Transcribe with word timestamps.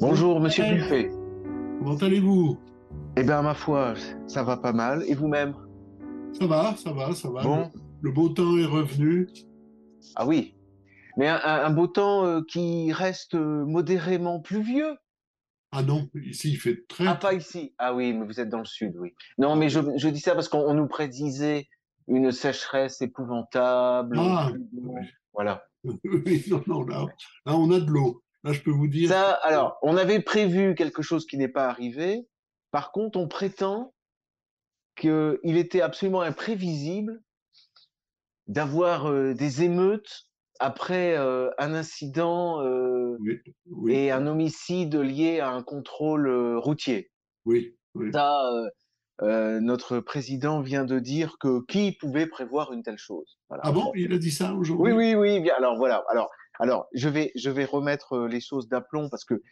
Bonjour, 0.00 0.40
monsieur 0.40 0.64
Buffet. 0.64 1.10
Comment 1.78 1.96
allez-vous? 1.96 2.56
Eh 3.16 3.22
bien, 3.22 3.42
ma 3.42 3.52
foi, 3.52 3.92
ça 4.26 4.42
va 4.42 4.56
pas 4.56 4.72
mal. 4.72 5.04
Et 5.06 5.14
vous-même? 5.14 5.54
Ça 6.32 6.46
va, 6.46 6.74
ça 6.74 6.90
va, 6.92 7.12
ça 7.12 7.28
va. 7.28 7.42
Bon. 7.42 7.70
Le 8.00 8.10
beau 8.10 8.30
temps 8.30 8.56
est 8.56 8.64
revenu. 8.64 9.28
Ah 10.16 10.26
oui. 10.26 10.54
Mais 11.20 11.28
un, 11.28 11.68
beau 11.68 11.86
temps 11.86 12.24
euh, 12.24 12.40
qui 12.48 12.94
reste 12.94 13.34
euh, 13.34 13.66
modérément 13.66 14.40
pluvieux. 14.40 14.96
Ah 15.70 15.82
non, 15.82 16.08
ici 16.14 16.52
il 16.52 16.56
fait 16.56 16.86
très. 16.88 17.06
Ah, 17.06 17.14
pas 17.14 17.34
ici. 17.34 17.74
Ah 17.76 17.92
oui, 17.92 18.14
mais 18.14 18.24
vous 18.24 18.40
êtes 18.40 18.48
dans 18.48 18.60
le 18.60 18.64
sud, 18.64 18.96
oui. 18.96 19.12
Non, 19.36 19.54
mais 19.54 19.68
je, 19.68 19.80
je 19.98 20.08
dis 20.08 20.18
ça 20.18 20.34
parce 20.34 20.48
qu'on 20.48 20.62
on 20.62 20.72
nous 20.72 20.88
prédisait 20.88 21.68
une 22.08 22.32
sécheresse 22.32 23.02
épouvantable. 23.02 24.16
Ah, 24.18 24.50
Bon, 24.72 24.94
Voilà. 25.34 25.62
oui, 25.84 26.42
non, 26.48 26.64
non, 26.66 26.86
là, 26.86 27.04
là 27.44 27.54
on 27.54 27.70
a 27.70 27.80
de 27.80 27.90
l'eau. 27.90 28.22
Là, 28.42 28.54
je 28.54 28.62
peux 28.62 28.70
vous 28.70 28.88
dire. 28.88 29.10
Ça, 29.10 29.32
alors, 29.42 29.76
on 29.82 29.98
avait 29.98 30.22
prévu 30.22 30.74
quelque 30.74 31.02
chose 31.02 31.26
qui 31.26 31.36
n'est 31.36 31.48
pas 31.48 31.68
arrivé. 31.68 32.26
Par 32.70 32.92
contre, 32.92 33.18
on 33.18 33.28
prétend 33.28 33.92
qu'il 34.96 35.38
était 35.44 35.82
absolument 35.82 36.22
imprévisible 36.22 37.20
d'avoir 38.46 39.10
euh, 39.10 39.34
des 39.34 39.62
émeutes 39.62 40.29
après 40.60 41.16
euh, 41.16 41.50
un 41.58 41.74
incident 41.74 42.62
euh, 42.62 43.16
Oui, 43.18 43.40
oui, 43.70 43.94
et 43.94 44.10
un 44.12 44.26
homicide 44.26 44.94
lié 44.94 45.40
à 45.40 45.50
un 45.50 45.62
contrôle 45.62 46.28
euh, 46.28 46.58
routier. 46.58 47.10
oui, 47.44 47.76
oui. 47.94 48.10
Ça, 48.12 48.42
notre 49.22 50.00
président 50.00 50.62
vient 50.62 50.84
de 50.84 50.98
dire 50.98 51.36
que 51.38 51.64
qui 51.66 51.92
pouvait 51.92 52.26
prévoir 52.26 52.72
une 52.72 52.82
telle 52.82 52.96
chose. 52.96 53.38
Voilà. 53.50 53.62
Ah 53.66 53.72
bon, 53.72 53.92
il 53.94 54.12
a 54.14 54.18
dit 54.18 54.30
ça 54.30 54.54
aujourd'hui? 54.54 54.92
Oui, 54.94 55.14
oui, 55.14 55.14
oui. 55.14 55.40
Bien. 55.40 55.54
Alors 55.58 55.76
voilà. 55.76 56.04
Alors, 56.08 56.30
alors, 56.58 56.86
je 56.94 57.08
vais, 57.08 57.30
je 57.34 57.50
vais 57.50 57.66
remettre 57.66 58.26
les 58.26 58.40
choses 58.40 58.68
d'aplomb 58.68 59.10
parce 59.10 59.26
que 59.26 59.42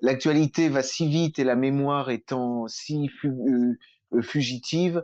l'actualité 0.00 0.68
va 0.70 0.82
si 0.82 1.06
vite 1.08 1.38
et 1.38 1.44
la 1.44 1.56
mémoire 1.56 2.10
étant 2.10 2.66
si 2.66 3.08
fu- 3.08 3.78
fugitive, 4.22 5.02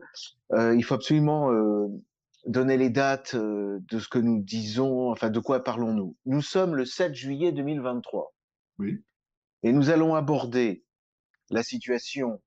il 0.57 0.83
faut 0.83 0.95
absolument 0.95 1.51
donner 2.49 2.77
les 2.77 2.91
dates 2.91 3.35
euh, 3.35 3.79
de 3.89 3.99
ce 3.99 4.09
que 4.09 4.19
nous 4.19 4.43
disons. 4.43 5.11
Enfin, 5.11 5.31
de 5.31 5.39
quoi 5.39 5.63
parlons-nous 5.63 6.17
Nous 6.27 6.43
sommes 6.43 6.75
le 6.75 6.85
7 6.85 7.15
juillet 7.15 7.53
2023 7.53 8.35
Oui, 8.79 9.05
et 9.63 9.73
nous 9.73 9.91
allons 9.91 10.15
aborder 10.15 10.85
la 11.51 11.63
situation 11.63 12.43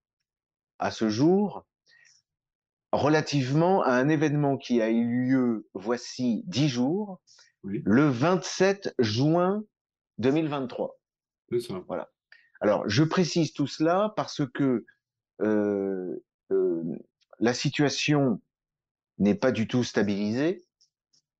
à 0.79 0.91
ce 0.91 1.09
jour 1.09 1.65
relativement 2.91 3.83
à 3.83 3.93
un 3.93 4.09
événement 4.09 4.57
qui 4.57 4.81
a 4.81 4.89
eu 4.89 5.27
lieu 5.27 5.67
voici 5.73 6.43
dix 6.47 6.67
jours, 6.67 7.21
oui, 7.63 7.81
le 7.85 8.09
27 8.09 8.95
juin 8.99 9.63
2023. 10.17 10.99
c'est 11.49 11.59
ça. 11.61 11.81
Alors, 12.59 12.87
je 12.87 13.03
précise 13.03 13.53
tout 13.53 13.67
cela 13.67 14.13
parce 14.15 14.41
que 14.53 14.85
euh, 15.41 16.23
euh, 16.51 16.83
la 17.39 17.53
situation 17.53 18.41
n'est 19.19 19.35
pas 19.35 19.51
du 19.51 19.67
tout 19.67 19.83
stabilisée, 19.83 20.63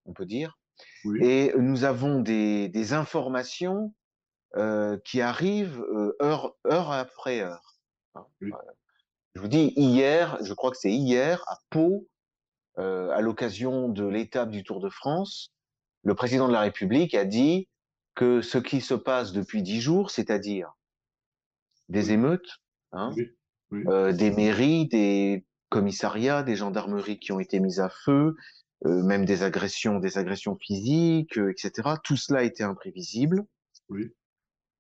on 0.06 0.14
peut 0.14 0.26
dire, 0.26 0.60
Oui, 1.06 1.20
et 1.24 1.54
nous 1.58 1.84
avons 1.84 2.20
des, 2.20 2.70
des 2.70 2.94
informations 2.94 3.94
euh, 4.58 4.98
qui 5.06 5.22
arrivent 5.22 5.82
euh, 5.82 6.16
heure, 6.22 6.56
heure 6.68 6.92
après 6.92 7.42
heure. 7.42 7.80
hein. 8.16 8.26
Oui. 8.42 8.50
Voilà. 8.52 8.74
Je 9.34 9.42
vous 9.42 9.48
dis, 9.48 9.74
hier, 9.78 10.38
je 10.44 10.54
crois 10.54 10.72
que 10.72 10.78
c'est 10.78 10.92
hier, 10.92 11.42
à 11.48 11.58
Pau, 11.70 12.08
euh, 12.80 13.10
à 13.12 13.22
l'occasion 13.22 13.88
de 13.88 14.06
l'étape 14.06 14.50
du 14.50 14.64
Tour 14.64 14.82
de 14.82 14.90
France, 14.90 15.54
le 16.04 16.16
président 16.16 16.48
de 16.50 16.54
la 16.54 16.62
République 16.62 17.14
a 17.16 17.24
dit 17.24 17.70
que 18.14 18.42
ce 18.42 18.58
qui 18.58 18.82
se 18.82 18.94
passe 18.94 19.32
depuis 19.32 19.64
dix 19.64 19.80
jours, 19.80 20.12
c'est-à-dire 20.12 20.74
des 21.88 22.12
émeutes, 22.12 22.60
hein, 22.92 23.12
oui, 23.72 24.14
des 24.14 24.32
mairies, 24.32 24.88
des 24.88 25.46
commissariats, 25.72 26.44
des 26.44 26.56
gendarmeries 26.56 27.18
qui 27.20 27.32
ont 27.32 27.40
été 27.40 27.60
mises 27.60 27.80
à 27.80 27.90
feu, 27.90 28.36
euh, 28.86 29.02
même 29.04 29.26
des 29.26 29.42
agressions, 29.44 30.00
des 30.00 30.18
agressions 30.20 30.56
physiques, 30.56 31.38
euh, 31.40 31.50
etc. 31.52 31.72
Tout 32.04 32.18
cela 32.18 32.44
était 32.44 32.64
imprévisible. 32.64 33.46
oui. 33.90 34.12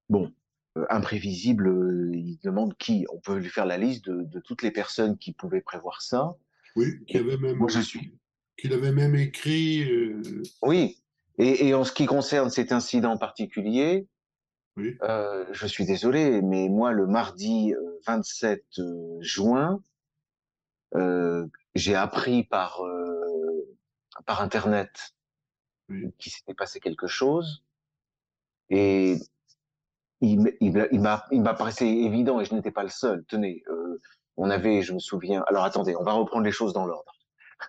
Bon, 0.10 0.30
euh, 0.78 0.86
imprévisible, 0.90 1.68
euh, 1.70 2.12
il 2.14 2.38
demande 2.44 2.76
qui 2.78 3.06
On 3.14 3.20
peut 3.22 3.38
lui 3.38 3.48
faire 3.50 3.66
la 3.66 3.78
liste 3.78 4.04
de, 4.06 4.24
de 4.24 4.40
toutes 4.42 4.62
les 4.62 4.72
personnes 4.72 5.18
qui 5.18 5.32
pouvaient 5.32 5.62
prévoir 5.62 6.02
ça. 6.02 6.36
Oui, 6.76 7.04
qui 7.08 7.18
avait 7.18 7.38
même, 7.38 7.56
Moi, 7.58 7.70
je 7.70 7.80
suis. 7.80 8.14
qu'il 8.58 8.74
avait 8.74 8.92
même 8.92 9.16
écrit. 9.16 9.90
euh, 9.90 10.22
Oui. 10.62 10.98
Et, 11.38 11.68
et 11.68 11.74
en 11.74 11.86
ce 11.86 11.94
qui 11.94 12.06
concerne 12.06 12.50
cet 12.50 12.74
incident 12.74 13.18
particulier, 13.18 14.08
Oui. 14.76 14.98
euh, 15.04 15.46
je 15.54 15.66
suis 15.68 15.86
désolé, 15.86 16.42
mais 16.42 16.68
moi, 16.68 16.92
le 16.92 17.08
mardi 17.08 17.74
euh, 17.74 18.00
27 18.08 18.64
euh, 18.80 19.18
juin, 19.22 19.82
j'ai 21.76 21.96
appris 21.96 22.44
par 22.44 22.82
euh, 22.84 23.78
par 24.26 24.42
internet 24.42 25.14
qu'il 26.20 26.32
s'était 26.32 26.54
passé 26.54 26.80
quelque 26.80 27.08
chose, 27.08 27.64
et 28.70 29.18
il, 30.22 30.54
il, 30.62 30.72
m'a- 30.74 30.88
il 30.92 31.02
m'a 31.02 31.26
il 31.32 31.42
m'apparaissait 31.42 31.88
évident, 31.90 32.40
et 32.40 32.46
je 32.46 32.54
n'étais 32.54 32.72
pas 32.72 32.84
le 32.84 32.90
seul. 32.90 33.26
Tenez, 33.28 33.64
euh, 33.70 34.00
on 34.38 34.50
avait, 34.50 34.82
je 34.82 34.94
me 34.94 35.00
souviens. 35.00 35.44
Alors 35.48 35.64
attendez, 35.64 35.96
on 35.96 36.04
va 36.04 36.14
reprendre 36.14 36.44
les 36.46 36.52
choses 36.52 36.74
dans 36.74 36.86
l'ordre. 36.86 37.12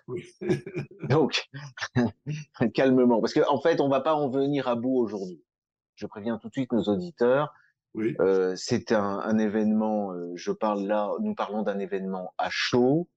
Oui. 0.07 0.23
Donc, 1.09 1.49
calmement, 2.73 3.19
parce 3.21 3.33
qu'en 3.33 3.53
en 3.53 3.61
fait, 3.61 3.79
on 3.81 3.89
va 3.89 4.01
pas 4.01 4.15
en 4.15 4.29
venir 4.29 4.67
à 4.67 4.75
bout 4.75 4.97
aujourd'hui. 4.97 5.43
Je 5.95 6.07
préviens 6.07 6.37
tout 6.37 6.47
de 6.47 6.53
suite 6.53 6.71
nos 6.71 6.83
auditeurs. 6.83 7.53
oui, 7.93 8.15
Euh, 8.19 8.55
c'est 8.55 8.91
un, 8.91 9.19
un 9.19 9.37
événement. 9.37 10.11
euh, 10.13 10.31
je 10.35 10.51
parle 10.51 10.83
là. 10.83 11.11
Nous 11.21 11.35
parlons 11.35 11.61
d'un 11.63 11.79
événement 11.79 12.33
à 12.37 12.49
chaud. 12.49 13.09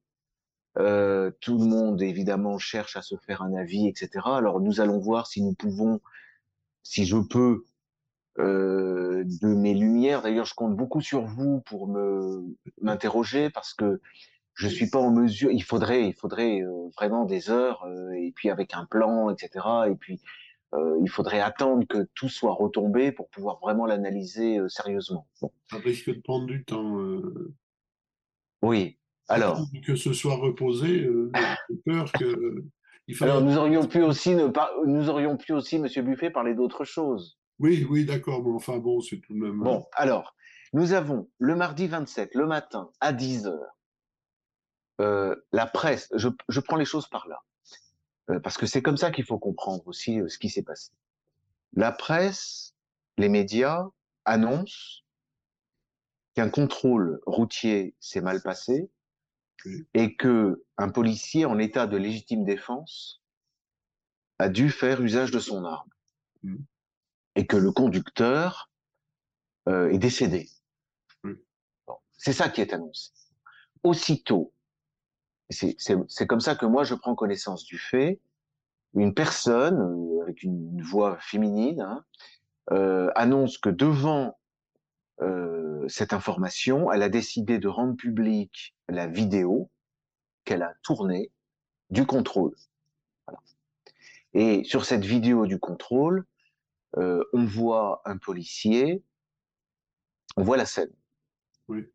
Euh, 0.78 1.30
tout 1.40 1.58
le 1.58 1.64
monde 1.64 2.02
évidemment 2.02 2.58
cherche 2.58 2.96
à 2.96 3.02
se 3.02 3.16
faire 3.16 3.42
un 3.42 3.54
avis, 3.54 3.88
etc. 3.88 4.10
Alors 4.26 4.60
nous 4.60 4.80
allons 4.80 4.98
voir 4.98 5.26
si 5.26 5.42
nous 5.42 5.54
pouvons, 5.54 6.00
si 6.82 7.06
je 7.06 7.16
peux, 7.16 7.64
euh, 8.38 9.24
de 9.24 9.48
mes 9.48 9.72
lumières. 9.74 10.20
D'ailleurs, 10.22 10.44
je 10.44 10.54
compte 10.54 10.76
beaucoup 10.76 11.00
sur 11.00 11.24
vous 11.24 11.60
pour 11.62 11.88
me 11.88 12.44
m'interroger 12.82 13.48
parce 13.48 13.72
que 13.72 14.00
je 14.54 14.68
suis 14.68 14.90
pas 14.90 14.98
en 14.98 15.10
mesure. 15.10 15.50
Il 15.50 15.62
faudrait, 15.62 16.06
il 16.08 16.14
faudrait 16.14 16.60
euh, 16.60 16.88
vraiment 16.96 17.24
des 17.24 17.48
heures 17.50 17.84
euh, 17.84 18.10
et 18.12 18.32
puis 18.32 18.50
avec 18.50 18.74
un 18.74 18.84
plan, 18.84 19.30
etc. 19.30 19.64
Et 19.90 19.94
puis 19.94 20.20
euh, 20.74 20.98
il 21.02 21.08
faudrait 21.08 21.40
attendre 21.40 21.86
que 21.86 22.08
tout 22.14 22.28
soit 22.28 22.52
retombé 22.52 23.12
pour 23.12 23.28
pouvoir 23.30 23.58
vraiment 23.60 23.86
l'analyser 23.86 24.58
euh, 24.58 24.68
sérieusement. 24.68 25.26
Bon. 25.40 25.50
ça 25.70 25.78
risque 25.78 26.10
de 26.14 26.20
prendre 26.20 26.46
du 26.46 26.64
temps. 26.64 26.98
euh, 27.00 27.54
Oui. 28.62 28.98
Alors, 29.28 29.60
Que 29.84 29.96
ce 29.96 30.12
soit 30.12 30.36
reposé, 30.36 31.04
euh, 31.04 31.30
j'ai 31.68 31.76
peur 31.84 32.10
que. 32.12 32.64
Il 33.08 33.14
faudra- 33.14 33.34
alors 33.36 33.44
nous 33.44 33.56
aurions 33.56 33.86
pu 33.86 34.02
aussi 34.02 34.34
ne 34.34 34.48
pas, 34.48 34.70
nous 34.84 35.08
aurions 35.08 35.36
pu 35.36 35.52
aussi, 35.52 35.78
Monsieur 35.78 36.02
Buffet, 36.02 36.30
parler 36.30 36.54
d'autre 36.54 36.84
chose. 36.84 37.38
Oui, 37.60 37.86
oui, 37.88 38.04
d'accord, 38.04 38.42
mais 38.44 38.52
enfin 38.52 38.78
bon, 38.78 39.00
c'est 39.00 39.18
tout 39.20 39.32
de 39.32 39.38
même. 39.38 39.58
Bon, 39.60 39.86
alors, 39.92 40.34
nous 40.72 40.92
avons 40.92 41.28
le 41.38 41.54
mardi 41.54 41.86
27, 41.86 42.34
le 42.34 42.46
matin, 42.46 42.90
à 43.00 43.12
10 43.12 43.46
heures, 43.46 43.78
euh, 45.00 45.36
la 45.52 45.66
presse, 45.66 46.08
je, 46.14 46.28
je 46.48 46.60
prends 46.60 46.76
les 46.76 46.84
choses 46.84 47.06
par 47.08 47.28
là, 47.28 47.38
euh, 48.30 48.40
parce 48.40 48.58
que 48.58 48.66
c'est 48.66 48.82
comme 48.82 48.96
ça 48.96 49.10
qu'il 49.10 49.24
faut 49.24 49.38
comprendre 49.38 49.82
aussi 49.86 50.20
euh, 50.20 50.28
ce 50.28 50.38
qui 50.38 50.48
s'est 50.48 50.62
passé. 50.64 50.90
La 51.74 51.92
presse, 51.92 52.74
les 53.18 53.28
médias 53.28 53.86
annoncent 54.24 55.02
qu'un 56.34 56.50
contrôle 56.50 57.20
routier 57.26 57.94
s'est 58.00 58.20
mal 58.20 58.42
passé. 58.42 58.90
Et 59.94 60.16
que 60.16 60.64
un 60.78 60.88
policier 60.88 61.44
en 61.44 61.58
état 61.58 61.86
de 61.86 61.96
légitime 61.96 62.44
défense 62.44 63.22
a 64.38 64.48
dû 64.48 64.70
faire 64.70 65.00
usage 65.00 65.30
de 65.30 65.38
son 65.38 65.64
arme 65.64 65.90
Mm. 66.46 66.56
et 67.34 67.46
que 67.46 67.56
le 67.56 67.72
conducteur 67.72 68.70
euh, 69.68 69.90
est 69.90 69.98
décédé. 69.98 70.48
Bon, 71.86 71.96
c'est 72.16 72.32
ça 72.32 72.48
qui 72.48 72.60
est 72.60 72.72
annoncé. 72.72 73.10
Aussitôt, 73.82 74.52
c'est 75.50 76.26
comme 76.26 76.40
ça 76.40 76.56
que 76.56 76.66
moi 76.66 76.84
je 76.84 76.94
prends 76.94 77.14
connaissance 77.14 77.64
du 77.64 77.78
fait, 77.78 78.20
une 78.94 79.14
personne 79.14 79.80
euh, 79.80 80.22
avec 80.22 80.42
une, 80.42 80.72
une 80.72 80.82
voix 80.82 81.18
féminine 81.18 81.80
hein, 81.80 82.04
euh, 82.72 83.10
annonce 83.14 83.58
que 83.58 83.70
devant 83.70 84.38
euh, 85.22 85.86
cette 85.88 86.12
information, 86.12 86.92
elle 86.92 87.02
a 87.02 87.08
décidé 87.08 87.58
de 87.58 87.68
rendre 87.68 87.96
publique 87.96 88.74
la 88.88 89.06
vidéo 89.06 89.70
qu'elle 90.44 90.62
a 90.62 90.74
tournée 90.82 91.30
du 91.90 92.06
contrôle. 92.06 92.54
Voilà. 93.26 93.40
Et 94.34 94.64
sur 94.64 94.84
cette 94.84 95.04
vidéo 95.04 95.46
du 95.46 95.58
contrôle, 95.58 96.26
euh, 96.98 97.24
on 97.32 97.44
voit 97.44 98.02
un 98.04 98.16
policier, 98.16 99.02
on 100.36 100.42
voit 100.42 100.56
la 100.56 100.66
scène. 100.66 100.92
Oui. 101.68 101.86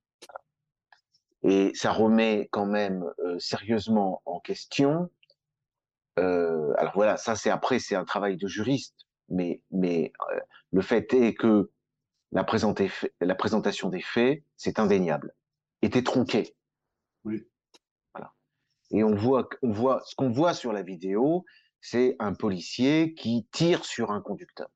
Et 1.44 1.72
ça 1.74 1.92
remet 1.92 2.50
quand 2.52 2.66
même 2.66 3.12
euh, 3.20 3.40
sérieusement 3.40 4.22
en 4.26 4.40
question. 4.40 5.10
Euh, 6.20 6.74
alors 6.78 6.94
voilà, 6.94 7.18
ça 7.18 7.36
c'est 7.36 7.50
après, 7.50 7.80
c'est 7.80 7.96
un 7.96 8.06
travail 8.06 8.38
de 8.38 8.48
juriste, 8.48 9.08
mais, 9.30 9.62
mais 9.72 10.12
euh, 10.32 10.40
le 10.72 10.82
fait 10.82 11.14
est 11.14 11.34
que 11.34 11.72
la, 12.32 12.46
la 13.22 13.36
présentation 13.36 13.90
des 13.90 14.02
faits, 14.02 14.44
c'est 14.56 14.80
indéniable, 14.80 15.36
était 15.82 16.04
tronquée. 16.04 16.56
Oui. 17.24 17.48
Voilà. 18.14 18.34
Et 18.92 19.04
on 19.04 19.16
voit, 19.16 19.50
on 19.62 19.72
voit, 19.72 20.02
ce 20.06 20.16
qu'on 20.16 20.30
voit 20.30 20.54
sur 20.54 20.74
la 20.74 20.82
vidéo, 20.82 21.46
c'est 21.82 22.16
un 22.20 22.34
policier 22.34 23.14
qui 23.16 23.48
tire 23.52 23.86
sur 23.86 24.12
un 24.12 24.22
conducteur. 24.22 24.70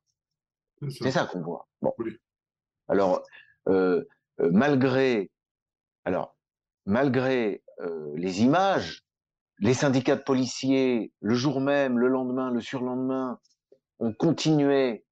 C'est 0.90 1.12
ça, 1.12 1.26
qu'on 1.26 1.42
voit. 1.42 1.68
Bon. 1.82 1.94
Oui. 2.00 2.18
Alors, 2.88 3.24
euh, 3.70 4.04
euh, 4.42 4.50
malgré, 4.52 5.32
alors, 6.04 6.36
malgré 6.86 7.64
euh, 7.80 8.12
les 8.16 8.42
images, 8.42 9.06
les 9.60 9.74
syndicats 9.74 10.18
de 10.18 10.24
policiers, 10.24 11.14
le 11.22 11.34
jour 11.34 11.62
même, 11.62 11.98
le 11.98 12.10
lendemain, 12.10 12.52
le 12.52 12.60
surlendemain, 12.60 13.40
ont 14.00 14.14
continué 14.14 15.05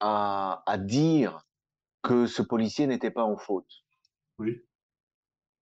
à, 0.00 0.62
à 0.66 0.78
dire 0.78 1.46
que 2.02 2.26
ce 2.26 2.42
policier 2.42 2.86
n'était 2.86 3.10
pas 3.10 3.24
en 3.24 3.36
faute. 3.36 3.84
Oui. 4.38 4.62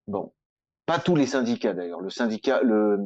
Bon, 0.07 0.33
pas 0.85 0.99
tous 0.99 1.17
les 1.17 1.27
syndicats 1.27 1.75
d'ailleurs. 1.75 2.01
Le 2.01 2.11
syndicat, 2.11 2.61
le, 2.63 2.99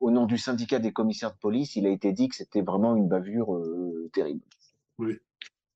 au 0.00 0.10
nom 0.10 0.26
du 0.26 0.38
syndicat 0.38 0.78
des 0.78 0.92
commissaires 0.92 1.32
de 1.32 1.38
police, 1.38 1.76
il 1.76 1.86
a 1.86 1.90
été 1.90 2.12
dit 2.12 2.28
que 2.28 2.34
c'était 2.34 2.62
vraiment 2.62 2.96
une 2.96 3.08
bavure 3.08 3.54
euh, 3.54 4.10
terrible. 4.12 4.44
Oui. 4.98 5.18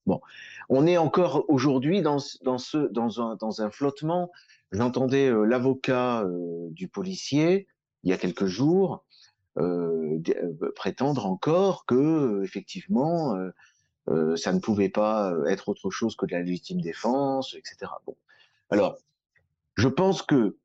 Bon, 0.07 0.21
on 0.69 0.87
est 0.87 0.99
encore 0.99 1.45
aujourd'hui 1.49 2.01
dans, 2.01 2.19
dans, 2.43 2.59
ce, 2.59 2.79
dans, 2.79 3.21
un, 3.21 3.37
dans 3.37 3.61
un 3.61 3.71
flottement. 3.71 4.31
J'entendais 4.73 5.29
euh, 5.29 5.45
l'avocat 5.45 6.23
euh, 6.23 6.69
du 6.71 6.89
policier 6.89 7.69
il 8.03 8.11
y 8.11 8.13
a 8.13 8.19
quelques 8.19 8.47
jours 8.47 9.05
prétendre 10.75 11.27
encore 11.27 11.87
que 11.87 12.43
effectivement 12.45 13.35
euh, 14.09 14.37
ça 14.37 14.53
ne 14.53 14.61
pouvait 14.61 14.89
pas 14.89 15.33
être 15.49 15.69
autre 15.69 15.91
chose 15.91 16.17
que 16.17 16.27
de 16.27 16.33
la 16.33 16.43
légitime 16.43 16.81
défense, 16.81 17.55
etc. 17.55 17.91
Bon, 18.07 18.17
alors 18.71 18.99
je 19.77 19.89
pense 19.89 20.23
que 20.23 20.57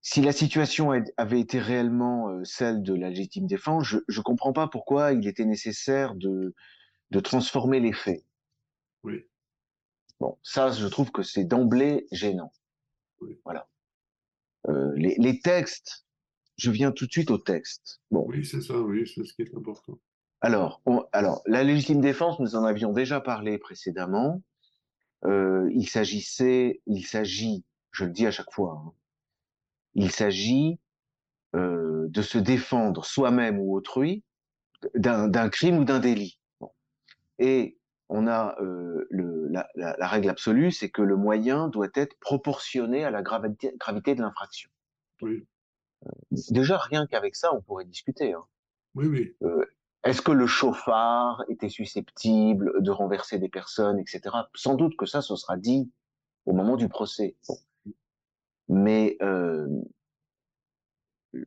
si 0.00 0.20
la 0.20 0.32
situation 0.32 0.92
avait 1.16 1.40
été 1.40 1.58
réellement 1.58 2.44
celle 2.44 2.82
de 2.82 2.94
la 2.94 3.08
légitime 3.08 3.46
défense, 3.46 3.86
je 3.86 4.18
ne 4.18 4.22
comprends 4.22 4.52
pas 4.52 4.68
pourquoi 4.68 5.12
il 5.12 5.26
était 5.26 5.46
nécessaire 5.46 6.14
de, 6.14 6.54
de 7.10 7.20
transformer 7.20 7.80
les 7.80 7.92
faits. 7.92 8.24
Oui. 9.02 9.24
Bon, 10.20 10.38
ça, 10.42 10.70
je 10.70 10.86
trouve 10.86 11.10
que 11.10 11.22
c'est 11.22 11.44
d'emblée 11.44 12.06
gênant. 12.12 12.52
Oui. 13.20 13.38
Voilà. 13.44 13.68
Euh, 14.68 14.92
les, 14.96 15.14
les, 15.18 15.40
textes, 15.40 16.06
je 16.56 16.70
viens 16.70 16.92
tout 16.92 17.06
de 17.06 17.12
suite 17.12 17.30
au 17.30 17.38
texte. 17.38 18.00
Bon. 18.10 18.24
Oui, 18.28 18.44
c'est 18.44 18.62
ça, 18.62 18.78
oui, 18.78 19.06
c'est 19.06 19.24
ce 19.24 19.34
qui 19.34 19.42
est 19.42 19.54
important. 19.54 19.98
Alors, 20.44 20.82
on, 20.84 21.06
alors, 21.12 21.40
la 21.46 21.64
légitime 21.64 22.02
défense, 22.02 22.38
nous 22.38 22.54
en 22.54 22.64
avions 22.64 22.92
déjà 22.92 23.18
parlé 23.18 23.56
précédemment. 23.56 24.42
Euh, 25.24 25.70
il 25.72 25.88
s'agissait, 25.88 26.82
il 26.84 27.06
s'agit, 27.06 27.64
je 27.92 28.04
le 28.04 28.10
dis 28.10 28.26
à 28.26 28.30
chaque 28.30 28.52
fois, 28.52 28.82
hein, 28.84 28.92
il 29.94 30.10
s'agit 30.10 30.78
euh, 31.56 32.08
de 32.10 32.20
se 32.20 32.36
défendre 32.36 33.06
soi-même 33.06 33.58
ou 33.58 33.74
autrui 33.74 34.22
d'un 34.94 35.48
crime 35.48 35.78
ou 35.78 35.84
d'un 35.84 35.98
délit. 35.98 36.38
Bon. 36.60 36.70
Et 37.38 37.78
on 38.10 38.26
a 38.26 38.54
euh, 38.60 39.06
le, 39.08 39.48
la, 39.48 39.66
la, 39.74 39.96
la, 39.96 40.06
règle 40.06 40.28
absolue, 40.28 40.72
c'est 40.72 40.90
que 40.90 41.00
le 41.00 41.16
moyen 41.16 41.68
doit 41.68 41.88
être 41.94 42.18
proportionné 42.20 43.02
à 43.02 43.10
la 43.10 43.22
gravité, 43.22 43.72
gravité 43.78 44.14
de 44.14 44.20
l'infraction. 44.20 44.68
Oui. 45.22 45.46
Déjà, 46.50 46.76
rien 46.76 47.06
qu'avec 47.06 47.34
ça, 47.34 47.54
on 47.54 47.62
pourrait 47.62 47.86
discuter. 47.86 48.34
Hein. 48.34 48.44
Oui, 48.94 49.06
oui. 49.06 49.34
Euh, 49.42 49.64
Est-ce 50.04 50.20
que 50.20 50.32
le 50.32 50.46
chauffard 50.46 51.42
était 51.48 51.70
susceptible 51.70 52.82
de 52.82 52.90
renverser 52.90 53.38
des 53.38 53.48
personnes, 53.48 53.98
etc. 53.98 54.36
Sans 54.54 54.74
doute 54.74 54.96
que 54.96 55.06
ça, 55.06 55.22
ce 55.22 55.34
sera 55.34 55.56
dit 55.56 55.90
au 56.44 56.52
moment 56.52 56.76
du 56.76 56.88
procès. 56.88 57.36
Bon. 57.48 57.56
Mais 58.68 59.16
euh, 59.22 59.66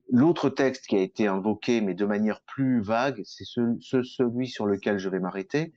l'autre 0.10 0.50
texte 0.50 0.88
qui 0.88 0.96
a 0.96 1.02
été 1.02 1.28
invoqué, 1.28 1.82
mais 1.82 1.94
de 1.94 2.06
manière 2.06 2.42
plus 2.42 2.82
vague, 2.82 3.22
c'est 3.26 3.46
ce, 3.46 3.78
ce, 3.80 4.02
celui 4.02 4.48
sur 4.48 4.66
lequel 4.66 4.98
je 4.98 5.10
vais 5.10 5.20
m'arrêter. 5.20 5.74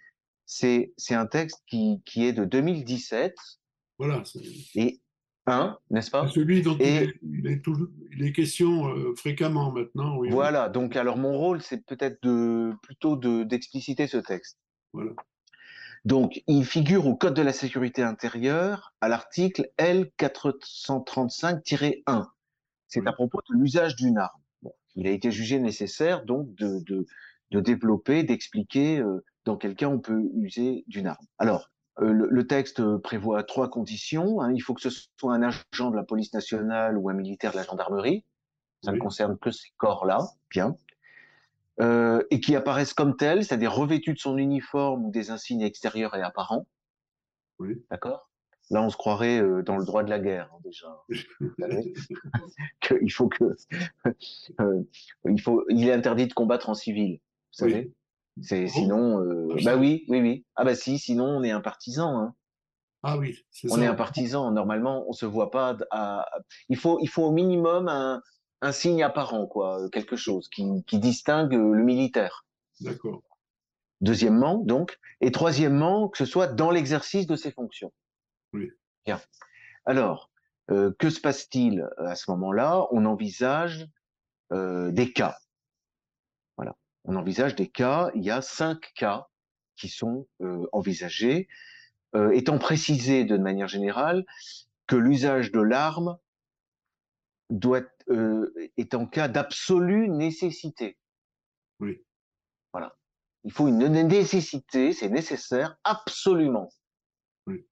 C'est 0.47 0.93
un 1.11 1.27
texte 1.27 1.63
qui, 1.67 2.03
qui 2.05 2.27
est 2.27 2.33
de 2.33 2.45
2017. 2.45 3.37
Voilà. 3.99 4.23
Et 4.75 5.01
un, 5.51 5.79
n'est-ce 5.91 6.11
pas? 6.11 6.29
Celui 6.29 6.63
dont 6.63 6.77
et, 6.79 7.15
il, 7.23 7.47
est, 7.47 7.63
il, 8.13 8.33
question 8.33 8.89
euh, 8.89 9.15
fréquemment 9.17 9.73
maintenant. 9.73 10.17
Oui, 10.17 10.31
voilà. 10.31 10.67
Oui. 10.67 10.73
Donc, 10.73 10.97
alors 10.97 11.17
mon 11.17 11.37
rôle, 11.37 11.63
c'est 11.63 11.85
peut-être 11.85 12.23
de 12.23 12.73
plutôt 12.83 13.17
d'expliciter 13.17 14.07
ce 14.07 14.19
texte. 14.19 14.59
Voilà. 14.93 15.13
Donc, 16.05 16.43
il 16.47 16.65
figure 16.65 17.07
au 17.07 17.15
Code 17.15 17.35
de 17.35 17.43
la 17.43 17.53
sécurité 17.53 18.03
intérieure 18.03 18.95
à 19.01 19.09
l'article 19.09 19.71
L435-1. 19.79 22.27
C'est 22.89 23.01
oui. 23.01 23.07
à 23.07 23.13
propos 23.13 23.41
de 23.51 23.59
l'usage 23.59 23.97
d'une 23.97 24.19
arme. 24.19 24.41
Bon, 24.63 24.73
il 24.97 25.07
a 25.07 25.11
été 25.11 25.31
jugé 25.31 25.59
nécessaire 25.59 26.25
donc 26.25 26.55
de, 26.55 26.83
de, 26.87 27.07
de 27.51 27.61
développer, 27.61 28.23
d'expliquer 28.23 28.99
euh, 28.99 29.25
dans 29.45 29.57
quel 29.57 29.75
cas 29.75 29.87
on 29.87 29.99
peut 29.99 30.23
user 30.37 30.85
d'une 30.87 31.07
arme. 31.07 31.27
Alors, 31.39 31.71
le, 32.01 32.27
le, 32.31 32.47
texte 32.47 32.83
prévoit 32.99 33.43
trois 33.45 33.69
conditions. 33.69 34.41
Hein. 34.41 34.53
Il 34.53 34.61
faut 34.61 34.75
que 34.75 34.81
ce 34.81 34.91
soit 34.91 35.35
un 35.35 35.43
agent 35.43 35.91
de 35.91 35.97
la 35.97 36.03
police 36.03 36.33
nationale 36.33 36.97
ou 36.97 37.09
un 37.11 37.15
militaire 37.15 37.53
de 37.53 37.57
la 37.57 37.63
gendarmerie. 37.63 38.25
Ça 38.83 38.93
oui. 38.93 38.99
ne 38.99 39.03
concerne 39.03 39.39
que 39.39 39.51
ces 39.51 39.69
corps-là. 39.77 40.19
Bien 40.51 40.77
euh, 41.81 42.23
et 42.31 42.41
qui 42.41 42.55
apparaissent 42.57 42.93
comme 42.93 43.17
tels, 43.17 43.45
c'est-à-dire 43.45 43.73
revêtus 43.73 44.13
de 44.13 44.19
son 44.19 44.37
uniforme 44.37 45.07
ou 45.07 45.11
des 45.11 45.31
insignes 45.31 45.63
extérieurs 45.63 46.15
et 46.15 46.23
apparents. 46.23 46.67
Oui. 47.59 47.83
D'accord? 47.91 48.31
Là, 48.71 48.83
on 48.83 48.91
se 48.91 48.97
croirait 48.97 49.41
euh, 49.41 49.63
dans 49.63 49.77
le 49.77 49.85
droit 49.85 50.05
de 50.05 50.11
la 50.11 50.19
guerre, 50.21 50.51
hein, 50.53 50.59
déjà. 50.63 51.03
il 53.01 53.13
faut 53.13 53.29
que, 53.29 53.57
euh, 54.61 54.83
il 55.25 55.41
faut, 55.41 55.65
il 55.71 55.89
est 55.89 55.93
interdit 55.93 56.27
de 56.29 56.35
combattre 56.35 56.69
en 56.69 56.75
civil. 56.75 57.15
Vous 57.19 57.67
savez. 57.67 57.93
C'est 58.43 58.69
sinon, 58.69 59.21
euh, 59.21 59.55
bah 59.65 59.77
oui, 59.77 60.05
oui, 60.09 60.21
oui. 60.21 60.47
Ah 60.57 60.65
bah 60.65 60.75
si, 60.75 60.99
sinon 60.99 61.27
on 61.27 61.43
est 61.43 61.51
un 61.51 61.61
partisan. 61.61 62.19
Hein. 62.19 62.35
Ah 63.03 63.17
oui. 63.19 63.39
on 63.65 63.77
ça. 63.77 63.83
est 63.83 63.87
un 63.87 63.95
partisan. 63.95 64.51
Normalement, 64.51 65.05
on 65.09 65.13
se 65.13 65.27
voit 65.27 65.51
pas. 65.51 65.77
À... 65.91 66.27
Il 66.69 66.77
faut, 66.77 66.99
il 67.01 67.09
faut 67.09 67.25
au 67.25 67.33
minimum 67.33 67.89
un, 67.89 68.23
un 68.61 68.73
signe 68.73 69.03
apparent, 69.03 69.47
quoi, 69.47 69.89
quelque 69.91 70.17
chose 70.17 70.49
qui, 70.49 70.85
qui 70.87 70.99
distingue 70.99 71.53
le 71.53 71.83
militaire. 71.83 72.47
D'accord. 72.81 73.23
Deuxièmement, 74.01 74.57
donc, 74.59 74.99
et 75.21 75.31
troisièmement, 75.31 76.09
que 76.09 76.17
ce 76.17 76.25
soit 76.25 76.47
dans 76.47 76.71
l'exercice 76.71 77.27
de 77.27 77.37
ses 77.37 77.53
fonctions. 77.53 77.93
Oui. 78.53 78.71
Bien. 79.05 79.21
Alors, 79.85 80.31
euh, 80.71 80.93
que 80.99 81.11
se 81.11 81.21
passe-t-il 81.21 81.87
à 81.99 82.15
ce 82.15 82.31
moment-là? 82.31 82.87
On 82.93 83.05
envisage 83.05 83.87
euh, 84.53 84.91
des 84.91 85.13
cas. 85.13 85.37
On 87.05 87.17
envisage 87.17 87.55
des 87.55 87.69
cas. 87.69 88.11
Il 88.15 88.23
y 88.23 88.31
a 88.31 88.43
cinq 88.43 88.93
cas 88.95 89.27
qui 89.77 89.89
sont 89.89 90.29
euh, 90.43 90.67
envisagés, 90.73 91.49
étant 92.33 92.59
précisé 92.59 93.25
de 93.25 93.37
manière 93.37 93.69
générale 93.69 94.25
que 94.89 94.97
l'usage 94.97 95.53
de 95.53 95.61
l'arme 95.61 96.19
doit 97.51 97.83
euh, 98.11 98.53
est 98.77 98.95
en 98.95 99.07
cas 99.07 99.29
d'absolue 99.29 100.09
nécessité. 100.09 100.99
Oui. 101.79 102.05
Voilà. 102.73 102.97
Il 103.45 103.53
faut 103.53 103.69
une 103.69 103.87
nécessité, 103.87 104.93
c'est 104.93 105.09
nécessaire 105.09 105.79
absolument. 105.85 106.69
Oui. 107.47 107.67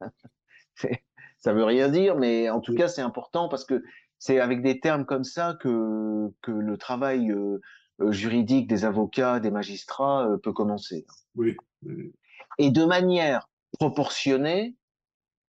ça 1.38 1.52
veut 1.52 1.64
rien 1.64 1.88
dire, 1.88 2.16
mais 2.16 2.50
en 2.50 2.60
tout 2.60 2.72
oui. 2.72 2.78
cas 2.78 2.88
c'est 2.88 3.02
important 3.02 3.48
parce 3.48 3.64
que 3.64 3.82
c'est 4.18 4.40
avec 4.40 4.62
des 4.62 4.80
termes 4.80 5.04
comme 5.04 5.24
ça 5.24 5.56
que 5.60 6.28
que 6.42 6.50
le 6.50 6.76
travail 6.76 7.30
euh, 7.30 7.60
juridique 8.00 8.66
des 8.66 8.84
avocats, 8.84 9.40
des 9.40 9.50
magistrats 9.50 10.26
euh, 10.26 10.38
peut 10.38 10.52
commencer. 10.52 11.06
Oui. 11.34 11.56
Et 12.58 12.70
de 12.70 12.84
manière 12.84 13.48
proportionnée, 13.78 14.76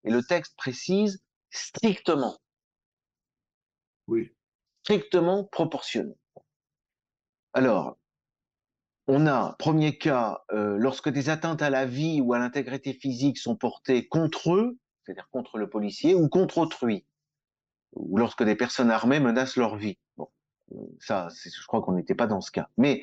et 0.04 0.10
le 0.10 0.22
texte 0.22 0.54
précise 0.56 1.22
strictement. 1.50 2.38
Oui. 4.06 4.32
Strictement 4.82 5.44
proportionné. 5.44 6.14
Alors, 7.54 7.96
on 9.06 9.26
a, 9.26 9.54
premier 9.58 9.98
cas, 9.98 10.44
euh, 10.52 10.76
lorsque 10.78 11.08
des 11.08 11.28
atteintes 11.28 11.62
à 11.62 11.70
la 11.70 11.86
vie 11.86 12.20
ou 12.20 12.34
à 12.34 12.38
l'intégrité 12.38 12.92
physique 12.92 13.38
sont 13.38 13.56
portées 13.56 14.08
contre 14.08 14.54
eux, 14.54 14.78
c'est-à-dire 15.04 15.28
contre 15.30 15.58
le 15.58 15.68
policier, 15.68 16.14
ou 16.14 16.28
contre 16.28 16.58
autrui, 16.58 17.06
ou 17.92 18.16
lorsque 18.16 18.42
des 18.42 18.56
personnes 18.56 18.90
armées 18.90 19.20
menacent 19.20 19.56
leur 19.56 19.76
vie. 19.76 19.98
Ça, 21.00 21.28
je 21.30 21.66
crois 21.66 21.82
qu'on 21.82 21.92
n'était 21.92 22.14
pas 22.14 22.26
dans 22.26 22.40
ce 22.40 22.50
cas. 22.50 22.68
Mais 22.76 23.02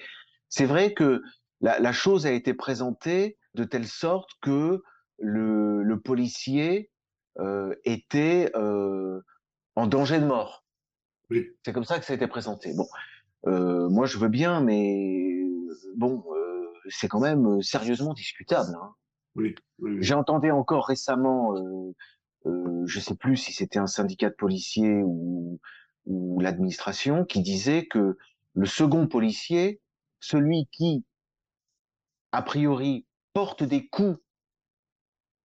c'est 0.50 0.66
vrai 0.66 0.94
que 0.94 1.22
la, 1.62 1.80
la, 1.80 1.92
chose 1.92 2.26
a 2.26 2.32
été 2.32 2.54
présentée 2.54 3.38
de 3.54 3.64
telle 3.64 3.88
sorte 3.88 4.32
que 4.42 4.84
le, 5.20 5.84
le 5.84 6.00
policier 6.00 6.92
euh, 7.40 7.74
était 7.86 8.52
euh, 8.56 9.22
en 9.76 9.88
danger 9.88 10.20
de 10.20 10.26
mort. 10.26 10.66
Oui. 11.30 11.48
C'est 11.64 11.72
comme 11.72 11.86
ça 11.86 11.98
que 11.98 12.06
ça 12.06 12.12
a 12.12 12.16
été 12.18 12.28
présenté. 12.28 12.74
Bon, 12.74 12.88
euh, 13.48 13.88
moi 13.88 14.06
je 14.06 14.18
veux 14.18 14.28
bien, 14.28 14.60
mais 14.60 15.46
bon, 15.96 16.26
c'est 16.90 17.08
quand 17.08 17.22
même 17.22 17.62
sérieusement 17.62 18.14
discutable. 18.14 18.76
Hein. 18.76 18.94
Oui, 19.36 19.56
oui, 19.80 19.92
oui. 19.94 19.98
J'ai 20.02 20.14
entendu 20.14 20.52
encore 20.52 20.88
récemment, 20.88 21.56
je 22.46 23.00
sais 23.00 23.16
plus 23.16 23.38
si 23.38 23.54
c'était 23.54 23.80
un 23.80 23.88
syndicat 23.88 24.30
de 24.30 24.36
policiers 24.36 25.02
ou, 25.04 25.62
ou 26.06 26.40
l'administration, 26.40 27.26
qui 27.26 27.42
disait 27.42 27.86
que 27.86 28.18
le 28.54 28.66
second 28.66 29.08
policier, 29.08 29.82
celui 30.20 30.68
qui, 30.72 31.06
a 32.32 32.42
priori, 32.42 33.06
porte 33.34 33.64
des 33.64 33.88
coups 33.88 34.20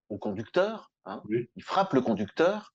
au 0.08 0.18
conducteur, 0.18 0.92
hein, 1.04 1.22
Oui. 1.28 1.48
il 1.56 1.62
frappe 1.62 1.92
le 1.92 2.00
conducteur, 2.00 2.74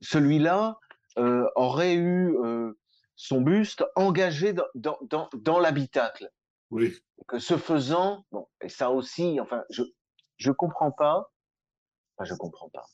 celui-là 0.00 0.78
euh, 1.18 1.46
aurait 1.56 1.94
eu 1.94 2.36
euh, 2.44 2.78
son 3.16 3.40
buste 3.40 3.84
engagé 3.96 4.52
dans, 4.52 4.66
dans, 4.74 4.98
dans, 5.02 5.28
dans 5.34 5.58
l'habitacle. 5.58 6.30
Oui. 6.70 6.98
Que 7.28 7.38
ce 7.38 7.56
faisant, 7.56 8.26
bon, 8.32 8.46
et 8.60 8.68
ça 8.68 8.90
aussi, 8.90 9.40
enfin, 9.40 9.64
je 9.70 9.82
je 10.36 10.50
comprends 10.50 10.90
pas, 10.92 11.32
enfin, 12.16 12.24
je 12.24 12.34
comprends 12.34 12.68
pas. 12.68 12.84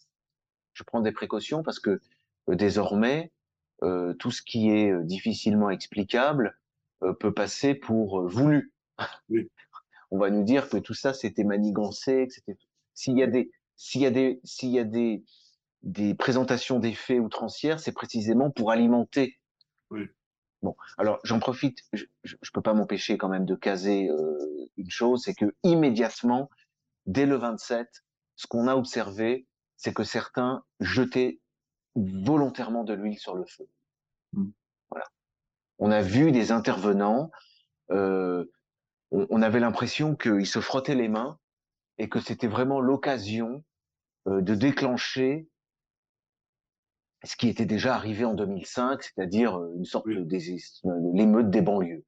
Je 0.75 0.85
prends 0.85 1.01
des 1.01 1.13
précautions 1.13 1.63
parce 1.63 1.81
que 1.81 2.01
euh, 2.49 2.55
désormais, 2.55 3.33
euh, 3.83 4.15
tout 4.15 4.31
ce 4.31 4.43
qui 4.43 4.71
est 4.71 4.91
euh, 4.91 5.03
difficilement 5.03 5.71
explicable 5.71 6.59
euh, 7.03 7.13
peut 7.13 7.33
passer 7.33 7.75
pour 7.75 8.29
voulu. 8.29 8.73
Oui. 9.29 9.51
On 10.11 10.19
va 10.19 10.31
nous 10.31 10.45
dire 10.45 10.69
que 10.69 10.77
tout 10.77 10.95
ça 10.95 11.15
c'était 11.15 11.45
manigancé, 11.45 12.27
que 12.29 12.35
c'était. 12.35 12.59
S'il 12.95 13.17
y 13.17 13.23
a 13.23 13.27
des, 13.27 13.51
s'il 13.77 14.03
y 14.03 14.07
a 14.07 14.11
des, 14.11 14.41
s'il 14.45 14.69
y 14.71 14.79
a 14.79 14.85
des, 14.85 15.25
des 15.83 16.15
présentations 16.15 16.79
des 16.79 16.93
faits 16.93 17.19
outrancières, 17.19 17.81
c'est 17.81 17.93
précisément 17.93 18.51
pour 18.51 18.71
alimenter. 18.71 19.39
Oui. 19.91 20.09
Bon, 20.63 20.77
alors 20.97 21.19
j'en 21.25 21.41
profite, 21.41 21.81
je, 21.93 22.05
je 22.23 22.51
peux 22.53 22.63
pas 22.63 22.75
m'empêcher 22.75 23.19
quand 23.19 23.29
même 23.29 23.47
de 23.47 23.57
caser 23.57 24.09
euh, 24.09 24.71
une 24.77 24.91
chose, 24.91 25.23
c'est 25.25 25.35
que 25.35 25.57
immédiatement, 25.65 26.51
dès 27.07 27.27
le 27.27 27.35
27, 27.37 27.89
ce 28.37 28.47
qu'on 28.47 28.69
a 28.69 28.77
observé, 28.77 29.47
c'est 29.77 29.93
que 29.93 30.05
certains 30.05 30.65
jetaient 30.79 31.41
volontairement 31.95 32.85
de 32.85 32.95
l'huile 32.95 33.19
sur 33.19 33.35
le 33.35 33.45
feu. 33.45 33.69
Mm. 34.33 34.51
Voilà. 34.91 35.07
On 35.79 35.91
a 35.91 36.03
vu 36.03 36.33
des 36.33 36.53
intervenants, 36.53 37.31
euh, 37.91 38.45
on, 39.11 39.27
on 39.31 39.43
avait 39.43 39.61
l'impression 39.61 40.15
qu'ils 40.17 40.47
se 40.47 40.61
frottaient 40.61 40.95
les 40.95 41.09
mains 41.09 41.39
et 41.99 42.09
que 42.09 42.21
c'était 42.21 42.49
vraiment 42.49 42.81
l'occasion 42.81 43.65
euh, 44.29 44.41
de 44.41 44.55
déclencher 44.55 45.49
ce 47.25 47.37
qui 47.37 47.49
était 47.49 47.67
déjà 47.67 47.95
arrivé 47.95 48.25
en 48.25 48.35
2005, 48.35 49.03
c'est-à-dire 49.03 49.59
euh, 49.59 49.75
une 49.77 49.85
sorte 49.85 50.07
Oui. 50.07 50.17
de 50.17 51.17
l'émeute 51.17 51.51
des 51.51 51.63
banlieues. 51.63 52.05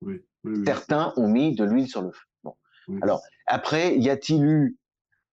Oui. 0.00 0.20
Oui. 0.44 0.54
oui. 0.56 0.64
Certains 0.64 1.12
ont 1.16 1.28
mis 1.28 1.54
de 1.54 1.64
l'huile 1.64 1.88
sur 1.88 2.02
le 2.02 2.12
feu. 2.12 2.26
Bon. 2.44 2.56
Alors, 3.02 3.22
après, 3.46 3.96
y 3.96 4.10
a-t-il 4.10 4.44
eu 4.44 4.76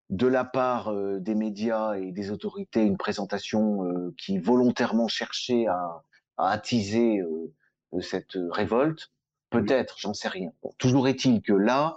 de 0.09 0.27
la 0.27 0.43
part 0.43 0.89
euh, 0.91 1.19
des 1.19 1.35
médias 1.35 1.95
et 1.95 2.11
des 2.11 2.31
autorités 2.31 2.83
une 2.83 2.97
présentation 2.97 3.83
euh, 3.85 4.13
qui 4.17 4.37
volontairement 4.39 5.07
cherchait 5.07 5.67
à, 5.67 6.03
à 6.37 6.49
attiser 6.51 7.19
euh, 7.19 7.53
cette 8.01 8.37
révolte 8.51 9.11
Peut-être, 9.51 9.95
j'en 9.97 10.13
sais 10.13 10.27
rien. 10.27 10.51
Bon, 10.61 10.71
toujours 10.77 11.07
est-il 11.07 11.41
que 11.41 11.53
là, 11.53 11.95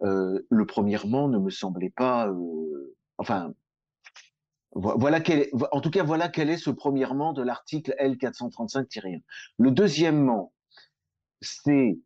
le 0.00 0.64
premièrement 0.66 1.28
ne 1.28 1.38
me 1.38 1.48
semblait 1.48 1.88
pas. 1.96 2.30
enfin, 3.16 3.54
vo- 4.72 4.98
voilà 4.98 5.20
quel 5.20 5.38
est, 5.40 5.50
en 5.72 5.80
tout 5.80 5.88
cas, 5.88 6.02
voilà 6.02 6.28
quel 6.28 6.50
est 6.50 6.58
ce 6.58 6.68
premièrement 6.68 7.32
de 7.32 7.40
l'article 7.42 7.94
L435-1. 7.98 9.22
Le 9.58 9.70
deuxièmement, 9.70 10.52
c'est 11.40 11.98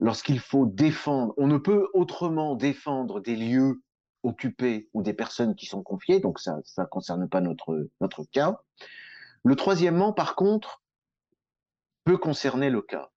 lorsqu'il 0.00 0.40
faut 0.40 0.66
défendre, 0.66 1.34
on 1.36 1.46
ne 1.46 1.58
peut 1.58 1.88
autrement 1.94 2.56
défendre 2.56 3.20
des 3.20 3.36
lieux 3.36 3.80
occupés 4.22 4.88
ou 4.94 5.02
des 5.02 5.14
personnes 5.14 5.54
qui 5.54 5.66
sont 5.66 5.82
confiées, 5.82 6.20
donc 6.20 6.38
ça 6.38 6.60
ça 6.64 6.86
concerne 6.86 7.28
pas 7.28 7.40
notre 7.40 7.88
notre 8.00 8.24
cas. 8.24 8.60
Le 9.44 9.56
troisièmement, 9.56 10.12
par 10.12 10.36
contre, 10.36 10.82
peut 12.04 12.18
concerner 12.18 12.70
le 12.70 12.82
cas. 12.82 13.10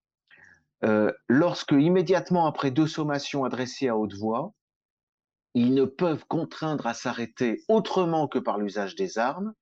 Euh, 0.84 1.12
lorsque 1.28 1.72
immédiatement 1.72 2.46
après 2.48 2.72
deux 2.72 2.88
sommations 2.88 3.44
adressées 3.44 3.88
à 3.88 3.98
haute 3.98 4.14
voix, 4.14 4.54
ils 5.54 5.74
ne 5.74 5.86
peuvent 5.86 6.26
contraindre 6.28 6.86
à 6.86 6.94
s'arrêter 6.94 7.64
autrement 7.70 8.28
que 8.28 8.40
par 8.40 8.58
l'usage 8.58 8.96
des 8.96 9.18
armes 9.18 9.54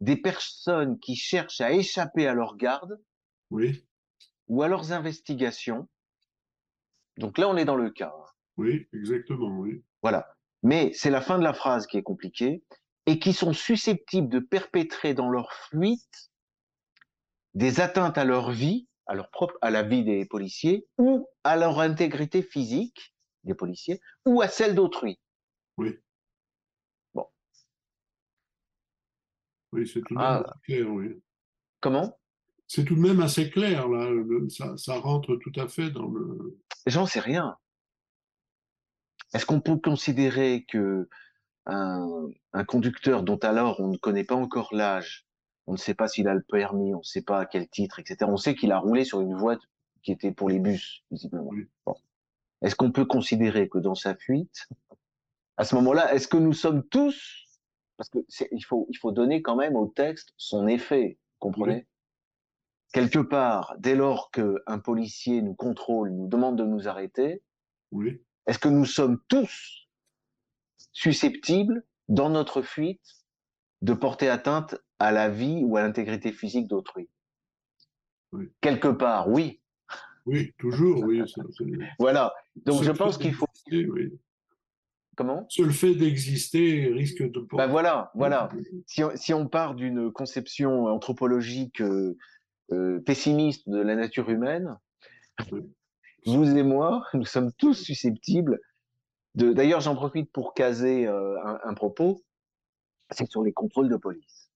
des 0.00 0.16
personnes 0.16 0.98
qui 1.00 1.16
cherchent 1.16 1.60
à 1.60 1.72
échapper 1.72 2.28
à 2.28 2.34
leur 2.34 2.56
garde 2.56 3.00
Oui. 3.50 3.84
ou 4.46 4.62
à 4.62 4.68
leurs 4.68 4.92
investigations. 4.92 5.88
Donc 7.16 7.36
là, 7.36 7.48
on 7.48 7.56
est 7.56 7.64
dans 7.64 7.74
le 7.74 7.90
cas. 7.90 8.14
hein. 8.16 8.26
Oui. 8.56 8.86
Exactement. 8.92 9.58
Oui. 9.58 9.82
Voilà. 10.02 10.36
Mais 10.62 10.92
c'est 10.92 11.10
la 11.10 11.20
fin 11.20 11.38
de 11.38 11.44
la 11.44 11.52
phrase 11.54 11.86
qui 11.86 11.96
est 11.96 12.02
compliquée 12.02 12.62
et 13.06 13.18
qui 13.18 13.32
sont 13.32 13.52
susceptibles 13.52 14.28
de 14.28 14.38
perpétrer 14.40 15.14
dans 15.14 15.30
leur 15.30 15.52
fuite 15.52 16.30
des 17.54 17.80
atteintes 17.80 18.18
à 18.18 18.24
leur 18.24 18.50
vie, 18.50 18.88
à 19.06 19.14
leur 19.14 19.30
propre, 19.30 19.56
à 19.62 19.70
la 19.70 19.82
vie 19.82 20.04
des 20.04 20.26
policiers 20.26 20.86
ou 20.98 21.26
à 21.44 21.56
leur 21.56 21.80
intégrité 21.80 22.42
physique 22.42 23.14
des 23.44 23.54
policiers 23.54 24.00
ou 24.26 24.42
à 24.42 24.48
celle 24.48 24.74
d'autrui. 24.74 25.18
Oui. 25.78 25.96
Bon. 27.14 27.26
Oui. 29.72 29.86
C'est 29.86 30.02
tout 30.02 30.14
de 30.14 30.20
Ah. 30.20 30.34
même 30.34 30.44
assez 30.44 30.60
clair. 30.64 30.90
Oui. 30.90 31.22
Comment? 31.80 32.18
C'est 32.66 32.84
tout 32.84 32.96
de 32.96 33.00
même 33.00 33.20
assez 33.20 33.48
clair 33.50 33.88
là. 33.88 34.10
Ça 34.76 34.98
rentre 34.98 35.36
tout 35.36 35.52
à 35.58 35.68
fait 35.68 35.90
dans 35.90 36.08
le. 36.08 36.58
J'en 36.86 37.06
sais 37.06 37.20
rien. 37.20 37.56
Est-ce 39.34 39.46
qu'on 39.46 39.60
peut 39.60 39.76
considérer 39.76 40.64
que 40.68 41.08
un, 41.66 42.28
un 42.52 42.64
conducteur 42.64 43.22
dont 43.22 43.36
alors 43.38 43.80
on 43.80 43.88
ne 43.88 43.96
connaît 43.98 44.24
pas 44.24 44.34
encore 44.34 44.70
l'âge, 44.72 45.26
on 45.66 45.72
ne 45.72 45.76
sait 45.76 45.94
pas 45.94 46.08
s'il 46.08 46.28
a 46.28 46.34
le 46.34 46.42
permis, 46.42 46.94
on 46.94 46.98
ne 46.98 47.02
sait 47.02 47.22
pas 47.22 47.40
à 47.40 47.46
quel 47.46 47.68
titre, 47.68 47.98
etc. 47.98 48.16
On 48.22 48.38
sait 48.38 48.54
qu'il 48.54 48.72
a 48.72 48.78
roulé 48.78 49.04
sur 49.04 49.20
une 49.20 49.34
voie 49.34 49.58
qui 50.02 50.12
était 50.12 50.32
pour 50.32 50.48
les 50.48 50.58
bus, 50.58 51.04
visiblement. 51.10 51.50
Bon. 51.84 51.94
Est-ce 52.62 52.74
qu'on 52.74 52.90
peut 52.90 53.04
considérer 53.04 53.68
que 53.68 53.78
dans 53.78 53.94
sa 53.94 54.14
fuite, 54.16 54.66
à 55.58 55.64
ce 55.64 55.74
moment-là, 55.74 56.14
est-ce 56.14 56.26
que 56.26 56.38
nous 56.38 56.54
sommes 56.54 56.86
tous, 56.88 57.46
parce 57.98 58.08
que 58.08 58.18
il 58.50 58.64
faut 58.64 58.86
il 58.88 58.96
faut 58.96 59.12
donner 59.12 59.42
quand 59.42 59.56
même 59.56 59.76
au 59.76 59.86
texte 59.88 60.32
son 60.38 60.66
effet, 60.66 61.18
vous 61.40 61.50
comprenez? 61.50 61.86
Quelque 62.92 63.18
part, 63.18 63.76
dès 63.78 63.94
lors 63.94 64.30
qu'un 64.30 64.78
policier 64.78 65.42
nous 65.42 65.54
contrôle, 65.54 66.10
nous 66.10 66.26
demande 66.28 66.56
de 66.56 66.64
nous 66.64 66.88
arrêter, 66.88 67.42
Oui. 67.92 68.22
Est-ce 68.48 68.58
que 68.58 68.68
nous 68.68 68.86
sommes 68.86 69.20
tous 69.28 69.86
susceptibles, 70.92 71.84
dans 72.08 72.30
notre 72.30 72.62
fuite, 72.62 73.04
de 73.82 73.92
porter 73.92 74.28
atteinte 74.28 74.74
à 74.98 75.12
la 75.12 75.28
vie 75.28 75.62
ou 75.64 75.76
à 75.76 75.82
l'intégrité 75.82 76.32
physique 76.32 76.66
d'autrui? 76.66 77.08
Oui. 78.32 78.50
Quelque 78.62 78.88
part, 78.88 79.28
oui. 79.28 79.60
Oui. 80.24 80.54
Toujours. 80.58 81.04
Oui. 81.04 81.22
ça, 81.28 81.42
Voilà. 81.98 82.34
Donc 82.64 82.82
je 82.82 82.90
pense 82.90 83.18
qu'il 83.18 83.34
faut. 83.34 83.46
Oui. 83.70 84.18
Comment? 85.14 85.46
Seul 85.50 85.72
fait 85.72 85.94
d'exister 85.94 86.90
risque 86.92 87.22
de. 87.22 87.46
Ben 87.52 87.66
voilà, 87.66 88.10
voilà. 88.14 88.48
Si 88.86 89.04
on, 89.04 89.10
si 89.14 89.34
on 89.34 89.46
part 89.46 89.74
d'une 89.74 90.10
conception 90.10 90.86
anthropologique 90.86 91.82
euh, 91.82 92.16
euh, 92.72 93.00
pessimiste 93.00 93.68
de 93.68 93.78
la 93.78 93.94
nature 93.94 94.30
humaine, 94.30 94.76
Oui. 95.52 95.60
Vous 96.26 96.56
et 96.56 96.62
moi, 96.62 97.04
nous 97.14 97.24
sommes 97.24 97.52
tous 97.52 97.74
susceptibles 97.74 98.60
de. 99.34 99.52
D'ailleurs, 99.52 99.80
j'en 99.80 99.94
profite 99.94 100.32
pour 100.32 100.54
caser 100.54 101.06
euh, 101.06 101.36
un, 101.44 101.58
un 101.64 101.74
propos. 101.74 102.22
C'est 103.10 103.30
sur 103.30 103.42
les 103.42 103.52
contrôles 103.52 103.88
de 103.88 103.96
police. 103.96 104.50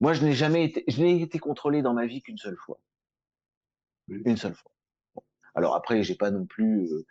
Moi, 0.00 0.12
je 0.12 0.24
n'ai 0.24 0.34
jamais 0.34 0.64
été, 0.64 0.84
je 0.86 1.00
n'ai 1.02 1.20
été 1.20 1.38
contrôlé 1.38 1.82
dans 1.82 1.94
ma 1.94 2.06
vie 2.06 2.22
qu'une 2.22 2.36
seule 2.38 2.56
fois. 2.56 2.78
Oui. 4.08 4.22
Une 4.24 4.36
seule 4.36 4.54
fois. 4.54 4.70
Bon. 5.14 5.22
Alors 5.54 5.74
après, 5.74 6.02
j'ai 6.02 6.14
pas 6.14 6.30
non 6.30 6.46
plus, 6.46 6.92
euh, 6.92 7.06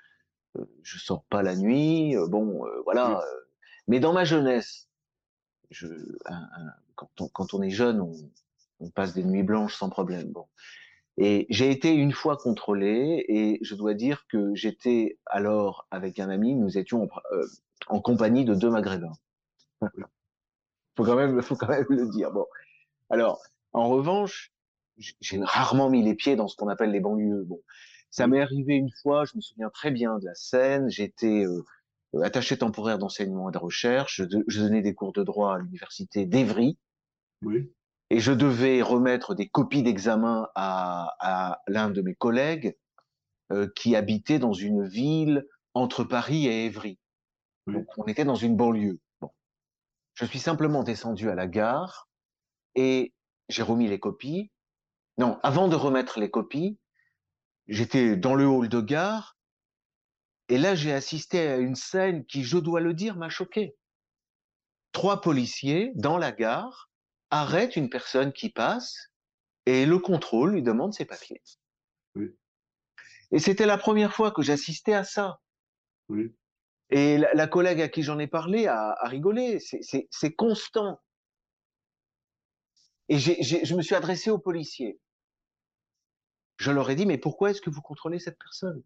euh, 0.58 0.66
je 0.84 0.98
sors 0.98 1.26
pas 1.26 1.44
la 1.44 1.56
nuit, 1.56 2.16
euh, 2.16 2.28
bon, 2.28 2.66
euh, 2.66 2.82
voilà. 2.86 3.22
mais 3.88 4.00
dans 4.00 4.14
ma 4.14 4.24
jeunesse, 4.24 4.88
je, 5.72 5.88
un- 6.26 6.36
un- 6.36 6.74
quand, 6.96 7.10
on, 7.20 7.28
quand 7.28 7.54
on 7.54 7.62
est 7.62 7.72
jeune, 7.72 8.00
on, 8.00 8.14
on 8.80 8.90
passe 8.92 9.14
des 9.14 9.24
nuits 9.24 9.44
blanches 9.44 9.76
sans 9.76 9.90
problème. 9.90 10.32
Bon. 10.32 10.48
Et 11.18 11.46
j'ai 11.50 11.72
été 11.72 11.94
une 11.94 12.12
fois 12.12 12.36
contrôlé 12.36 13.24
et 13.30 13.60
je 13.62 13.76
dois 13.76 13.94
dire 13.94 14.26
que 14.28 14.54
j'étais 14.54 15.18
alors 15.26 15.88
avec 15.90 16.20
un 16.20 16.30
ami, 16.30 16.56
nous 16.56 16.78
étions 16.78 17.04
en, 17.04 17.10
euh, 17.32 17.46
en 17.88 18.02
compagnie 18.02 18.44
de 18.44 18.54
deux 18.54 18.70
Maghrébins. 18.70 19.14
faut 20.98 21.06
quand 21.06 21.16
même, 21.16 21.42
faut 21.42 21.56
quand 21.56 21.70
même 21.70 21.86
le 21.90 22.10
dire. 22.10 22.32
Bon. 22.32 22.46
Alors, 23.10 23.42
en 23.72 23.88
revanche, 23.88 24.52
j'ai 24.98 25.40
rarement 25.42 25.90
mis 25.90 26.04
les 26.04 26.16
pieds 26.16 26.36
dans 26.36 26.48
ce 26.48 26.56
qu'on 26.56 26.68
appelle 26.68 26.92
les 26.92 27.00
banlieues. 27.00 27.44
Bon, 27.44 27.62
Ça 28.10 28.28
m'est 28.28 28.42
arrivé 28.42 28.76
une 28.76 28.92
fois, 29.02 29.26
je 29.26 29.36
me 29.36 29.42
souviens 29.42 29.70
très 29.70 29.92
bien 29.92 30.20
de 30.20 30.26
la 30.26 30.36
scène. 30.36 30.90
J'étais 30.90 31.46
euh, 31.46 31.64
attaché 32.24 32.58
temporaire 32.58 32.98
d'enseignement 32.98 33.50
et 33.50 33.52
de 33.54 33.58
recherche. 33.58 34.22
Je, 34.22 34.44
je, 34.48 34.62
donnais 34.62 34.82
des 34.82 34.94
cours 34.94 35.14
de 35.14 35.24
droit 35.24 35.56
à 35.56 35.60
l'université 35.60 36.26
d'Evry. 36.26 36.78
Oui. 37.42 37.72
Et 38.10 38.20
je 38.20 38.32
devais 38.32 38.82
remettre 38.82 39.34
des 39.34 39.50
copies 39.50 39.84
d'examen 39.84 40.48
à, 40.56 41.16
à 41.20 41.62
l'un 41.68 41.90
de 41.90 42.02
mes 42.02 42.16
collègues 42.16 42.76
euh, 43.52 43.68
qui 43.76 43.96
habitait 43.96 44.40
dans 44.40 44.54
une 44.54 44.88
ville 44.88 45.46
entre 45.76 46.04
Paris 46.04 46.48
et 46.48 46.66
Évry. 46.66 46.98
Oui. 47.68 47.76
Donc 47.76 47.88
on 47.98 48.06
était 48.06 48.26
dans 48.26 48.36
une 48.36 48.56
banlieue. 48.56 49.00
Bon. 49.22 49.30
Je 50.16 50.26
suis 50.26 50.40
simplement 50.40 50.84
descendu 50.84 51.30
à 51.30 51.36
la 51.36 51.46
gare 51.46 52.08
et 52.74 53.14
j'ai 53.50 53.62
remis 53.62 53.88
les 53.88 54.00
copies. 54.00 54.52
Non, 55.20 55.40
avant 55.44 55.68
de 55.68 55.76
remettre 55.76 56.20
les 56.20 56.32
copies, 56.32 56.80
j'étais 57.68 58.18
dans 58.18 58.34
le 58.34 58.48
hall 58.48 58.68
de 58.68 58.82
gare 58.82 59.38
et 60.50 60.58
là 60.58 60.74
j'ai 60.74 60.92
assisté 60.92 61.48
à 61.48 61.58
une 61.58 61.76
scène 61.76 62.26
qui, 62.26 62.44
je 62.44 62.58
dois 62.58 62.82
le 62.82 62.96
dire, 62.96 63.16
m'a 63.16 63.30
choqué. 63.30 63.76
Trois 64.92 65.22
policiers 65.22 65.92
dans 65.96 66.18
la 66.18 66.32
gare 66.32 66.90
arrêtent 67.42 67.76
une 67.76 67.90
personne 67.90 68.32
qui 68.32 68.50
passe 68.50 69.12
et 69.66 69.86
le 69.86 70.00
contrôle 70.00 70.54
lui 70.54 70.64
demande 70.64 70.94
ses 70.94 71.06
papiers. 71.06 71.42
Oui. 72.16 72.36
Et 73.32 73.40
c'était 73.40 73.66
la 73.66 73.78
première 73.78 74.14
fois 74.14 74.32
que 74.32 74.42
j'assistais 74.42 74.94
à 74.94 75.04
ça. 75.04 75.42
Oui. 76.08 76.34
Et 76.92 77.18
la, 77.18 77.34
la, 77.34 77.48
collègue 77.48 77.82
à 77.82 77.90
qui 77.90 78.04
j'en 78.04 78.20
ai 78.20 78.28
parlé 78.28 78.68
a, 78.68 78.92
a 78.92 79.08
rigolé. 79.08 79.60
C'est 79.60 80.36
constant. 80.36 81.02
Et 83.10 83.18
j 83.18 83.32
ai, 83.32 83.44
j 83.44 83.56
ai, 83.58 83.66
je 83.66 83.76
me 83.76 83.82
suis 83.82 83.96
adressé 83.96 84.30
aux 84.30 84.38
policiers. 84.38 85.00
Je 86.58 86.72
leur 86.72 86.90
ai 86.90 86.96
dit, 86.96 87.06
mais 87.06 87.18
pourquoi 87.18 87.52
est-ce 87.52 87.62
que 87.62 87.70
vous 87.70 87.82
contrôlez 87.82 88.20
cette 88.20 88.38
personne? 88.38 88.82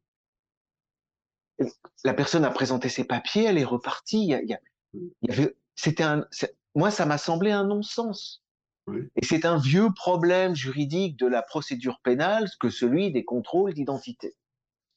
La 2.03 2.13
personne 2.13 2.45
a 2.45 2.51
présenté 2.51 2.87
ses 2.89 3.03
papiers, 3.03 3.43
elle 3.43 3.57
est 3.57 3.65
repartie. 3.65 4.23
Il 4.23 4.29
y, 4.29 4.33
a, 4.33 4.59
il 4.93 5.11
y 5.21 5.31
avait, 5.31 5.55
c'était 5.75 6.03
un, 6.03 6.25
moi, 6.75 6.91
ça 6.91 7.05
m'a 7.05 7.17
semblé 7.17 7.51
un 7.51 7.65
non-sens. 7.65 8.43
Oui. 8.87 9.01
Et 9.15 9.25
c'est 9.25 9.45
un 9.45 9.57
vieux 9.57 9.89
problème 9.95 10.55
juridique 10.55 11.17
de 11.17 11.27
la 11.27 11.41
procédure 11.41 11.99
pénale 12.03 12.47
que 12.59 12.69
celui 12.69 13.11
des 13.11 13.25
contrôles 13.25 13.73
d'identité. 13.73 14.35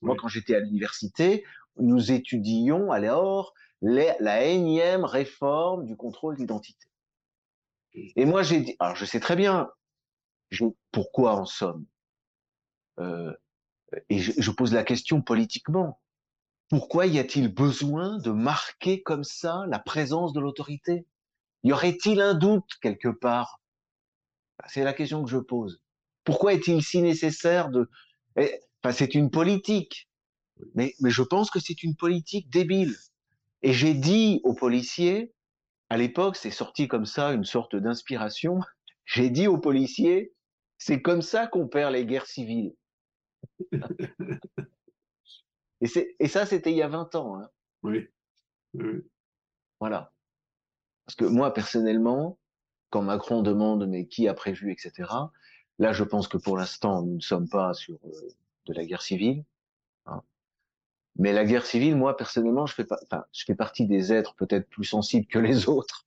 Oui. 0.01 0.09
Moi, 0.09 0.17
quand 0.19 0.29
j'étais 0.29 0.55
à 0.55 0.61
l'université, 0.61 1.45
nous 1.77 2.13
étudions 2.13 2.93
alors 2.93 3.55
les, 3.81 4.13
la 4.21 4.45
énième 4.45 5.05
réforme 5.05 5.85
du 5.85 5.97
contrôle 5.97 6.37
d'identité. 6.37 6.87
Et 7.95 8.25
moi, 8.25 8.43
j'ai 8.43 8.61
dit, 8.61 8.77
alors 8.79 8.97
je 8.97 9.05
sais 9.05 9.21
très 9.21 9.37
bien 9.37 9.71
pourquoi 10.91 11.35
en 11.35 11.45
somme. 11.45 11.87
Euh, 12.99 13.33
et 14.09 14.19
je, 14.19 14.33
je, 14.37 14.51
pose 14.51 14.73
la 14.73 14.85
question 14.85 15.21
politiquement. 15.21 16.01
Pourquoi 16.69 17.07
y 17.07 17.19
a-t-il 17.19 17.53
besoin 17.53 18.19
de 18.19 18.31
marquer 18.31 19.03
comme 19.03 19.25
ça 19.25 19.65
la 19.69 19.79
présence 19.79 20.33
de 20.33 20.41
l'autorité? 20.41 21.07
Y 21.65 21.73
aurait-il 21.73 22.21
un 22.21 22.35
doute 22.35 22.69
quelque 22.81 23.09
part? 23.09 23.61
C'est 24.67 24.85
la 24.85 24.93
question 24.93 25.23
que 25.25 25.31
je 25.31 25.39
pose. 25.39 25.81
Pourquoi 26.25 26.55
est-il 26.55 26.83
si 26.83 27.03
nécessaire 27.03 27.71
de... 27.71 27.89
Enfin, 28.37 28.93
c'est 28.93 29.15
une 29.15 29.31
politique. 29.31 30.09
Mais, 30.75 30.95
mais 31.01 31.11
je 31.11 31.23
pense 31.23 31.51
que 31.51 31.61
c'est 31.61 31.83
une 31.83 31.97
politique 31.97 32.51
débile. 32.51 32.97
Et 33.63 33.73
j'ai 33.73 33.95
dit 33.95 34.41
aux 34.45 34.55
policiers, 34.55 35.33
à 35.89 35.97
l'époque, 35.97 36.37
c'est 36.37 36.51
sorti 36.51 36.89
comme 36.89 37.07
ça, 37.07 37.33
une 37.33 37.45
sorte 37.45 37.77
d'inspiration. 37.77 38.61
J'ai 39.05 39.31
dit 39.31 39.49
aux 39.49 39.59
policiers, 39.59 40.33
c'est 40.79 41.03
comme 41.03 41.23
ça 41.23 41.49
qu'on 41.49 41.69
perd 41.69 41.93
les 41.93 42.07
guerres 42.07 42.27
civiles. 42.27 42.75
et, 45.81 46.17
et, 46.19 46.29
ça, 46.29 46.47
c'était 46.47 46.71
il 46.71 46.77
y 46.77 46.83
a 46.83 46.89
20 46.89 47.15
ans. 47.17 47.37
Hein. 47.37 47.49
Oui. 47.83 48.09
oui. 48.75 49.03
Voilà. 49.81 50.13
Parce 51.07 51.17
que 51.17 51.25
moi, 51.25 51.53
personnellement, 51.53 52.39
quand 52.91 53.03
Macron 53.03 53.43
demande 53.43 53.89
mais 53.89 54.07
qui 54.07 54.29
a 54.29 54.35
prévu, 54.35 54.73
etc., 54.73 55.11
là, 55.79 55.93
je 55.93 56.05
pense 56.05 56.29
que 56.29 56.37
pour 56.37 56.57
l'instant, 56.57 57.03
nous 57.03 57.17
ne 57.17 57.21
sommes 57.21 57.49
pas 57.49 57.75
sur 57.75 57.99
euh, 58.05 58.29
de 58.67 58.75
la 58.75 58.85
guerre 58.85 59.03
civile. 59.03 59.45
Hein. 60.07 60.23
Mais 61.17 61.33
la 61.33 61.45
guerre 61.45 61.67
civile, 61.67 61.97
moi, 61.97 62.17
personnellement, 62.17 62.67
je 62.67 62.75
fais, 62.75 62.85
pas, 62.85 62.99
enfin, 63.05 63.25
je 63.33 63.45
fais 63.45 63.55
partie 63.55 63.87
des 63.87 64.13
êtres 64.13 64.35
peut-être 64.35 64.69
plus 64.69 64.85
sensibles 64.85 65.27
que 65.27 65.39
les 65.39 65.69
autres. 65.69 66.07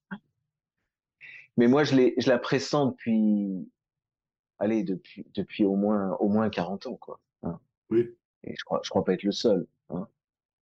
Mais 1.58 1.68
moi, 1.68 1.84
je, 1.84 1.96
je 2.18 2.30
la 2.30 2.38
pressens 2.38 2.88
depuis, 2.88 3.70
allez, 4.60 4.84
depuis, 4.84 5.26
depuis 5.34 5.66
au 5.66 5.76
moins, 5.76 6.16
au 6.20 6.28
moins 6.28 6.50
40 6.50 6.88
ans, 6.88 6.96
quoi. 6.96 7.20
Hein. 7.44 7.60
Oui. 7.90 8.16
Et 8.44 8.56
je 8.58 8.64
crois, 8.64 8.82
je 8.84 8.90
crois 8.90 9.04
pas 9.04 9.14
être 9.14 9.24
le 9.24 9.32
seul. 9.32 9.68
Hein. 9.90 10.08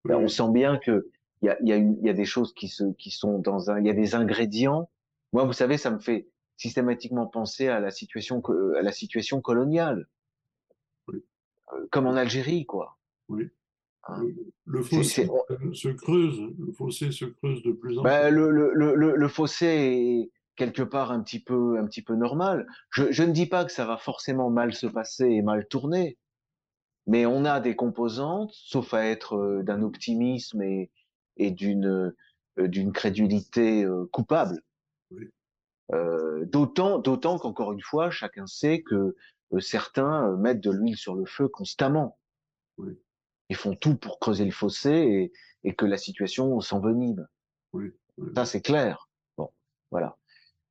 Oui. 0.05 0.13
on 0.15 0.27
sent 0.27 0.49
bien 0.51 0.77
que 0.77 1.09
il 1.41 1.47
y 1.47 1.49
a, 1.49 1.57
y, 1.61 1.71
a 1.73 1.77
y 1.77 2.09
a 2.09 2.13
des 2.13 2.25
choses 2.25 2.53
qui 2.53 2.67
se, 2.67 2.83
qui 2.93 3.09
sont 3.09 3.39
dans 3.39 3.71
un, 3.71 3.79
il 3.79 3.87
y 3.87 3.89
a 3.89 3.93
des 3.93 4.15
ingrédients. 4.15 4.89
Moi, 5.33 5.43
vous 5.45 5.53
savez, 5.53 5.77
ça 5.77 5.89
me 5.89 5.99
fait 5.99 6.27
systématiquement 6.57 7.25
penser 7.25 7.67
à 7.67 7.79
la 7.79 7.89
situation, 7.89 8.41
à 8.77 8.81
la 8.81 8.91
situation 8.91 9.41
coloniale. 9.41 10.07
Oui. 11.07 11.23
Comme 11.89 12.05
en 12.05 12.15
Algérie, 12.15 12.65
quoi. 12.65 12.97
Oui. 13.27 13.49
Hein 14.07 14.23
le 14.65 14.81
fossé 14.81 15.27
se 15.73 15.89
creuse, 15.89 16.41
le 16.57 16.71
fossé 16.71 17.11
se 17.11 17.25
creuse 17.25 17.61
de 17.63 17.71
plus 17.71 17.99
en 17.99 18.03
ben, 18.03 18.29
plus. 18.29 18.35
Le, 18.35 18.51
le, 18.51 18.95
le, 18.95 19.15
le, 19.15 19.27
fossé 19.27 19.65
est 19.67 20.31
quelque 20.55 20.81
part 20.81 21.11
un 21.11 21.21
petit 21.21 21.39
peu, 21.39 21.77
un 21.77 21.85
petit 21.85 22.01
peu 22.01 22.15
normal. 22.15 22.67
Je, 22.89 23.11
je, 23.11 23.23
ne 23.23 23.31
dis 23.31 23.45
pas 23.45 23.63
que 23.63 23.71
ça 23.71 23.85
va 23.85 23.97
forcément 23.97 24.49
mal 24.49 24.73
se 24.73 24.87
passer 24.87 25.25
et 25.25 25.41
mal 25.43 25.67
tourner, 25.67 26.17
mais 27.05 27.25
on 27.25 27.45
a 27.45 27.59
des 27.59 27.75
composantes, 27.75 28.51
sauf 28.53 28.93
à 28.93 29.05
être 29.05 29.61
d'un 29.63 29.83
optimisme 29.83 30.61
et, 30.63 30.91
et 31.37 31.51
d'une 31.51 32.13
d'une 32.57 32.91
crédulité 32.91 33.87
coupable. 34.11 34.61
Oui. 35.09 35.29
Euh, 35.93 36.45
d'autant, 36.45 36.99
d'autant 36.99 37.37
qu'encore 37.37 37.71
une 37.71 37.81
fois, 37.81 38.11
chacun 38.11 38.45
sait 38.45 38.81
que 38.81 39.15
certains 39.59 40.35
mettent 40.37 40.61
de 40.61 40.71
l'huile 40.71 40.97
sur 40.97 41.15
le 41.15 41.25
feu 41.25 41.47
constamment. 41.47 42.17
Oui 42.77 42.97
ils 43.51 43.57
font 43.57 43.75
tout 43.75 43.97
pour 43.97 44.17
creuser 44.17 44.45
le 44.45 44.51
fossé 44.51 44.89
et, 44.91 45.33
et 45.65 45.75
que 45.75 45.85
la 45.85 45.97
situation 45.97 46.61
s'envenime. 46.61 47.27
Oui. 47.73 47.91
Ça, 48.33 48.45
c'est 48.45 48.61
clair. 48.61 49.09
Bon, 49.37 49.51
voilà. 49.91 50.17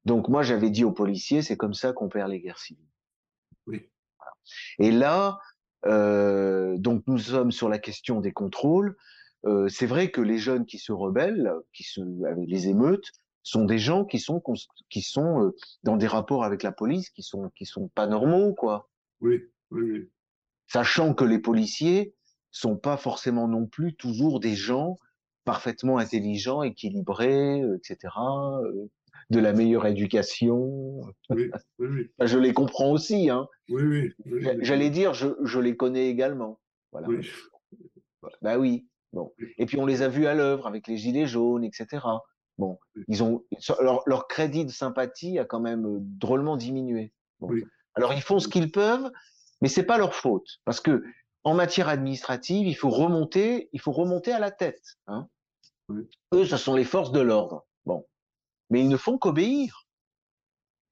Donc 0.06 0.28
moi, 0.28 0.42
j'avais 0.42 0.70
dit 0.70 0.82
aux 0.82 0.92
policiers, 0.92 1.42
c'est 1.42 1.58
comme 1.58 1.74
ça 1.74 1.92
qu'on 1.92 2.08
perd 2.08 2.30
les 2.30 2.40
guerres 2.40 2.58
civiles. 2.58 2.88
Oui. 3.66 3.90
Voilà. 4.18 4.32
Et 4.78 4.92
là, 4.92 5.40
euh, 5.84 6.78
donc 6.78 7.02
nous 7.06 7.18
sommes 7.18 7.52
sur 7.52 7.68
la 7.68 7.78
question 7.78 8.22
des 8.22 8.32
contrôles. 8.32 8.96
Euh, 9.46 9.68
c'est 9.68 9.87
vrai 9.87 10.11
que 10.11 10.20
les 10.20 10.38
jeunes 10.38 10.66
qui 10.66 10.79
se 10.79 10.92
rebellent, 10.92 11.53
qui 11.72 11.83
se, 11.83 12.00
avec 12.26 12.48
les 12.48 12.68
émeutes, 12.68 13.11
sont 13.42 13.64
des 13.64 13.79
gens 13.79 14.05
qui 14.05 14.18
sont 14.18 14.42
qui 14.90 15.00
sont 15.00 15.42
euh, 15.42 15.57
dans 15.83 15.96
des 15.96 16.07
rapports 16.07 16.44
avec 16.44 16.62
la 16.62 16.72
police 16.72 17.09
qui 17.11 17.22
sont 17.22 17.50
qui 17.57 17.64
sont 17.64 17.88
pas 17.88 18.07
normaux, 18.07 18.55
quoi. 18.55 18.90
Oui, 19.20 19.42
oui, 19.70 19.83
oui. 19.83 20.11
Sachant 20.66 21.14
que 21.14 21.24
les 21.24 21.38
policiers 21.38 22.14
sont 22.50 22.76
pas 22.76 22.96
forcément 22.96 23.48
non 23.48 23.66
plus 23.66 23.94
toujours 23.94 24.40
des 24.40 24.55
gens 24.55 24.98
parfaitement 25.44 25.98
intelligents, 25.98 26.62
équilibrés, 26.62 27.62
etc., 27.76 28.12
euh, 28.62 28.88
de 29.31 29.38
la 29.38 29.53
meilleure 29.53 29.87
éducation. 29.87 31.00
Oui, 31.31 31.50
oui, 31.79 31.88
oui. 31.88 32.11
Je 32.20 32.38
les 32.38 32.53
comprends 32.53 32.90
aussi. 32.90 33.31
Hein. 33.31 33.46
Oui, 33.68 33.83
oui. 33.83 34.12
oui 34.26 34.59
J'allais 34.61 34.90
dire, 34.90 35.14
je, 35.14 35.29
je, 35.42 35.61
les 35.61 35.76
connais 35.76 36.09
également. 36.09 36.61
Voilà. 36.92 37.09
Oui. 37.09 37.29
Bah 38.42 38.59
oui. 38.59 38.87
Bon. 39.12 39.32
Et 39.58 39.66
puis 39.66 39.78
on 39.78 39.86
les 39.86 40.02
a 40.02 40.08
vus 40.08 40.26
à 40.26 40.34
l'œuvre 40.34 40.66
avec 40.66 40.86
les 40.86 40.96
gilets 40.96 41.26
jaunes, 41.26 41.64
etc. 41.64 42.06
Bon, 42.58 42.78
ils 43.08 43.22
ont 43.22 43.44
leur, 43.80 44.02
leur 44.06 44.28
crédit 44.28 44.64
de 44.64 44.70
sympathie 44.70 45.38
a 45.38 45.44
quand 45.44 45.60
même 45.60 45.98
drôlement 46.00 46.56
diminué. 46.56 47.12
Bon. 47.40 47.48
Oui. 47.48 47.64
Alors 47.94 48.12
ils 48.12 48.22
font 48.22 48.38
ce 48.38 48.48
qu'ils 48.48 48.70
peuvent, 48.70 49.10
mais 49.60 49.68
c'est 49.68 49.84
pas 49.84 49.98
leur 49.98 50.14
faute 50.14 50.60
parce 50.64 50.80
que 50.80 51.02
en 51.42 51.54
matière 51.54 51.88
administrative, 51.88 52.66
il 52.66 52.74
faut 52.74 52.90
remonter, 52.90 53.70
il 53.72 53.80
faut 53.80 53.92
remonter 53.92 54.32
à 54.32 54.38
la 54.38 54.50
tête. 54.50 54.98
Hein. 55.06 55.28
Oui. 55.88 56.02
Eux, 56.34 56.44
ce 56.44 56.56
sont 56.56 56.74
les 56.74 56.84
forces 56.84 57.12
de 57.12 57.20
l'ordre. 57.20 57.66
Bon, 57.86 58.06
mais 58.68 58.80
ils 58.80 58.88
ne 58.88 58.96
font 58.96 59.18
qu'obéir 59.18 59.86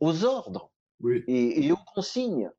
aux 0.00 0.24
ordres 0.24 0.72
oui. 1.00 1.22
et, 1.28 1.66
et, 1.66 1.72
aux 1.72 1.78
consignes, 1.94 2.50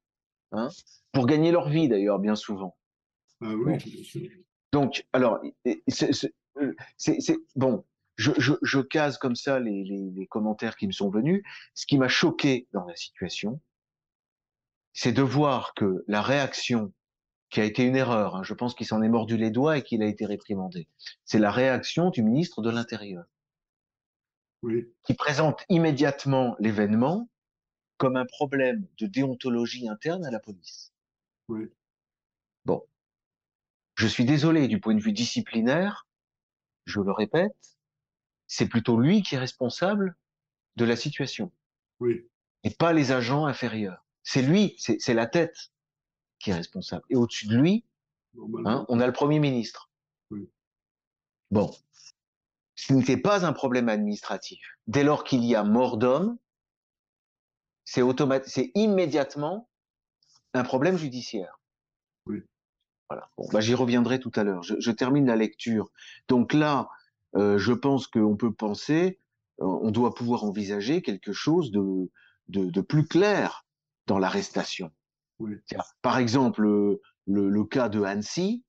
hein, 0.52 0.70
pour 1.12 1.26
gagner 1.26 1.52
leur 1.52 1.70
vie 1.70 1.90
d'ailleurs 1.90 2.20
bien 2.20 2.36
souvent. 2.36 2.78
Ah 3.42 3.54
oui. 3.56 3.78
Bon. 3.78 4.30
Donc, 4.72 5.06
alors, 5.14 5.42
c'est 5.88 7.38
bon. 7.56 7.86
Je, 8.18 8.32
je, 8.38 8.54
je, 8.62 8.80
case 8.80 9.18
comme 9.18 9.38
ça 9.38 9.60
les, 9.60 9.86
les, 9.86 10.12
les 10.12 10.28
commentaires 10.28 10.76
qui 10.76 10.88
me 10.88 10.92
sont 10.92 11.10
venus. 11.10 11.42
Ce 11.74 11.86
qui 11.86 11.98
m'a 11.98 12.10
choqué 12.10 12.68
dans 12.74 12.84
la 12.84 12.96
situation, 12.98 13.62
c'est 14.92 15.14
de 15.14 15.22
voir 15.22 15.74
que 15.74 16.04
la 16.08 16.22
réaction 16.22 16.92
qui 17.50 17.62
a 17.62 17.64
été 17.64 17.84
une 17.84 17.96
erreur. 17.96 18.36
Hein. 18.36 18.44
Je 18.44 18.54
pense 18.54 18.76
qu'il 18.76 18.86
s'en 18.86 19.02
est 19.02 19.10
mordu 19.10 19.38
les 19.38 19.52
doigts 19.52 19.78
et 19.78 19.84
qu'il 19.84 20.04
a 20.04 20.06
été 20.06 20.26
réprimandé. 20.26 20.88
C'est 21.26 21.40
la 21.40 21.52
réaction 21.52 22.10
du 22.10 22.24
ministre 22.24 22.62
de 22.62 22.70
l'Intérieur, 22.70 23.26
oui. 24.62 24.88
qui 25.04 25.14
présente 25.14 25.64
immédiatement 25.70 26.56
l'événement 26.60 27.30
comme 27.98 28.16
un 28.16 28.26
problème 28.26 28.88
de 28.98 29.08
déontologie 29.08 29.90
interne 29.90 30.26
à 30.26 30.32
la 30.32 30.40
police. 30.40 30.94
Oui. 31.50 31.70
Je 34.00 34.08
suis 34.08 34.24
désolé, 34.24 34.70
du 34.70 34.80
point 34.80 34.96
de 34.96 35.02
vue 35.02 35.12
disciplinaire, 35.12 36.08
je 36.86 37.02
le 37.02 37.12
répète, 37.12 37.78
c'est 38.48 38.70
plutôt 38.70 38.98
lui 38.98 39.24
qui 39.24 39.36
est 39.36 39.40
responsable 39.40 40.16
de 40.78 40.86
la 40.86 40.96
situation. 40.96 41.52
Oui. 42.00 42.26
Et 42.64 42.70
pas 42.70 42.94
les 42.94 43.12
agents 43.12 43.46
inférieurs. 43.46 44.06
C'est 44.24 44.42
lui, 44.42 44.78
c'est 44.78 45.14
la 45.14 45.28
tête 45.28 45.74
qui 46.40 46.52
est 46.52 46.54
responsable. 46.54 47.04
Et 47.10 47.18
au-dessus 47.18 47.48
de 47.48 47.58
lui, 47.58 47.84
hein, 48.64 48.86
on 48.88 49.02
a 49.02 49.06
le 49.06 49.12
Premier 49.12 49.40
ministre. 49.40 49.92
Oui. 50.32 50.50
Bon. 51.52 51.70
Ce 52.76 52.94
n'était 52.94 53.18
pas 53.18 53.46
un 53.46 53.52
problème 53.52 53.90
administratif. 53.90 54.62
Dès 54.88 55.04
lors 55.04 55.26
qu'il 55.26 55.44
y 55.44 55.56
a 55.56 55.66
mort 55.66 55.98
d'homme, 55.98 56.38
c'est 57.84 58.02
c'est 58.46 58.72
immédiatement 58.76 59.70
un 60.54 60.64
problème 60.64 60.96
judiciaire. 60.96 61.60
Oui. 62.26 62.46
Voilà. 63.10 63.30
Bon, 63.38 63.48
bah, 63.52 63.60
j'y 63.60 63.74
reviendrai 63.74 64.20
tout 64.20 64.32
à 64.36 64.44
l'heure. 64.44 64.64
Je, 64.64 64.76
je, 64.80 64.92
termine 64.92 65.26
la 65.26 65.36
lecture. 65.36 65.90
Donc 66.28 66.54
là, 66.54 66.90
euh, 67.36 67.58
je 67.58 67.74
pense 67.74 68.08
qu'on 68.08 68.38
peut 68.38 68.54
penser, 68.54 69.20
euh, 69.62 69.66
on 69.66 69.92
doit 69.92 70.14
pouvoir 70.14 70.44
envisager 70.44 71.02
quelque 71.02 71.34
chose 71.34 71.72
de, 71.72 72.10
de, 72.50 72.66
de 72.66 72.82
plus 72.82 73.08
clair 73.08 73.66
dans 74.06 74.20
l'arrestation. 74.20 74.92
Oui. 75.40 75.56
Par 76.02 76.18
exemple, 76.18 76.62
le, 76.62 77.02
le, 77.26 77.64
cas 77.64 77.90
de 77.90 78.02
Annecy, 78.02 78.64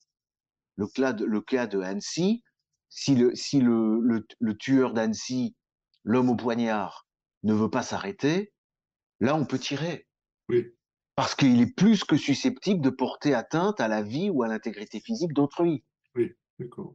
le 0.77 0.87
le 1.27 1.41
cas 1.41 1.67
de 1.67 1.81
Annecy, 1.81 2.43
si 2.89 3.15
le, 3.15 3.35
si 3.35 3.61
le, 3.61 4.01
le, 4.01 4.27
le 4.39 4.57
tueur 4.57 4.93
d'Annecy, 4.95 5.57
l'homme 6.05 6.31
au 6.31 6.37
poignard, 6.37 7.07
ne 7.43 7.55
veut 7.55 7.71
pas 7.71 7.83
s'arrêter, 7.83 8.53
là 9.21 9.35
on 9.35 9.45
peut 9.45 9.59
tirer. 9.59 10.07
Oui. 10.49 10.75
Parce 11.21 11.35
qu'il 11.35 11.61
est 11.61 11.67
plus 11.77 12.03
que 12.03 12.17
susceptible 12.17 12.81
de 12.81 12.89
porter 12.89 13.35
atteinte 13.35 13.79
à 13.79 13.89
la 13.89 14.01
vie 14.01 14.31
ou 14.31 14.43
à 14.43 14.49
l'intégrité 14.49 15.01
physique 15.01 15.35
d'autrui. 15.35 15.85
Oui, 16.15 16.33
d'accord. 16.59 16.95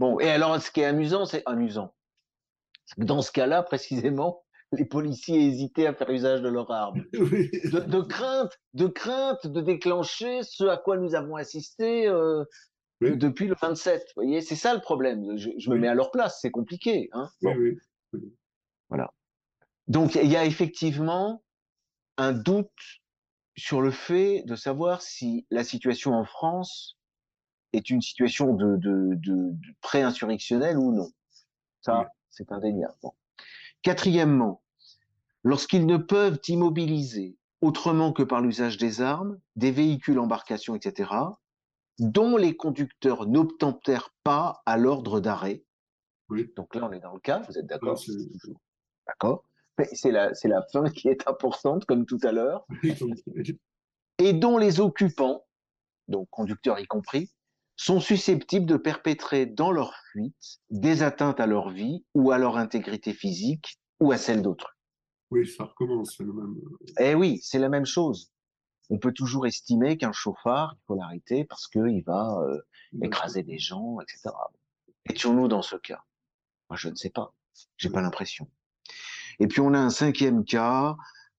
Bon, 0.00 0.18
et 0.18 0.28
alors 0.28 0.60
ce 0.60 0.72
qui 0.72 0.80
est 0.80 0.86
amusant, 0.86 1.24
c'est 1.24 1.44
amusant. 1.46 1.94
Dans 2.96 3.22
ce 3.22 3.30
cas-là, 3.30 3.62
précisément, 3.62 4.42
les 4.72 4.84
policiers 4.84 5.46
hésitaient 5.46 5.86
à 5.86 5.94
faire 5.94 6.10
usage 6.10 6.42
de 6.42 6.48
leur 6.48 6.68
arme. 6.72 7.04
Oui. 7.14 7.48
De, 7.70 7.78
de, 7.78 8.00
crainte, 8.00 8.58
de 8.74 8.88
crainte 8.88 9.46
de 9.46 9.60
déclencher 9.60 10.40
ce 10.42 10.64
à 10.64 10.76
quoi 10.76 10.96
nous 10.96 11.14
avons 11.14 11.36
assisté 11.36 12.08
euh, 12.08 12.42
oui. 13.00 13.16
depuis 13.16 13.46
le 13.46 13.54
27. 13.54 14.00
Vous 14.02 14.22
voyez, 14.24 14.40
c'est 14.40 14.56
ça 14.56 14.74
le 14.74 14.80
problème. 14.80 15.36
Je, 15.36 15.50
je 15.58 15.70
me 15.70 15.76
Oui. 15.76 15.82
mets 15.82 15.86
à 15.88 15.94
leur 15.94 16.10
place, 16.10 16.40
c'est 16.42 16.50
compliqué. 16.50 17.08
Hein 17.12 17.30
Bon, 17.40 17.54
Oui, 17.56 17.78
oui. 18.14 18.34
Voilà. 18.88 19.12
Donc 19.86 20.16
il 20.16 20.28
y 20.28 20.34
a 20.34 20.44
effectivement 20.44 21.44
un 22.16 22.32
doute 22.32 22.68
sur 23.60 23.82
le 23.82 23.90
fait 23.90 24.42
de 24.46 24.56
savoir 24.56 25.02
si 25.02 25.46
la 25.50 25.64
situation 25.64 26.14
en 26.14 26.24
France 26.24 26.96
est 27.72 27.90
une 27.90 28.00
situation 28.00 28.54
de, 28.54 28.76
de, 28.76 29.14
de, 29.14 29.50
de 29.52 29.74
pré-insurrectionnelle 29.80 30.78
ou 30.78 30.92
non. 30.92 31.10
Ça, 31.82 32.00
Oui. 32.00 32.04
c'est 32.30 32.50
indéniable. 32.52 32.94
Bon. 33.02 33.12
Quatrièmement, 33.82 34.62
lorsqu'ils 35.44 35.86
ne 35.86 35.96
peuvent 35.96 36.40
immobiliser 36.48 37.36
autrement 37.60 38.12
que 38.12 38.22
par 38.22 38.40
l'usage 38.40 38.76
des 38.78 39.00
armes, 39.02 39.38
des 39.56 39.70
véhicules, 39.70 40.18
embarcations, 40.18 40.74
etc., 40.74 41.10
dont 41.98 42.36
les 42.36 42.56
conducteurs 42.56 43.26
n'obtempèrent 43.26 44.14
pas 44.24 44.62
à 44.64 44.78
l'ordre 44.78 45.20
d'arrêt. 45.20 45.62
Oui. 46.30 46.50
Donc 46.56 46.74
là, 46.74 46.88
on 46.88 46.92
est 46.92 47.00
dans 47.00 47.12
le 47.12 47.20
cas, 47.20 47.40
vous 47.40 47.58
êtes 47.58 47.66
d'accord 47.66 48.00
D'accord 49.06 49.44
c'est 49.92 50.10
la, 50.10 50.34
c'est 50.34 50.48
la 50.48 50.62
fin 50.72 50.88
qui 50.90 51.08
est 51.08 51.26
importante, 51.28 51.84
comme 51.84 52.06
tout 52.06 52.18
à 52.22 52.32
l'heure, 52.32 52.66
oui, 52.82 52.94
et 54.18 54.32
dont 54.32 54.58
les 54.58 54.80
occupants, 54.80 55.46
donc 56.08 56.28
conducteurs 56.30 56.78
y 56.78 56.86
compris, 56.86 57.30
sont 57.76 58.00
susceptibles 58.00 58.66
de 58.66 58.76
perpétrer 58.76 59.46
dans 59.46 59.72
leur 59.72 59.94
fuite 60.12 60.60
des 60.68 61.02
atteintes 61.02 61.40
à 61.40 61.46
leur 61.46 61.70
vie 61.70 62.04
ou 62.14 62.30
à 62.30 62.36
leur 62.36 62.58
intégrité 62.58 63.14
physique 63.14 63.80
ou 64.00 64.12
à 64.12 64.18
celle 64.18 64.42
d'autrui. 64.42 64.74
oui, 65.30 65.48
ça 65.48 65.64
recommence, 65.64 66.16
c'est 66.18 66.24
le 66.24 66.34
même. 66.34 66.54
Eh 66.98 67.14
oui, 67.14 67.40
c'est 67.42 67.58
la 67.58 67.70
même 67.70 67.86
chose. 67.86 68.30
On 68.90 68.98
peut 68.98 69.12
toujours 69.12 69.46
estimer 69.46 69.96
qu'un 69.96 70.12
chauffard, 70.12 70.74
il 70.76 70.80
faut 70.86 70.94
l'arrêter 70.94 71.44
parce 71.44 71.68
qu'il 71.68 72.02
va 72.04 72.38
euh, 72.42 72.60
écraser 73.02 73.42
des 73.42 73.58
gens, 73.58 73.98
etc. 74.00 74.30
Étions-nous 75.08 75.48
dans 75.48 75.62
ce 75.62 75.76
cas? 75.76 76.04
Moi, 76.68 76.76
je 76.76 76.88
ne 76.88 76.96
sais 76.96 77.10
pas. 77.10 77.32
J'ai 77.78 77.88
pas 77.88 78.02
l'impression. 78.02 78.50
Et 79.40 79.48
puis 79.48 79.60
on 79.60 79.74
a 79.74 79.78
un 79.78 79.90
cinquième 79.90 80.44
cas. 80.44 80.96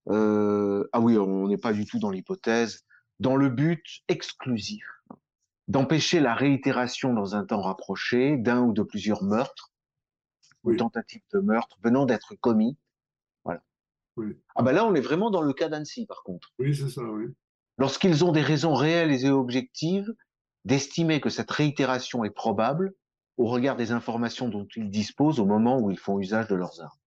euh, 0.10 0.88
ah 0.94 1.00
oui, 1.00 1.18
on 1.18 1.48
n'est 1.48 1.58
pas 1.58 1.74
du 1.74 1.86
tout 1.86 2.00
dans 2.00 2.10
l'hypothèse. 2.10 2.82
Dans 3.20 3.36
le 3.36 3.50
but 3.50 3.84
exclusif 4.08 4.84
d'empêcher 5.68 6.20
la 6.20 6.34
réitération 6.34 7.14
dans 7.14 7.36
un 7.36 7.46
temps 7.46 7.62
rapproché 7.62 8.36
d'un 8.38 8.62
ou 8.62 8.74
de 8.74 8.82
plusieurs 8.84 9.24
meurtres 9.24 9.72
ou 10.64 10.72
Oui. 10.72 10.78
tentatives 10.78 11.22
de 11.34 11.40
meurtre 11.40 11.78
venant 11.84 12.06
d'être 12.06 12.36
commis. 12.36 12.78
Voilà. 13.46 13.62
Oui. 14.18 14.34
Ah 14.56 14.64
ben 14.64 14.74
là, 14.74 14.86
on 14.86 14.96
est 14.96 15.02
vraiment 15.02 15.30
dans 15.30 15.42
le 15.42 15.54
cas 15.54 15.70
d'Annecy, 15.70 16.06
par 16.08 16.24
contre 16.24 16.50
Oui, 16.60 16.76
c'est 16.76 16.90
ça, 16.90 17.04
oui. 17.04 17.28
lorsqu'ils 17.78 18.26
ont 18.26 18.32
des 18.32 18.42
raisons 18.42 18.74
réelles 18.74 19.12
et 19.12 19.30
objectives 19.30 20.12
d'estimer 20.66 21.22
que 21.22 21.30
cette 21.30 21.50
réitération 21.52 22.24
est 22.26 22.32
probable 22.32 22.94
au 23.38 23.46
regard 23.48 23.76
des 23.76 23.92
informations 23.92 24.50
dont 24.50 24.68
ils 24.76 24.90
disposent 24.90 25.40
au 25.40 25.46
moment 25.46 25.80
où 25.80 25.90
ils 25.92 25.98
font 26.00 26.20
usage 26.20 26.48
de 26.48 26.56
leurs 26.56 26.82
armes. 26.82 27.00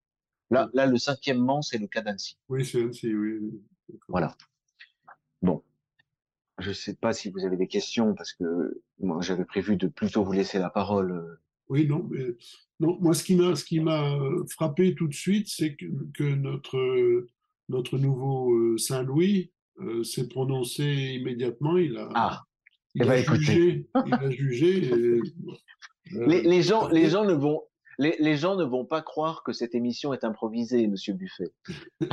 Là, 0.51 0.69
là 0.73 0.85
le 0.85 0.97
cinquièmement, 0.97 1.61
c'est 1.61 1.77
le 1.77 1.87
cas 1.87 2.01
d'Annecy. 2.01 2.37
Oui, 2.49 2.65
c'est 2.65 2.83
ainsi, 2.83 3.13
oui. 3.13 3.39
Voilà. 4.07 4.35
Bon. 5.41 5.63
Je 6.59 6.69
ne 6.69 6.73
sais 6.73 6.95
pas 6.95 7.11
si 7.13 7.29
vous 7.29 7.45
avez 7.45 7.57
des 7.57 7.67
questions 7.67 8.13
parce 8.15 8.31
que 8.33 8.81
moi 8.99 9.21
j'avais 9.21 9.43
prévu 9.45 9.75
de 9.75 9.87
plutôt 9.87 10.23
vous 10.23 10.31
laisser 10.31 10.57
la 10.59 10.69
parole. 10.69 11.11
euh. 11.11 11.35
Oui, 11.67 11.87
non, 11.87 12.07
mais 12.09 12.35
non, 12.79 12.97
moi 13.01 13.13
ce 13.13 13.23
qui 13.23 13.35
m'a 13.35 13.55
ce 13.55 13.65
qui 13.65 13.79
m'a 13.79 14.17
frappé 14.49 14.95
tout 14.95 15.07
de 15.07 15.13
suite, 15.13 15.47
c'est 15.49 15.75
que, 15.75 15.85
que 16.13 16.23
notre 16.23 17.25
notre 17.69 17.97
nouveau 17.97 18.53
euh, 18.53 18.77
Saint-Louis 18.77 19.51
euh, 19.81 20.03
s'est 20.03 20.27
prononcé 20.29 20.85
immédiatement. 21.19 21.77
Il 21.77 21.97
a 21.97 22.07
Ah, 22.13 22.43
il 22.93 23.01
eh 23.01 23.05
ben, 23.05 23.11
a 23.11 23.35
jugé, 23.35 23.87
il 24.05 24.13
a 24.13 24.29
jugé. 24.29 24.85
et, 24.85 24.91
euh, 24.93 25.19
les, 26.27 26.41
les 26.43 26.61
gens, 26.61 26.87
les 26.87 27.09
gens 27.09 27.25
ne 27.25 27.33
vont, 27.33 27.63
les, 27.97 28.15
les 28.19 28.35
gens 28.37 28.55
ne 28.55 28.63
vont 28.63 28.85
pas 28.85 29.01
croire 29.01 29.43
que 29.43 29.53
cette 29.53 29.75
émission 29.75 30.13
est 30.13 30.23
improvisée, 30.23 30.87
Monsieur 30.87 31.13
Buffet. 31.13 31.51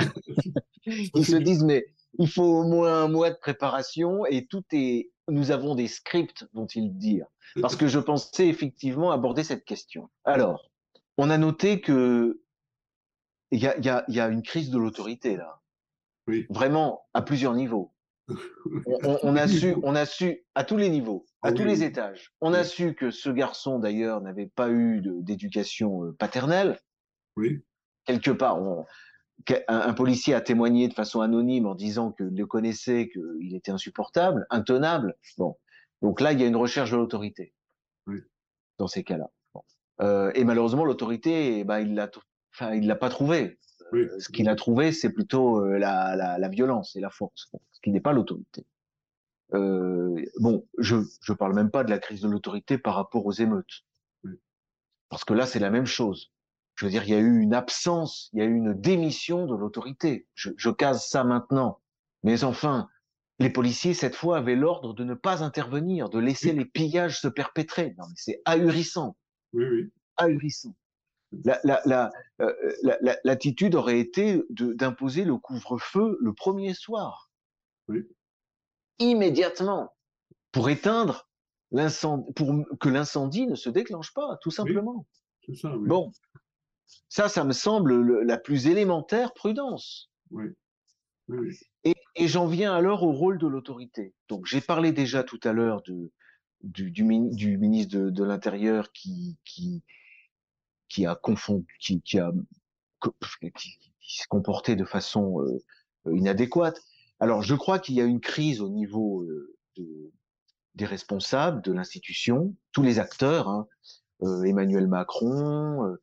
Ils 0.86 1.26
se 1.26 1.36
disent 1.36 1.64
mais 1.64 1.86
il 2.18 2.28
faut 2.28 2.42
au 2.42 2.64
moins 2.64 3.04
un 3.04 3.08
mois 3.08 3.30
de 3.30 3.36
préparation 3.36 4.26
et 4.26 4.46
tout 4.46 4.64
est. 4.72 5.10
Nous 5.28 5.52
avons 5.52 5.76
des 5.76 5.86
scripts, 5.86 6.46
vont-ils 6.52 6.98
dire, 6.98 7.26
parce 7.60 7.76
que 7.76 7.86
je 7.86 8.00
pensais 8.00 8.48
effectivement 8.48 9.12
aborder 9.12 9.44
cette 9.44 9.64
question. 9.64 10.10
Alors, 10.24 10.68
on 11.16 11.30
a 11.30 11.38
noté 11.38 11.80
que 11.80 12.42
il 13.52 13.60
y 13.62 13.68
a, 13.68 13.76
il 13.78 13.84
y 13.84 13.88
a, 13.88 14.04
il 14.08 14.14
y 14.16 14.20
a 14.20 14.26
une 14.28 14.42
crise 14.42 14.70
de 14.70 14.78
l'autorité 14.78 15.36
là, 15.36 15.60
Oui. 16.26 16.46
vraiment 16.50 17.04
à 17.14 17.22
plusieurs 17.22 17.54
niveaux. 17.54 17.92
On, 19.22 19.36
a 19.36 19.46
su, 19.48 19.74
on 19.82 19.94
a 19.94 20.06
su 20.06 20.44
à 20.54 20.64
tous 20.64 20.76
les 20.76 20.88
niveaux, 20.88 21.26
à 21.42 21.52
tous 21.52 21.64
les 21.64 21.82
étages. 21.82 22.32
On 22.40 22.52
a 22.54 22.64
su 22.64 22.94
que 22.94 23.10
ce 23.10 23.30
garçon 23.30 23.78
d'ailleurs 23.78 24.20
n'avait 24.20 24.46
pas 24.54 24.70
eu 24.70 25.02
d'éducation 25.02 26.04
euh, 26.04 26.12
paternelle. 26.12 26.78
Oui, 27.36 27.62
Quelque 28.04 28.30
part, 28.30 28.60
on- 28.62 28.84
un, 29.68 29.78
un 29.80 29.92
policier 29.94 30.34
a 30.34 30.40
témoigné 30.40 30.86
de 30.88 30.94
façon 30.94 31.20
anonyme 31.20 31.66
en 31.66 31.74
disant 31.74 32.12
qu'il 32.12 32.26
le 32.36 32.46
connaissait, 32.46 33.08
qu'il 33.08 33.54
était 33.56 33.72
insupportable, 33.72 34.46
intenable. 34.50 35.16
Bon, 35.38 35.56
donc 36.00 36.20
là, 36.20 36.32
il 36.32 36.40
y 36.40 36.44
a 36.44 36.46
une 36.46 36.56
recherche 36.56 36.90
de 36.92 36.96
l'autorité 36.96 37.52
Oui. 38.06 38.20
dans 38.78 38.86
ces 38.86 39.02
cas-là. 39.02 39.30
Bon. 39.54 39.62
Euh, 40.00 40.30
et 40.34 40.44
malheureusement, 40.44 40.84
l'autorité, 40.84 41.58
eh 41.58 41.64
ben, 41.64 41.80
il 41.80 41.94
l'a, 41.94 42.08
enfin, 42.54 42.74
il 42.74 42.86
l'a 42.86 42.96
pas 42.96 43.08
trouvé. 43.08 43.58
Oui. 43.92 44.00
Euh, 44.02 44.18
Ce 44.18 44.28
qu'il 44.30 44.48
a 44.48 44.54
trouvé, 44.56 44.92
c'est 44.92 45.12
plutôt 45.12 45.60
euh, 45.64 45.78
la, 45.78 46.16
la, 46.16 46.38
la 46.38 46.48
violence 46.48 46.96
et 46.96 47.00
la 47.00 47.10
force, 47.10 47.50
ce 47.72 47.80
qui 47.80 47.90
n'est 47.90 48.00
pas 48.00 48.12
l'autorité. 48.12 48.66
Euh, 49.54 50.24
bon, 50.40 50.66
je 50.78 50.96
je 51.20 51.32
parle 51.32 51.54
même 51.54 51.70
pas 51.70 51.84
de 51.84 51.90
la 51.90 51.98
crise 51.98 52.22
de 52.22 52.28
l'autorité 52.28 52.78
par 52.78 52.94
rapport 52.94 53.26
aux 53.26 53.32
émeutes, 53.32 53.84
Oui. 54.24 54.32
parce 55.10 55.24
que 55.24 55.34
là 55.34 55.46
c'est 55.46 55.58
la 55.58 55.70
même 55.70 55.86
chose. 55.86 56.32
Je 56.74 56.86
veux 56.86 56.90
dire, 56.90 57.04
il 57.04 57.10
y 57.10 57.14
a 57.14 57.18
eu 57.18 57.40
une 57.40 57.52
absence, 57.54 58.30
il 58.32 58.38
y 58.38 58.42
a 58.42 58.46
eu 58.46 58.54
une 58.54 58.72
démission 58.72 59.44
de 59.46 59.54
l'autorité. 59.54 60.26
Je, 60.34 60.50
je 60.56 60.70
case 60.70 61.06
ça 61.06 61.22
maintenant, 61.22 61.80
mais 62.22 62.44
enfin, 62.44 62.88
les 63.38 63.50
policiers 63.50 63.92
cette 63.92 64.14
fois 64.14 64.38
avaient 64.38 64.56
l'ordre 64.56 64.94
de 64.94 65.04
ne 65.04 65.12
pas 65.14 65.42
intervenir, 65.44 66.08
de 66.08 66.18
laisser 66.18 66.54
les 66.54 66.64
pillages 66.64 67.20
se 67.20 67.28
perpétrer. 67.28 67.94
Non, 67.98 68.06
mais 68.08 68.14
c'est 68.16 68.40
ahurissant 68.46 69.16
Oui, 69.52 69.64
oui. 69.70 69.92
ahurissant. 70.16 70.74
La, 71.44 71.58
la, 71.64 71.80
la, 71.86 72.10
euh, 72.40 72.52
l'attitude 73.24 73.74
aurait 73.74 73.98
été 73.98 74.42
d'imposer 74.50 75.24
le 75.24 75.36
couvre-feu 75.36 76.18
le 76.20 76.32
premier 76.34 76.74
soir. 76.74 77.30
Oui. 77.88 78.00
Immédiatement. 78.98 79.94
Pour 80.52 80.68
éteindre 80.68 81.30
l'incendie, 81.70 82.30
pour 82.34 82.54
que 82.78 82.88
l'incendie 82.90 83.46
ne 83.46 83.54
se 83.54 83.70
déclenche 83.70 84.12
pas, 84.12 84.36
tout 84.42 84.50
simplement. 84.50 85.06
Ça, 85.54 85.74
oui. 85.76 85.88
Bon. 85.88 86.12
Ça, 87.08 87.30
ça 87.30 87.44
me 87.44 87.52
semble 87.52 87.94
le- 87.94 88.22
la 88.22 88.36
plus 88.36 88.66
élémentaire 88.66 89.32
prudence. 89.32 90.10
Et, 91.84 91.94
et 92.16 92.28
j'en 92.28 92.46
viens 92.46 92.74
alors 92.74 93.02
au 93.04 93.12
rôle 93.12 93.38
de 93.38 93.46
l'autorité. 93.46 94.14
Donc, 94.28 94.44
j'ai 94.44 94.60
parlé 94.60 94.92
déjà 94.92 95.24
tout 95.24 95.40
à 95.44 95.54
l'heure 95.54 95.80
du, 95.80 96.12
du, 96.60 96.90
du 96.90 97.56
ministre 97.56 97.96
de, 97.98 98.10
de 98.10 98.24
l'Intérieur 98.24 98.92
qui, 98.92 99.38
qui, 99.46 99.82
qui 100.92 101.06
a 101.06 101.14
confondu, 101.14 101.66
qui, 101.80 102.18
a 102.18 102.32
qui, 103.56 103.78
se 104.00 104.28
comportait 104.28 104.76
de 104.76 104.84
façon 104.84 105.40
euh, 105.40 106.16
inadéquate. 106.16 106.82
Alors, 107.18 107.42
je 107.42 107.54
crois 107.54 107.78
qu'il 107.78 107.94
y 107.94 108.00
a 108.02 108.04
une 108.04 108.20
crise 108.20 108.60
au 108.60 108.68
niveau 108.68 109.22
euh, 109.22 109.56
de, 109.76 110.12
des 110.74 110.84
responsables 110.84 111.62
de 111.62 111.72
l'institution, 111.72 112.54
tous 112.72 112.82
les 112.82 112.98
acteurs, 112.98 113.48
hein, 113.48 113.66
euh, 114.22 114.42
Emmanuel 114.42 114.86
Macron, 114.86 115.96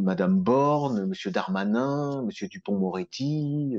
Madame 0.00 0.40
Borne, 0.40 1.04
Monsieur 1.06 1.30
Darmanin, 1.30 2.22
Monsieur 2.22 2.46
Dupont-Moretti, 2.46 3.76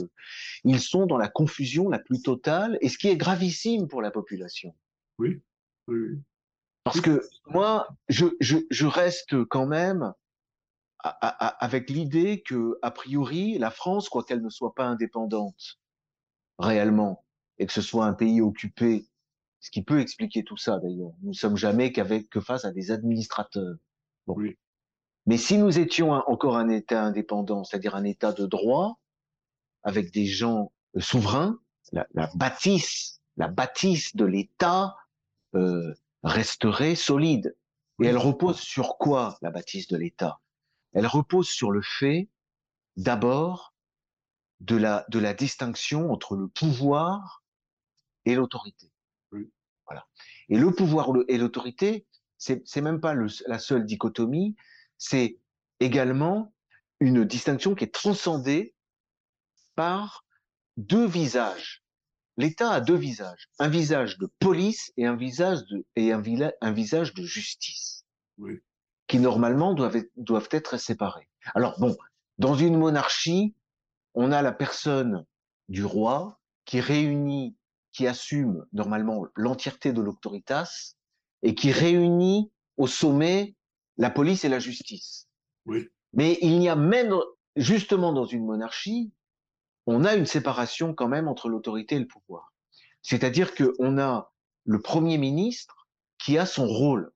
ils 0.66 0.80
sont 0.80 1.06
dans 1.06 1.18
la 1.18 1.30
confusion 1.30 1.90
la 1.90 2.00
plus 2.00 2.22
totale, 2.22 2.78
et 2.82 2.90
ce 2.90 2.98
qui 2.98 3.08
est 3.08 3.16
gravissime 3.16 3.88
pour 3.88 4.02
la 4.02 4.12
population. 4.12 4.76
Oui. 5.18 5.42
oui. 5.88 6.20
Parce 6.84 7.02
que 7.02 7.22
moi, 7.48 7.88
je, 8.10 8.26
je, 8.40 8.58
je 8.70 8.86
reste 8.88 9.44
quand 9.46 9.68
même 9.68 10.14
à, 11.00 11.10
à, 11.10 11.48
avec 11.64 11.90
l'idée 11.90 12.42
que, 12.42 12.78
a 12.82 12.92
priori, 12.92 13.58
la 13.58 13.72
France, 13.72 14.10
quoi 14.10 14.24
qu'elle 14.24 14.42
ne 14.42 14.50
soit 14.50 14.74
pas 14.74 14.86
indépendante 14.86 15.80
réellement, 16.60 17.24
et 17.58 17.66
que 17.66 17.74
ce 17.74 17.82
soit 17.82 18.06
un 18.06 18.14
pays 18.14 18.42
occupé, 18.42 19.08
ce 19.60 19.70
qui 19.70 19.84
peut 19.84 20.00
expliquer 20.00 20.44
tout 20.44 20.58
ça 20.58 20.80
d'ailleurs. 20.80 21.14
Nous 21.22 21.30
ne 21.30 21.36
sommes 21.36 21.58
jamais 21.58 21.92
qu'avec 21.92 22.30
que 22.30 22.42
face 22.42 22.66
à 22.66 22.72
des 22.72 22.92
administrateurs. 22.92 23.76
Bon. 24.28 24.36
Oui. 24.36 24.58
Mais 25.28 25.38
si 25.38 25.58
nous 25.58 25.78
étions 25.78 26.16
un, 26.16 26.24
encore 26.28 26.58
un 26.58 26.70
État 26.70 27.04
indépendant, 27.04 27.64
c'est-à-dire 27.64 27.96
un 27.96 28.04
État 28.04 28.34
de 28.34 28.46
droit, 28.46 29.00
avec 29.84 30.12
des 30.12 30.26
gens 30.26 30.72
euh, 30.96 31.00
souverains, 31.00 31.60
la, 31.92 32.08
la, 32.14 32.30
bâtisse, 32.36 33.22
la 33.38 33.48
bâtisse 33.48 34.16
de 34.16 34.26
l'État 34.26 34.96
euh, 35.56 35.94
resterait 36.24 36.96
solide. 36.96 37.56
Et 38.02 38.08
elle 38.08 38.18
repose 38.18 38.60
sur 38.60 38.98
quoi 38.98 39.38
la 39.42 39.52
bâtisse 39.52 39.88
de 39.88 39.98
l'État? 39.98 40.40
Elle 40.94 41.08
repose 41.08 41.48
sur 41.48 41.72
le 41.72 41.82
fait, 41.82 42.30
d'abord, 42.98 43.74
de 44.60 44.76
la, 44.76 45.06
de 45.10 45.20
la 45.20 45.34
distinction 45.34 46.12
entre 46.12 46.36
le 46.36 46.48
pouvoir 46.48 47.44
et 48.26 48.36
l'autorité. 48.36 48.92
Voilà. 49.86 50.08
Et 50.50 50.58
le 50.58 50.72
pouvoir 50.72 51.10
et 51.28 51.38
l'autorité, 51.38 52.06
c'est, 52.38 52.62
c'est 52.66 52.82
même 52.82 53.00
pas 53.00 53.14
le, 53.14 53.28
la 53.48 53.60
seule 53.60 53.86
dichotomie, 53.86 54.56
c'est 54.98 55.38
également 55.80 56.54
une 57.00 57.26
distinction 57.26 57.76
qui 57.76 57.84
est 57.84 57.94
transcendée 57.94 58.76
par 59.76 60.26
deux 60.78 61.06
visages. 61.06 61.84
L'État 62.38 62.72
a 62.72 62.82
deux 62.82 62.96
visages, 62.96 63.50
un 63.60 63.68
visage 63.68 64.18
de 64.18 64.30
police 64.40 64.92
et 64.98 65.06
un 65.06 65.16
visage 65.16 65.66
de, 65.66 65.86
et 65.96 66.12
un, 66.12 66.24
un 66.62 66.72
visage 66.72 67.14
de 67.14 67.24
justice, 67.24 68.06
oui. 68.38 68.60
qui 69.08 69.20
normalement 69.20 69.74
doivent 69.74 69.98
être, 69.98 70.12
doivent 70.16 70.50
être 70.52 70.78
séparés. 70.78 71.28
Alors 71.56 71.80
bon, 71.80 71.96
dans 72.38 72.56
une 72.56 72.78
monarchie, 72.78 73.56
on 74.14 74.32
a 74.32 74.42
la 74.42 74.52
personne 74.52 75.26
du 75.70 75.84
roi 75.84 76.40
qui 76.66 76.80
réunit, 76.80 77.56
qui 77.92 78.08
assume 78.08 78.66
normalement 78.74 79.26
l'entièreté 79.36 79.94
de 79.94 80.02
l'autoritas 80.02 80.96
et 81.44 81.56
qui 81.56 81.72
réunit 81.72 82.52
au 82.78 82.88
sommet 82.88 83.56
la 83.98 84.10
police 84.10 84.46
et 84.46 84.50
la 84.50 84.60
justice. 84.60 85.28
Oui. 85.66 85.88
Mais 86.14 86.38
il 86.42 86.60
n'y 86.60 86.70
a 86.70 86.76
même, 86.76 87.14
justement 87.56 88.14
dans 88.14 88.26
une 88.26 88.46
monarchie, 88.46 89.12
on 89.92 90.04
a 90.04 90.16
une 90.16 90.26
séparation 90.26 90.94
quand 90.94 91.08
même 91.08 91.28
entre 91.28 91.50
l'autorité 91.50 91.96
et 91.96 92.00
le 92.00 92.08
pouvoir. 92.08 92.54
C'est-à-dire 93.02 93.54
qu'on 93.56 93.98
a 93.98 94.32
le 94.66 94.80
Premier 94.80 95.18
ministre 95.18 95.88
qui 96.18 96.38
a 96.38 96.46
son 96.46 96.68
rôle. 96.68 97.12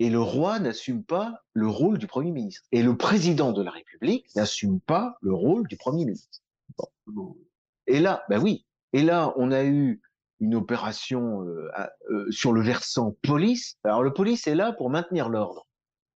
Et 0.00 0.10
le 0.10 0.20
roi 0.20 0.60
n'assume 0.60 1.04
pas 1.04 1.42
le 1.52 1.68
rôle 1.68 1.98
du 1.98 2.06
Premier 2.06 2.30
ministre. 2.30 2.66
Et 2.70 2.82
le 2.82 2.96
président 2.96 3.52
de 3.52 3.62
la 3.62 3.72
République 3.72 4.26
n'assume 4.36 4.80
pas 4.80 5.16
le 5.20 5.34
rôle 5.34 5.66
du 5.66 5.76
Premier 5.76 6.04
ministre. 6.04 6.40
Et 7.86 8.00
là, 8.00 8.22
ben 8.28 8.40
oui. 8.40 8.64
Et 8.92 9.02
là, 9.02 9.34
on 9.36 9.50
a 9.50 9.64
eu 9.64 10.00
une 10.40 10.54
opération 10.54 11.42
euh, 11.42 11.68
euh, 12.10 12.30
sur 12.30 12.52
le 12.52 12.62
versant 12.62 13.16
police. 13.22 13.76
Alors 13.82 14.02
le 14.02 14.12
police 14.12 14.46
est 14.46 14.54
là 14.54 14.72
pour 14.72 14.88
maintenir 14.88 15.28
l'ordre. 15.28 15.66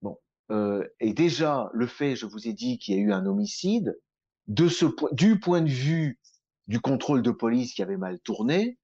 Bon. 0.02 0.20
Euh, 0.52 0.88
et 1.00 1.14
déjà, 1.14 1.70
le 1.74 1.88
fait, 1.88 2.16
je 2.16 2.28
vous 2.28 2.48
ai 2.48 2.54
dit 2.54 2.78
qu'il 2.78 2.96
y 2.96 2.98
a 3.00 3.02
eu 3.02 3.14
un 3.14 3.26
homicide, 3.26 4.00
de 4.48 4.68
ce 4.68 4.86
du 5.14 5.40
point 5.40 5.62
de 5.62 5.70
vue 5.70 6.20
du 6.68 6.80
contrôle 6.80 7.22
de 7.22 7.32
police 7.32 7.74
qui 7.74 7.82
avait 7.82 7.98
mal 7.98 8.20
tourné, 8.20 8.78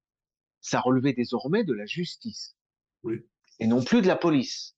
ça 0.60 0.80
relevait 0.80 1.12
désormais 1.12 1.64
de 1.64 1.72
la 1.72 1.86
justice. 1.86 2.56
Oui. 3.02 3.20
Et 3.60 3.66
non 3.66 3.82
plus 3.82 4.02
de 4.02 4.06
la 4.06 4.16
police. 4.16 4.76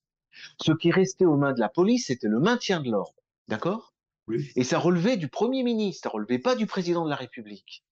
Ce 0.61 0.71
qui 0.71 0.91
restait 0.91 1.25
aux 1.25 1.37
mains 1.37 1.53
de 1.53 1.59
la 1.59 1.69
police, 1.69 2.07
c'était 2.07 2.27
le 2.27 2.39
maintien 2.39 2.81
de 2.81 2.89
l'ordre. 2.89 3.19
D'accord? 3.47 3.93
Oui. 4.27 4.49
Et 4.55 4.63
ça 4.63 4.79
relevait 4.79 5.17
du 5.17 5.27
Premier 5.27 5.63
ministre, 5.63 6.03
ça 6.03 6.09
relevait 6.09 6.39
pas 6.39 6.55
du 6.55 6.67
président 6.67 7.03
de 7.03 7.09
la 7.09 7.15
République. 7.15 7.83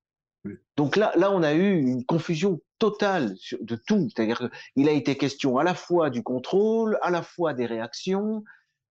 Oui. 0.46 0.54
Donc 0.78 0.96
là, 0.96 1.12
là, 1.18 1.32
on 1.32 1.44
a 1.44 1.54
eu 1.54 1.80
une 1.80 2.06
confusion 2.06 2.62
totale 2.78 3.36
de 3.60 3.76
tout. 3.76 4.08
C'est-à-dire 4.10 4.50
qu'il 4.74 4.88
a 4.88 4.94
été 4.94 5.18
question 5.18 5.58
à 5.58 5.64
la 5.64 5.76
fois 5.76 6.10
du 6.10 6.24
contrôle, 6.24 6.98
à 7.02 7.10
la 7.10 7.24
fois 7.24 7.54
des 7.54 7.66
réactions, 7.66 8.44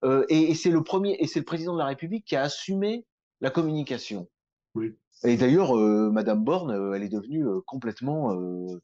euh, 0.05 0.27
et, 0.29 0.51
et 0.51 0.55
c'est 0.55 0.71
le 0.71 0.83
premier, 0.83 1.17
et 1.21 1.27
c'est 1.27 1.39
le 1.39 1.45
président 1.45 1.73
de 1.73 1.79
la 1.79 1.87
République 1.87 2.27
qui 2.27 2.37
a 2.37 2.43
assumé 2.43 3.07
la 3.40 3.51
communication. 3.51 4.29
Oui. 4.74 4.94
Et 5.24 5.37
d'ailleurs, 5.37 5.77
euh, 5.77 6.11
Madame 6.11 6.44
Borne, 6.44 6.70
euh, 6.70 6.92
elle 6.92 7.03
est 7.03 7.09
devenue 7.09 7.46
euh, 7.46 7.61
complètement 7.66 8.33
euh, 8.35 8.81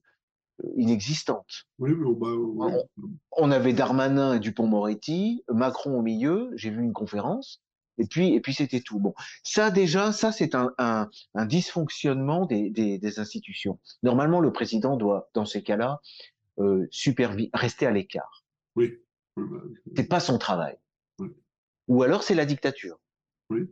inexistante. 0.77 1.67
Oui, 1.79 1.93
mais 1.97 2.15
bah, 2.15 2.33
ouais. 2.33 2.87
on, 2.97 3.09
on, 3.37 3.51
avait 3.51 3.73
Darmanin 3.73 4.35
et 4.35 4.41
Dupont-Moretti, 4.41 5.45
Macron 5.49 5.99
au 5.99 6.03
milieu. 6.03 6.51
J'ai 6.57 6.71
vu 6.71 6.83
une 6.83 6.93
conférence. 6.93 7.63
Et 7.97 8.07
puis, 8.07 8.35
et 8.35 8.41
puis 8.41 8.55
c'était 8.55 8.81
tout. 8.81 8.99
Bon, 8.99 9.15
ça 9.45 9.71
déjà, 9.71 10.11
ça 10.11 10.33
c'est 10.33 10.57
un, 10.57 10.73
un, 10.79 11.09
un, 11.35 11.47
dysfonctionnement 11.47 12.45
des, 12.45 12.69
des, 12.71 12.99
des, 12.99 13.21
institutions. 13.21 13.79
Normalement, 14.03 14.41
le 14.41 14.53
président 14.53 14.97
doit, 14.97 15.31
dans 15.33 15.45
ces 15.45 15.63
cas-là, 15.63 16.01
rester 16.57 17.87
à 17.87 17.93
l'écart. 17.93 18.45
Oui. 18.75 18.99
C'est 19.97 20.09
pas 20.09 20.19
son 20.19 20.39
travail. 20.39 20.77
Oui. 21.21 21.29
Ou 21.87 22.03
alors 22.03 22.25
c'est 22.25 22.35
la 22.35 22.47
dictature. 22.47 22.99
Oui. 23.51 23.69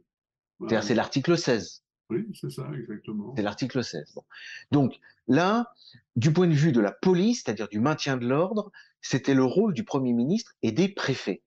C'est 0.68 0.94
l'article 0.94 1.36
16. 1.36 1.82
Oui, 2.10 2.26
c'est 2.34 2.50
ça, 2.50 2.68
exactement. 2.78 3.34
C'est 3.36 3.42
l'article 3.42 3.82
16. 3.82 4.12
Bon. 4.14 4.24
Donc 4.70 4.98
là, 5.28 5.72
du 6.16 6.32
point 6.32 6.46
de 6.46 6.54
vue 6.54 6.72
de 6.72 6.80
la 6.80 6.92
police, 6.92 7.42
c'est-à-dire 7.44 7.68
du 7.68 7.80
maintien 7.80 8.16
de 8.16 8.26
l'ordre, 8.26 8.70
c'était 9.00 9.34
le 9.34 9.44
rôle 9.44 9.72
du 9.72 9.84
Premier 9.84 10.12
ministre 10.12 10.54
et 10.62 10.72
des 10.72 10.88
préfets. 10.88 11.42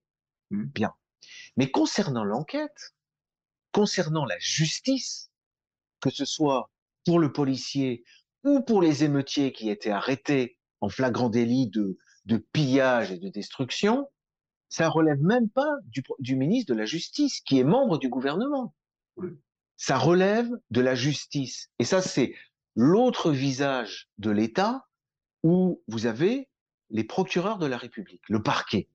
Mmh. 0.49 0.63
Bien. 0.65 0.93
Mais 1.58 1.69
concernant 1.71 2.23
l'enquête, 2.23 2.95
concernant 3.71 4.25
la 4.25 4.38
justice, 4.39 5.30
que 6.01 6.10
ce 6.10 6.25
soit 6.25 6.71
pour 7.06 7.19
le 7.19 7.32
policier 7.32 8.04
ou 8.43 8.62
pour 8.62 8.82
les 8.82 9.04
émeutiers 9.04 9.51
qui 9.51 9.69
étaient 9.69 9.91
arrêtés 9.91 10.58
en 10.82 10.89
flagrant 10.89 11.30
délit 11.30 11.67
de, 11.67 11.97
de 12.25 12.38
pillage 12.38 13.12
et 13.12 13.17
de 13.17 13.30
destruction, 13.30 14.08
ça 14.69 14.89
relève 14.89 15.21
même 15.21 15.49
pas 15.49 15.71
du, 15.86 16.04
du, 16.19 16.36
ministre 16.36 16.73
de 16.73 16.78
la 16.78 16.86
Justice, 16.86 17.41
qui 17.41 17.60
est 17.60 17.63
membre 17.63 17.97
du 17.97 18.10
gouvernement. 18.10 18.73
Ça 19.78 19.97
relève 19.97 20.49
de 20.71 20.82
la 20.82 20.95
justice. 20.95 21.69
Et 21.80 21.86
ça, 21.86 22.01
c'est 22.01 22.34
l'autre 22.75 23.32
visage 23.32 24.10
de 24.17 24.32
l'État 24.32 24.86
où 25.43 25.82
vous 25.88 26.06
avez 26.06 26.49
les 26.89 27.04
procureurs 27.04 27.58
de 27.58 27.65
la 27.65 27.78
République, 27.78 28.23
le 28.30 28.41
parquet. 28.41 28.89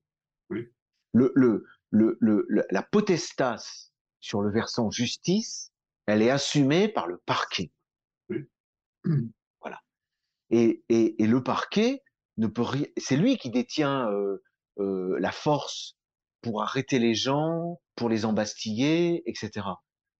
Oui. 0.49 0.67
Le, 1.13 1.31
le, 1.35 1.65
le, 1.91 2.17
le, 2.19 2.45
la 2.69 2.83
potestas 2.83 3.91
sur 4.19 4.41
le 4.41 4.51
versant 4.51 4.89
justice, 4.91 5.71
elle 6.05 6.21
est 6.21 6.29
assumée 6.29 6.87
par 6.87 7.07
le 7.07 7.17
parquet. 7.17 7.71
Oui. 8.29 8.45
Voilà. 9.61 9.81
Et, 10.49 10.83
et, 10.89 11.21
et, 11.21 11.27
le 11.27 11.43
parquet 11.43 12.01
ne 12.37 12.47
peut 12.47 12.63
rien. 12.63 12.87
C'est 12.97 13.17
lui 13.17 13.37
qui 13.37 13.51
détient 13.51 14.09
euh, 14.09 14.41
euh, 14.79 15.17
la 15.19 15.31
force 15.31 15.97
pour 16.41 16.63
arrêter 16.63 16.97
les 16.97 17.13
gens, 17.13 17.79
pour 17.95 18.09
les 18.09 18.25
embastiller, 18.25 19.21
etc. 19.29 19.67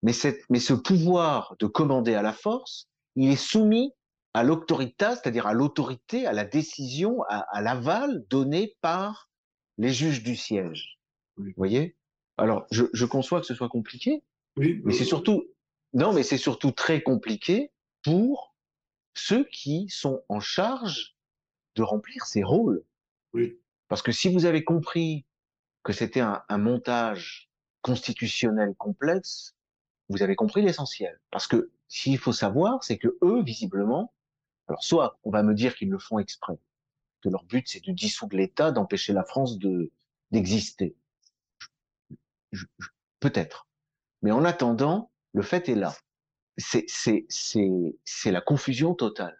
Mais, 0.04 0.14
cette, 0.14 0.44
mais 0.50 0.60
ce 0.60 0.74
pouvoir 0.74 1.56
de 1.60 1.68
commander 1.68 2.16
à 2.16 2.22
la 2.22 2.34
force, 2.34 2.88
il 3.16 3.30
est 3.30 3.36
soumis 3.36 3.94
à 4.34 4.44
l'autorité, 4.44 5.06
c'est-à-dire 5.10 5.46
à 5.46 5.54
l'autorité, 5.54 6.26
à 6.26 6.34
la 6.34 6.46
décision, 6.46 7.22
à, 7.24 7.40
à 7.52 7.62
l'aval 7.62 8.26
donné 8.30 8.76
par 8.82 9.30
les 9.78 9.92
juges 9.92 10.24
du 10.24 10.36
siège. 10.36 11.00
Oui. 11.38 11.50
Vous 11.50 11.54
voyez? 11.58 11.96
Alors, 12.38 12.66
je, 12.72 12.86
je, 12.94 13.06
conçois 13.06 13.42
que 13.42 13.46
ce 13.46 13.54
soit 13.54 13.70
compliqué, 13.70 14.24
oui, 14.58 14.82
mais 14.84 14.94
c'est 14.94 15.06
surtout 15.06 15.46
non, 15.94 16.14
mais 16.14 16.24
c'est 16.24 16.38
surtout 16.38 16.72
très 16.72 17.02
compliqué 17.02 17.72
pour 18.04 18.56
ceux 19.14 19.44
qui 19.46 19.90
sont 19.90 20.24
en 20.30 20.40
charge 20.40 21.16
de 21.76 21.84
remplir 21.84 22.26
ces 22.26 22.44
rôles. 22.44 22.84
Oui. 23.34 23.60
Parce 23.88 24.02
que 24.02 24.12
si 24.12 24.32
vous 24.32 24.46
avez 24.46 24.64
compris 24.64 25.26
que 25.84 25.92
c'était 25.92 26.22
un, 26.22 26.44
un, 26.48 26.58
montage 26.58 27.50
constitutionnel 27.82 28.74
complexe, 28.78 29.56
vous 30.12 30.24
avez 30.24 30.36
compris 30.36 30.62
l'essentiel. 30.62 31.20
Parce 31.32 31.48
que 31.48 31.72
s'il 31.88 32.18
faut 32.18 32.34
savoir, 32.34 32.84
c'est 32.84 32.98
que 32.98 33.18
eux, 33.22 33.42
visiblement, 33.44 34.14
alors 34.68 34.84
soit 34.84 35.20
on 35.24 35.32
va 35.32 35.44
me 35.44 35.54
dire 35.54 35.76
qu'ils 35.76 35.90
le 35.90 36.00
font 36.00 36.20
exprès, 36.20 36.60
que 37.22 37.30
leur 37.30 37.44
but 37.46 37.68
c'est 37.68 37.84
de 37.86 37.92
dissoudre 37.92 38.36
l'État, 38.36 38.72
d'empêcher 38.72 39.14
la 39.14 39.24
France 39.24 39.58
de 39.58 39.92
d'exister. 40.32 40.96
Peut-être. 43.20 43.68
Mais 44.22 44.32
en 44.32 44.46
attendant, 44.46 45.12
le 45.34 45.42
fait 45.42 45.70
est 45.70 45.76
là. 45.76 45.94
C'est 46.58 46.86
c'est 46.88 47.26
c'est 47.30 47.70
c'est 48.06 48.32
la 48.32 48.42
confusion 48.42 48.94
totale. 48.94 49.38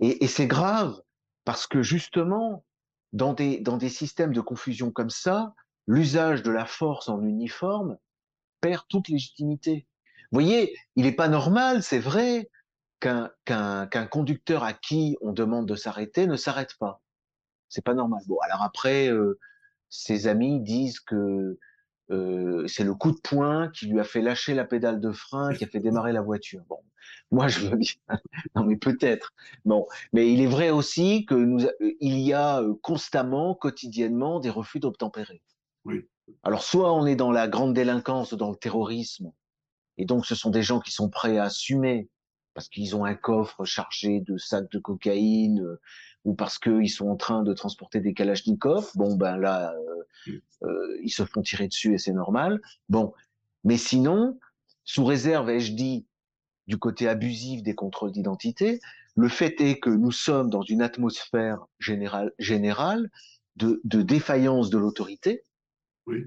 Et, 0.00 0.24
et 0.24 0.26
c'est 0.26 0.46
grave 0.46 1.00
parce 1.44 1.66
que 1.66 1.82
justement 1.82 2.64
dans 3.12 3.34
des 3.34 3.60
dans 3.60 3.76
des 3.76 3.90
systèmes 3.90 4.32
de 4.32 4.40
confusion 4.40 4.90
comme 4.90 5.10
ça, 5.10 5.54
l'usage 5.86 6.42
de 6.42 6.50
la 6.50 6.66
force 6.66 7.08
en 7.08 7.22
uniforme 7.22 7.98
perd 8.60 8.82
toute 8.88 9.08
légitimité. 9.08 9.86
Vous 10.30 10.40
voyez, 10.40 10.76
il 10.96 11.04
n'est 11.04 11.12
pas 11.12 11.28
normal, 11.28 11.82
c'est 11.82 11.98
vrai, 11.98 12.50
qu'un 13.00 14.06
conducteur 14.10 14.64
à 14.64 14.72
qui 14.72 15.16
on 15.20 15.32
demande 15.32 15.66
de 15.66 15.74
s'arrêter 15.74 16.26
ne 16.26 16.36
s'arrête 16.36 16.74
pas. 16.78 17.00
C'est 17.68 17.84
pas 17.84 17.94
normal. 17.94 18.22
Bon, 18.26 18.36
alors 18.42 18.62
après, 18.62 19.08
euh, 19.08 19.38
ses 19.88 20.26
amis 20.26 20.60
disent 20.60 21.00
que 21.00 21.58
euh, 22.10 22.66
c'est 22.66 22.84
le 22.84 22.94
coup 22.94 23.12
de 23.12 23.20
poing 23.20 23.68
qui 23.68 23.86
lui 23.86 24.00
a 24.00 24.04
fait 24.04 24.22
lâcher 24.22 24.54
la 24.54 24.64
pédale 24.64 25.00
de 25.00 25.12
frein, 25.12 25.54
qui 25.54 25.64
a 25.64 25.66
fait 25.66 25.80
démarrer 25.80 26.12
la 26.12 26.22
voiture. 26.22 26.64
Bon, 26.68 26.80
moi 27.30 27.48
je 27.48 27.60
veux 27.60 27.76
bien. 27.76 27.92
non 28.54 28.64
mais 28.64 28.76
peut-être. 28.76 29.32
Bon, 29.64 29.86
mais 30.12 30.32
il 30.32 30.40
est 30.40 30.46
vrai 30.46 30.70
aussi 30.70 31.26
que 31.26 31.34
nous, 31.34 31.66
il 32.00 32.18
y 32.18 32.32
a 32.32 32.62
euh, 32.62 32.74
constamment, 32.82 33.54
quotidiennement, 33.54 34.40
des 34.40 34.50
refus 34.50 34.80
d'obtempérer. 34.80 35.42
Oui. 35.84 36.08
Alors 36.42 36.62
soit 36.62 36.92
on 36.92 37.06
est 37.06 37.16
dans 37.16 37.32
la 37.32 37.48
grande 37.48 37.74
délinquance, 37.74 38.34
dans 38.34 38.50
le 38.50 38.56
terrorisme, 38.56 39.32
et 39.96 40.04
donc 40.04 40.26
ce 40.26 40.34
sont 40.34 40.50
des 40.50 40.62
gens 40.62 40.80
qui 40.80 40.92
sont 40.92 41.08
prêts 41.08 41.38
à 41.38 41.44
assumer 41.44 42.08
parce 42.54 42.68
qu'ils 42.68 42.96
ont 42.96 43.04
un 43.04 43.14
coffre 43.14 43.64
chargé 43.64 44.20
de 44.20 44.36
sacs 44.36 44.70
de 44.72 44.78
cocaïne 44.78 45.60
euh, 45.60 45.80
ou 46.24 46.34
parce 46.34 46.58
qu'ils 46.58 46.90
sont 46.90 47.08
en 47.08 47.16
train 47.16 47.42
de 47.42 47.52
transporter 47.52 48.00
des 48.00 48.14
kalachnikovs, 48.14 48.90
bon 48.96 49.14
ben 49.14 49.36
là, 49.36 49.72
euh, 49.74 50.40
euh, 50.64 50.98
ils 51.02 51.10
se 51.10 51.24
font 51.24 51.42
tirer 51.42 51.68
dessus 51.68 51.94
et 51.94 51.98
c'est 51.98 52.12
normal. 52.12 52.60
Bon, 52.88 53.12
mais 53.62 53.76
sinon, 53.76 54.40
sous 54.84 55.04
réserve, 55.04 55.48
ai-je 55.50 55.72
dit, 55.72 56.06
du 56.66 56.78
côté 56.78 57.08
abusif 57.08 57.62
des 57.62 57.74
contrôles 57.74 58.12
d'identité, 58.12 58.80
le 59.14 59.28
fait 59.28 59.60
est 59.60 59.78
que 59.78 59.90
nous 59.90 60.12
sommes 60.12 60.50
dans 60.50 60.62
une 60.62 60.82
atmosphère 60.82 61.64
générale, 61.78 62.32
générale 62.38 63.10
de, 63.56 63.80
de 63.84 64.02
défaillance 64.02 64.68
de 64.70 64.78
l'autorité 64.78 65.44
oui. 66.08 66.24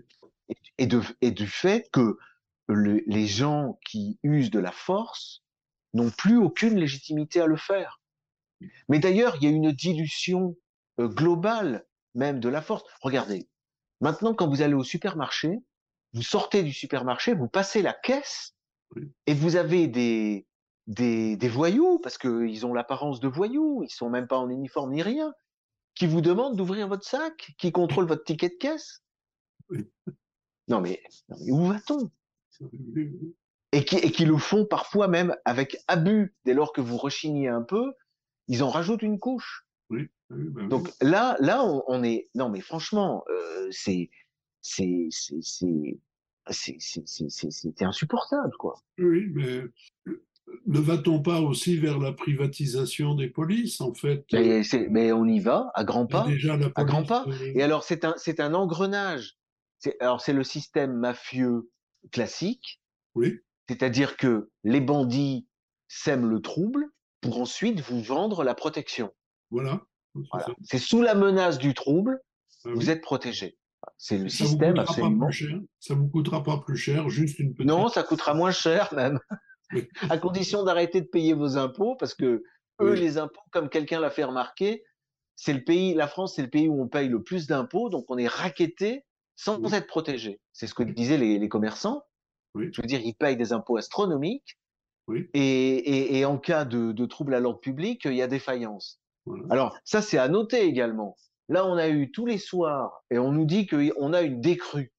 et, 0.78 0.88
de, 0.88 1.02
et 1.22 1.32
du 1.32 1.48
fait 1.48 1.89
que 1.91 2.17
le, 2.67 3.02
les 3.06 3.28
gens 3.28 3.80
qui 3.86 4.20
usent 4.24 4.52
de 4.52 4.60
la 4.60 4.72
force 4.72 5.44
n'ont 5.94 6.12
plus 6.12 6.38
aucune 6.38 6.78
légitimité 6.78 7.41
à 7.41 7.48
le 7.48 7.58
faire. 7.58 8.00
Mais 8.88 9.00
d'ailleurs, 9.00 9.36
il 9.38 9.44
y 9.44 9.48
a 9.48 9.50
une 9.50 9.72
dilution 9.72 10.56
euh, 11.00 11.08
globale 11.08 11.86
même 12.13 12.39
de 12.39 12.50
la 12.50 12.62
force. 12.62 12.84
Regardez, 13.02 13.48
maintenant 14.00 14.34
quand 14.34 14.48
vous 14.48 14.62
allez 14.62 14.74
au 14.74 14.84
supermarché, 14.84 15.60
vous 16.13 16.24
sortez 16.24 16.63
du 16.63 16.74
supermarché, 16.74 17.34
vous 17.34 17.48
passez 17.48 17.82
la 17.82 17.94
caisse 17.94 18.56
et 19.26 19.34
vous 19.34 19.56
avez 19.56 19.88
des, 19.88 20.46
des, 20.88 21.38
des 21.38 21.50
voyous, 21.50 22.00
parce 22.00 22.17
qu'ils 22.17 22.65
ont 22.65 22.74
l'apparence 22.74 23.20
de 23.20 23.30
voyous, 23.30 23.84
ils 23.84 23.89
sont 23.89 24.10
même 24.10 24.28
pas 24.28 24.38
en 24.38 24.50
uniforme 24.50 24.91
ni 24.91 25.02
rien, 25.02 25.34
qui 25.96 26.08
vous 26.08 26.22
demandent 26.22 26.58
d'ouvrir 26.58 26.88
votre 26.88 27.06
sac, 27.06 27.54
qui 27.58 27.72
contrôlent 27.72 28.08
votre 28.08 28.24
ticket 28.24 28.50
de 28.50 28.56
caisse. 28.56 29.02
Non 30.67 30.81
mais, 30.81 31.01
non 31.29 31.38
mais 31.39 31.51
où 31.51 31.65
va-t-on? 31.67 32.10
Et 33.73 33.86
qui, 33.86 33.95
et 33.95 34.12
qui 34.12 34.25
le 34.25 34.38
font 34.38 34.65
parfois 34.65 35.07
même 35.07 35.34
avec 35.45 35.77
abus. 35.88 36.36
Dès 36.43 36.53
lors 36.53 36.73
que 36.73 36.81
vous 36.81 36.97
rechignez 36.97 37.47
un 37.47 37.62
peu, 37.62 37.93
ils 38.49 38.63
en 38.63 38.69
rajoutent 38.69 39.01
une 39.01 39.17
couche. 39.17 39.65
Oui. 39.89 40.10
Ben 40.29 40.67
Donc 40.67 40.89
là, 41.01 41.38
là, 41.39 41.63
on, 41.63 41.81
on, 41.88 42.03
est. 42.03 42.29
Non, 42.36 42.49
mais 42.49 42.60
franchement, 42.60 43.23
euh, 43.29 43.69
c'est 43.71 44.10
c'est 44.60 45.07
c'est 46.49 47.81
insupportable, 47.81 48.51
quoi. 48.60 48.75
Oui, 48.97 49.27
mais 49.34 49.63
ne 50.65 50.79
va-t-on 50.79 51.21
pas 51.21 51.39
aussi 51.39 51.77
vers 51.77 51.97
la 51.97 52.12
privatisation 52.12 53.15
des 53.15 53.29
polices, 53.29 53.79
en 53.79 53.93
fait? 53.93 54.25
Mais, 54.34 54.62
mais 54.89 55.12
on 55.13 55.25
y 55.25 55.39
va 55.39 55.71
à 55.75 55.84
grands 55.84 56.07
pas. 56.07 56.27
Déjà 56.27 56.57
la 56.57 56.69
police, 56.69 56.73
à 56.75 56.84
grands 56.84 57.03
pas. 57.05 57.25
euh, 57.27 57.51
Et 57.55 57.63
alors 57.63 57.84
c'est 57.84 58.03
un 58.05 58.15
c'est 58.17 58.39
un 58.39 58.53
engrenage. 58.53 59.38
Alors 60.00 60.22
c'est 60.22 60.34
le 60.34 60.44
système 60.44 60.94
mafieux 60.94 61.70
classique. 62.12 62.82
Oui. 63.15 63.39
C'est-à-dire 63.70 64.17
que 64.17 64.50
les 64.63 64.82
bandits 64.82 65.48
sèment 65.88 66.30
le 66.30 66.41
trouble 66.41 66.86
pour 67.22 67.39
ensuite 67.39 67.80
vous 67.82 68.02
vendre 68.02 68.44
la 68.44 68.56
protection. 68.56 69.12
Voilà. 69.50 69.82
Voilà. 70.32 70.48
C'est 70.63 70.78
sous 70.80 71.02
la 71.02 71.15
menace 71.15 71.58
du 71.58 71.74
trouble, 71.74 72.20
Ah 72.65 72.70
vous 72.74 72.82
oui. 72.82 72.89
êtes 72.89 73.02
protégé. 73.02 73.58
C'est 73.98 74.17
le 74.17 74.30
Ça 74.30 74.44
vous 74.44 74.50
système 74.52 74.76
pas 74.76 74.82
absolument. 74.82 75.26
plus 75.28 75.34
cher. 75.34 75.60
Ça 75.80 75.94
vous 75.96 76.08
coûtera 76.08 76.44
pas 76.44 76.58
plus 76.60 76.78
cher, 76.78 77.10
juste 77.10 77.39
une 77.39 77.54
petite. 77.54 77.67
Non, 77.67 77.88
ça 77.88 78.04
coûtera 78.04 78.34
moins 78.34 78.52
cher 78.52 78.94
même, 78.94 79.20
Oui. 79.74 79.88
à 80.10 80.17
condition 80.17 80.63
d'arrêter 80.63 81.02
de 81.02 81.08
payer 81.08 81.34
vos 81.34 81.58
impôts, 81.58 81.96
parce 81.96 82.13
que 82.13 82.26
eux, 82.82 82.91
Oui. 82.94 83.00
les 83.00 83.17
impôts, 83.17 83.41
comme 83.52 83.70
quelqu'un 83.70 84.00
l'a 84.00 84.10
fait 84.10 84.24
remarquer, 84.24 84.84
c'est 85.36 85.54
le 85.54 85.63
pays, 85.63 85.94
la 85.96 86.08
France, 86.08 86.36
c'est 86.36 86.41
le 86.44 86.50
pays 86.50 86.67
où 86.67 86.82
on 86.82 86.88
paye 86.88 87.08
le 87.10 87.24
plus 87.24 87.48
d'impôts, 87.48 87.89
donc 87.89 88.06
on 88.10 88.17
est 88.17 88.28
racketté 88.28 89.06
sans 89.43 89.60
Oui. 89.60 89.73
être 89.73 89.88
protégé. 89.88 90.39
C'est 90.54 90.67
ce 90.67 90.73
que 90.73 90.84
disaient 90.84 91.17
les, 91.17 91.39
les 91.39 91.49
commerçants. 91.49 92.04
Oui. 92.54 92.69
Je 92.73 92.82
veux 92.82 92.88
dire, 92.88 92.99
ils 93.04 93.15
payent 93.15 93.38
des 93.38 93.54
impôts 93.54 93.77
astronomiques, 93.77 94.60
Oui. 95.08 95.30
et, 95.34 95.39
et, 95.41 96.19
et 96.19 96.25
en 96.25 96.38
cas 96.38 96.63
de, 96.65 96.91
de 96.91 97.06
trouble 97.06 97.34
à 97.34 97.39
l'ordre 97.39 97.60
public, 97.60 98.01
il 98.06 98.13
y 98.13 98.21
a 98.21 98.27
défaillance. 98.27 98.99
Voilà. 99.25 99.45
Alors, 99.49 99.77
ça, 99.84 100.01
c'est 100.01 100.17
à 100.17 100.27
noter 100.27 100.62
également. 100.63 101.15
Là, 101.49 101.65
on 101.65 101.75
a 101.77 101.89
eu 101.89 102.12
tous 102.12 102.25
les 102.25 102.38
soirs, 102.38 103.04
et 103.10 103.17
on 103.19 103.32
nous 103.32 103.45
dit 103.45 103.67
qu'on 103.67 104.13
a 104.13 104.21
une 104.21 104.41
décrue. 104.41 104.91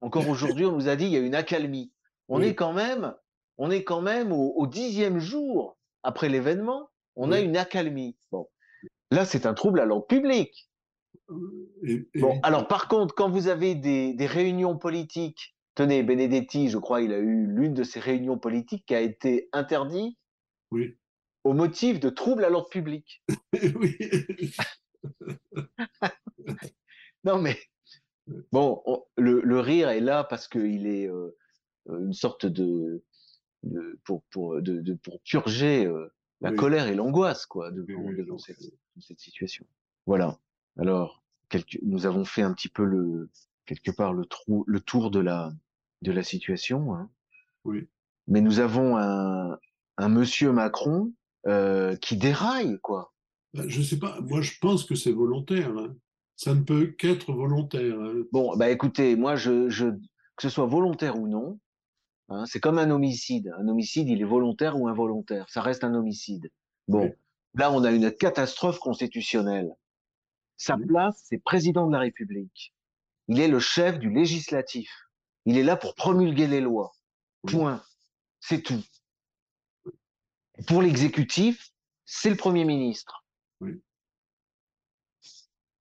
Encore 0.00 0.28
aujourd'hui, 0.28 0.64
on 0.66 0.72
nous 0.72 0.88
a 0.88 0.96
dit 0.96 1.04
il 1.06 1.12
y 1.12 1.16
a 1.16 1.20
une 1.20 1.34
accalmie. 1.34 1.92
On 2.28 2.40
Oui. 2.40 2.46
est 2.48 2.54
quand 2.54 2.72
même, 2.72 3.14
on 3.58 3.70
est 3.70 3.84
quand 3.84 4.00
même 4.02 4.32
au, 4.32 4.52
au 4.56 4.66
dixième 4.66 5.18
jour 5.20 5.78
après 6.02 6.28
l'événement, 6.28 6.90
on 7.14 7.30
a 7.32 7.40
une 7.40 7.56
accalmie. 7.56 8.16
Bon, 8.32 8.48
là, 9.10 9.24
c'est 9.24 9.46
un 9.46 9.54
trouble 9.54 9.80
à 9.80 9.84
l'ordre 9.84 10.06
public. 10.06 10.68
Et- 11.82 12.06
et- 12.14 12.20
Bon, 12.20 12.38
alors 12.42 12.68
par 12.68 12.88
contre, 12.88 13.14
quand 13.14 13.28
vous 13.30 13.48
avez 13.48 13.74
des, 13.74 14.14
des 14.14 14.26
réunions 14.26 14.76
politiques, 14.78 15.56
tenez, 15.74 16.02
Benedetti, 16.02 16.68
je 16.68 16.78
crois, 16.78 17.02
il 17.02 17.12
a 17.12 17.18
eu 17.18 17.46
l'une 17.46 17.74
de 17.74 17.82
ces 17.84 18.00
réunions 18.00 18.38
politiques 18.38 18.84
qui 18.86 18.94
a 18.94 19.00
été 19.00 19.48
interdite 19.52 20.16
Oui. 20.70 20.96
au 21.44 21.52
motif 21.52 21.98
de 22.00 22.08
trouble 22.10 22.44
à 22.44 22.48
l'ordre 22.50 22.68
public. 22.68 23.22
oui. 23.74 23.96
Non, 27.24 27.40
mais 27.40 27.56
bon, 28.52 28.82
on- 28.86 29.04
le, 29.16 29.40
le 29.42 29.60
rire 29.60 29.88
est 29.88 30.00
là 30.00 30.22
parce 30.24 30.46
qu'il 30.48 30.86
est 30.86 31.08
euh, 31.08 31.36
euh, 31.88 32.00
une 32.06 32.12
sorte 32.12 32.46
de, 32.46 33.04
de 33.64 33.98
pour 34.04 34.22
pour 34.30 34.62
de, 34.62 34.80
de- 34.80 34.94
pour 34.94 35.20
purger 35.22 35.86
euh, 35.86 36.08
la 36.40 36.50
Oui. 36.50 36.56
colère 36.56 36.86
et 36.86 36.94
l'angoisse 36.94 37.46
quoi 37.46 37.70
Oui, 37.72 37.94
oui, 37.94 38.26
donc, 38.26 38.40
cette, 38.40 38.62
cette 39.00 39.18
situation. 39.20 39.66
Voilà. 40.06 40.38
Alors, 40.78 41.22
quelque, 41.48 41.78
nous 41.82 42.06
avons 42.06 42.24
fait 42.24 42.42
un 42.42 42.52
petit 42.52 42.68
peu 42.68 42.84
le 42.84 43.30
quelque 43.66 43.90
part 43.90 44.12
le 44.12 44.24
trou, 44.26 44.64
le 44.66 44.80
tour 44.80 45.10
de 45.10 45.20
la 45.20 45.52
de 46.02 46.12
la 46.12 46.22
situation. 46.22 46.94
hein. 46.94 47.10
Oui. 47.64 47.88
Mais 48.28 48.40
nous 48.40 48.60
avons 48.60 48.96
un 48.96 49.58
un 49.98 50.08
Monsieur 50.08 50.52
Macron 50.52 51.12
euh, 51.46 51.96
qui 51.96 52.16
déraille 52.16 52.78
quoi. 52.80 53.14
Ben, 53.54 53.68
Je 53.68 53.80
sais 53.82 53.98
pas. 53.98 54.20
Moi, 54.20 54.40
je 54.42 54.52
pense 54.60 54.84
que 54.84 54.94
c'est 54.94 55.12
volontaire. 55.12 55.70
hein. 55.78 55.94
Ça 56.36 56.54
ne 56.54 56.60
peut 56.62 56.88
qu'être 56.88 57.32
volontaire. 57.32 57.98
hein. 57.98 58.24
Bon, 58.32 58.54
bah 58.56 58.68
écoutez, 58.70 59.16
moi, 59.16 59.36
je, 59.36 59.70
je, 59.70 59.86
que 59.86 60.42
ce 60.42 60.50
soit 60.50 60.66
volontaire 60.66 61.18
ou 61.18 61.26
non, 61.28 61.58
c'est 62.44 62.60
comme 62.60 62.78
un 62.78 62.90
homicide. 62.90 63.54
Un 63.58 63.68
homicide, 63.68 64.08
il 64.08 64.20
est 64.20 64.24
volontaire 64.24 64.78
ou 64.78 64.88
involontaire. 64.88 65.46
Ça 65.48 65.62
reste 65.62 65.82
un 65.84 65.94
homicide. 65.94 66.50
Bon, 66.88 67.04
Oui. 67.04 67.10
là, 67.54 67.72
on 67.72 67.84
a 67.84 67.90
une 67.92 68.10
catastrophe 68.12 68.78
constitutionnelle. 68.80 69.70
Sa 70.56 70.76
Oui. 70.76 70.86
place, 70.86 71.22
c'est 71.28 71.38
président 71.38 71.86
de 71.86 71.92
la 71.92 72.00
République. 72.00 72.74
Il 73.28 73.40
est 73.40 73.48
le 73.48 73.58
chef 73.60 73.98
du 73.98 74.10
législatif. 74.10 74.90
Il 75.44 75.58
est 75.58 75.62
là 75.62 75.76
pour 75.76 75.94
promulguer 75.94 76.46
les 76.46 76.60
lois. 76.60 76.92
Point. 77.46 77.82
C'est 78.40 78.62
tout. 78.62 78.82
Pour 80.66 80.82
l'exécutif, 80.82 81.70
c'est 82.04 82.30
le 82.30 82.36
Premier 82.36 82.64
ministre. 82.64 83.24
Oui. 83.60 83.82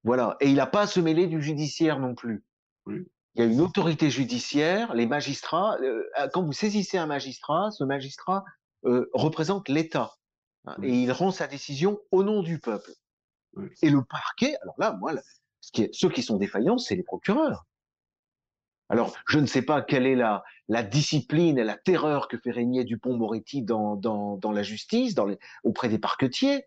Voilà. 0.04 0.38
Et 0.40 0.50
il 0.50 0.56
n'a 0.56 0.68
pas 0.68 0.82
à 0.82 0.88
se 0.88 1.00
mêler 1.00 1.28
du 1.28 1.42
judiciaire 1.42 2.00
non 2.00 2.16
plus. 2.16 2.44
Oui. 2.86 3.06
Il 3.36 3.40
y 3.40 3.48
a 3.48 3.52
une 3.52 3.60
autorité 3.62 4.10
judiciaire, 4.10 4.94
les 4.94 5.08
magistrats. 5.08 5.78
euh, 5.82 6.04
quand 6.34 6.44
vous 6.44 6.54
saisissez 6.54 6.98
un 6.98 7.06
magistrat, 7.06 7.70
ce 7.72 7.84
magistrat 7.84 8.46
euh, 8.86 9.10
représente 9.14 9.68
l'État 9.68 10.14
hein, 10.66 10.76
Oui. 10.80 10.88
et 10.90 11.04
il 11.04 11.12
rend 11.12 11.32
sa 11.32 11.48
décision 11.48 12.00
au 12.12 12.24
nom 12.24 12.44
du 12.44 12.60
peuple. 12.60 12.92
Et 13.82 13.90
le 13.90 14.04
parquet, 14.04 14.56
alors 14.62 14.76
là, 14.78 14.94
moi, 15.00 15.14
ce 15.62 15.72
qui 15.72 15.84
est, 15.84 15.94
ceux 15.94 16.10
qui 16.10 16.24
sont 16.24 16.38
défaillants, 16.38 16.78
c'est 16.78 16.96
les 16.96 17.04
procureurs. 17.04 17.66
Alors, 18.90 19.16
je 19.28 19.40
ne 19.40 19.48
sais 19.48 19.64
pas 19.64 19.82
quelle 19.82 20.06
est 20.06 20.16
la, 20.16 20.44
la 20.68 20.84
discipline 20.84 21.58
et 21.58 21.64
la 21.64 21.76
terreur 21.76 22.28
que 22.28 22.38
fait 22.38 22.52
régner 22.52 22.84
Dupont-Moretti 22.84 23.64
dans, 23.64 23.96
dans, 23.96 24.38
dans 24.38 24.52
la 24.52 24.62
justice, 24.62 25.16
dans 25.16 25.26
les, 25.26 25.40
auprès 25.64 25.90
des 25.90 25.98
parquetiers. 25.98 26.66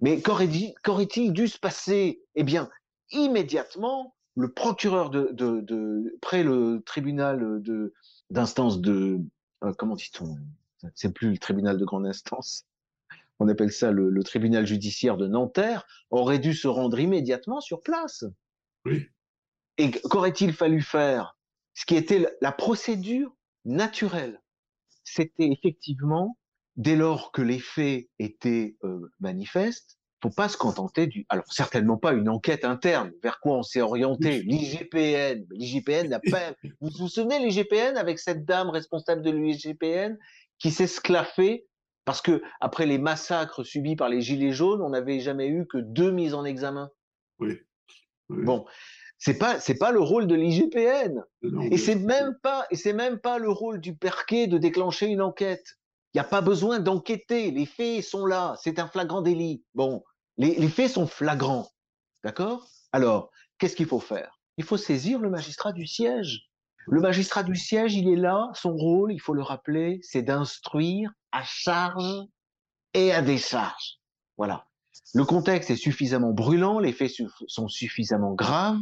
Mais 0.00 0.20
qu'aurait-il 0.20 1.32
dû 1.32 1.48
se 1.48 1.58
passer? 1.58 2.22
Eh 2.36 2.44
bien, 2.44 2.68
immédiatement, 3.10 4.14
le 4.36 4.52
procureur 4.52 5.10
de, 5.10 5.30
de, 5.32 6.16
près 6.20 6.44
le 6.44 6.82
tribunal 6.84 7.62
de 7.62 7.92
d'instance 8.30 8.80
de 8.80 9.20
euh, 9.64 9.72
comment 9.72 9.96
dit-on? 9.96 10.36
C'est 10.94 11.12
plus 11.12 11.30
le 11.30 11.38
tribunal 11.38 11.78
de 11.78 11.84
grande 11.84 12.06
instance. 12.06 12.67
On 13.40 13.48
appelle 13.48 13.72
ça 13.72 13.92
le, 13.92 14.10
le, 14.10 14.22
tribunal 14.22 14.66
judiciaire 14.66 15.16
de 15.16 15.28
Nanterre 15.28 15.86
aurait 16.10 16.38
dû 16.38 16.54
se 16.54 16.68
rendre 16.68 16.98
immédiatement 16.98 17.60
sur 17.60 17.82
place. 17.82 18.24
Oui. 18.84 19.06
Et 19.78 19.90
qu'aurait-il 19.90 20.52
fallu 20.52 20.82
faire? 20.82 21.38
Ce 21.74 21.86
qui 21.86 21.94
était 21.94 22.26
la 22.40 22.50
procédure 22.50 23.36
naturelle, 23.64 24.42
c'était 25.04 25.48
effectivement 25.48 26.36
dès 26.76 26.96
lors 26.96 27.32
que 27.32 27.42
les 27.42 27.60
faits 27.60 28.08
étaient 28.18 28.76
euh, 28.84 29.10
manifestes, 29.20 29.98
faut 30.20 30.30
pas 30.30 30.48
se 30.48 30.56
contenter 30.56 31.06
du. 31.06 31.26
Alors 31.28 31.52
certainement 31.52 31.96
pas 31.96 32.12
une 32.12 32.28
enquête 32.28 32.64
interne. 32.64 33.12
Vers 33.22 33.38
quoi 33.38 33.58
on 33.58 33.62
s'est 33.62 33.80
orienté 33.80 34.42
L'IGPN. 34.42 35.46
L'IGPN 35.50 36.08
n'a 36.08 36.18
pas. 36.18 36.54
Vous 36.80 36.90
vous 36.98 37.08
souvenez 37.08 37.38
l'IGPN 37.38 37.96
avec 37.96 38.18
cette 38.18 38.44
dame 38.44 38.70
responsable 38.70 39.22
de 39.22 39.30
l'IGPN 39.30 40.18
qui 40.58 40.72
s'est 40.72 40.88
sclaffée 40.88 41.67
parce 42.08 42.22
que 42.22 42.40
après 42.60 42.86
les 42.86 42.96
massacres 42.96 43.62
subis 43.62 43.94
par 43.94 44.08
les 44.08 44.22
gilets 44.22 44.52
jaunes, 44.52 44.80
on 44.80 44.88
n'avait 44.88 45.20
jamais 45.20 45.46
eu 45.46 45.66
que 45.66 45.76
deux 45.76 46.10
mises 46.10 46.32
en 46.32 46.42
examen. 46.46 46.90
Oui. 47.38 47.58
Bon, 48.30 48.64
c'est 49.18 49.36
pas 49.36 49.60
c'est 49.60 49.76
pas 49.76 49.90
le 49.90 50.00
rôle 50.00 50.26
de 50.26 50.34
l'IGPN. 50.34 51.22
Et 51.70 51.76
c'est 51.76 51.96
même 51.96 52.34
pas 52.42 52.64
et 52.70 52.76
c'est 52.76 52.94
même 52.94 53.18
pas 53.18 53.36
le 53.36 53.50
rôle 53.50 53.78
du 53.78 53.94
parquet 53.94 54.46
de 54.46 54.56
déclencher 54.56 55.08
une 55.08 55.20
enquête. 55.20 55.66
Il 56.14 56.16
n'y 56.16 56.22
a 56.22 56.24
pas 56.24 56.40
besoin 56.40 56.80
d'enquêter. 56.80 57.50
Les 57.50 57.66
faits 57.66 58.02
sont 58.02 58.24
là. 58.24 58.54
C'est 58.62 58.78
un 58.78 58.88
flagrant 58.88 59.20
délit. 59.20 59.62
Bon, 59.74 60.02
les, 60.38 60.66
faits 60.68 60.92
sont 60.92 61.06
flagrants. 61.06 61.68
D'accord? 62.24 62.66
Alors, 62.92 63.30
qu'est-ce 63.58 63.76
qu'il 63.76 63.84
faut 63.84 64.00
faire? 64.00 64.40
Il 64.56 64.64
faut 64.64 64.78
saisir 64.78 65.18
le 65.18 65.28
magistrat 65.28 65.72
du 65.72 65.86
siège. 65.86 66.48
Le 66.86 67.02
magistrat 67.02 67.42
du 67.42 67.54
siège, 67.54 67.94
il 67.96 68.08
est 68.08 68.16
là. 68.16 68.48
Son 68.54 68.74
rôle, 68.74 69.12
il 69.12 69.20
faut 69.20 69.34
le 69.34 69.42
rappeler, 69.42 70.00
c'est 70.02 70.22
d'instruire 70.22 71.12
à 71.32 71.42
charge 71.42 72.26
et 72.94 73.12
à 73.12 73.22
décharge. 73.22 73.98
Voilà. 74.36 74.66
Le 75.14 75.24
contexte 75.24 75.70
est 75.70 75.76
suffisamment 75.76 76.32
brûlant, 76.32 76.78
les 76.78 76.92
faits 76.92 77.12
sont 77.46 77.68
suffisamment 77.68 78.34
graves 78.34 78.80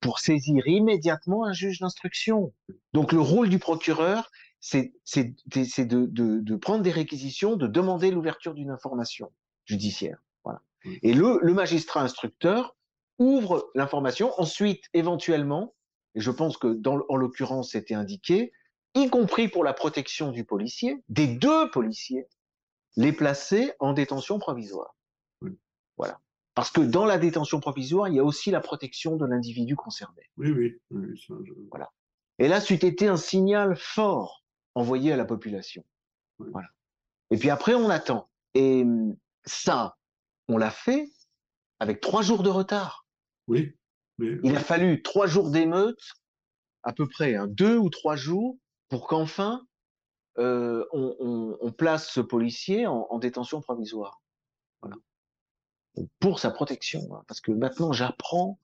pour 0.00 0.18
saisir 0.18 0.66
immédiatement 0.66 1.44
un 1.44 1.52
juge 1.52 1.80
d'instruction. 1.80 2.54
Donc 2.92 3.12
le 3.12 3.20
rôle 3.20 3.48
du 3.48 3.58
procureur, 3.58 4.30
c'est 4.60 4.92
de, 5.06 6.06
de, 6.06 6.40
de, 6.40 6.56
prendre 6.56 6.82
des 6.82 6.90
réquisitions, 6.90 7.56
de 7.56 7.66
demander 7.66 8.10
l'ouverture 8.10 8.54
d'une 8.54 8.70
information 8.70 9.32
judiciaire. 9.64 10.18
Voilà. 10.44 10.62
Mmh. 10.84 10.92
Et 11.02 11.12
le, 11.14 11.38
le 11.42 11.54
magistrat 11.54 12.02
instructeur 12.02 12.76
ouvre 13.18 13.70
l'information. 13.74 14.32
Ensuite, 14.38 14.84
éventuellement, 14.94 15.74
et 16.14 16.20
je 16.20 16.30
pense 16.30 16.56
que 16.56 16.68
dans, 16.68 17.00
en 17.08 17.16
l'occurrence, 17.16 17.72
c'était 17.72 17.94
indiqué, 17.94 18.52
y 19.02 19.10
compris 19.10 19.48
pour 19.48 19.64
la 19.64 19.72
protection 19.72 20.30
du 20.30 20.44
policier, 20.44 21.02
des 21.08 21.26
deux 21.26 21.70
policiers, 21.70 22.26
les 22.96 23.12
placer 23.12 23.72
en 23.78 23.92
détention 23.92 24.38
provisoire. 24.38 24.94
Voilà. 25.96 26.20
Parce 26.54 26.70
que 26.70 26.80
dans 26.80 27.04
la 27.04 27.18
détention 27.18 27.60
provisoire, 27.60 28.08
il 28.08 28.14
y 28.14 28.18
a 28.18 28.24
aussi 28.24 28.50
la 28.50 28.60
protection 28.60 29.16
de 29.16 29.26
l'individu 29.26 29.76
concerné. 29.76 30.22
Oui, 30.36 30.50
oui. 30.50 30.76
oui 30.90 31.20
ça, 31.26 31.34
Voilà. 31.70 31.92
Et 32.38 32.48
là, 32.48 32.60
c'eût 32.60 32.74
été 32.74 33.08
un 33.08 33.16
signal 33.16 33.76
fort 33.76 34.44
envoyé 34.74 35.12
à 35.12 35.16
la 35.16 35.24
population. 35.24 35.84
Voilà. 36.38 36.68
Et 37.30 37.36
puis 37.36 37.50
après, 37.50 37.74
on 37.74 37.90
attend. 37.90 38.28
Et 38.54 38.84
ça, 39.44 39.96
on 40.48 40.56
l'a 40.56 40.70
fait 40.70 41.08
avec 41.80 42.00
trois 42.00 42.22
jours 42.22 42.42
de 42.42 42.48
retard. 42.48 43.06
Oui. 43.46 43.74
Il 44.18 44.56
a 44.56 44.60
fallu 44.60 45.02
trois 45.02 45.26
jours 45.26 45.50
d'émeute, 45.50 46.02
à 46.82 46.92
peu 46.92 47.08
près, 47.08 47.36
hein, 47.36 47.46
deux 47.48 47.76
ou 47.76 47.88
trois 47.88 48.16
jours, 48.16 48.56
pour 48.88 49.06
qu'enfin 49.06 49.66
euh, 50.38 50.84
on, 50.92 51.16
on, 51.18 51.58
on, 51.60 51.72
place 51.72 52.10
ce 52.10 52.20
policier 52.20 52.86
en, 52.86 53.06
en 53.10 53.18
détention 53.18 53.60
provisoire. 53.60 54.22
Voilà. 54.82 54.96
Pour 56.20 56.38
sa 56.38 56.50
protection. 56.50 57.00
Hein, 57.12 57.24
parce 57.26 57.40
que 57.40 57.50
maintenant, 57.50 57.92
j'apprends, 57.92 58.60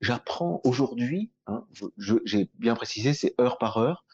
j'apprends 0.00 0.62
aujourd'hui, 0.64 1.30
hein, 1.46 1.66
j'ai 2.24 2.50
bien 2.54 2.74
précisé, 2.74 3.12
c'est 3.12 3.38
heure 3.38 3.58
par 3.58 3.76
heure, 3.76 4.06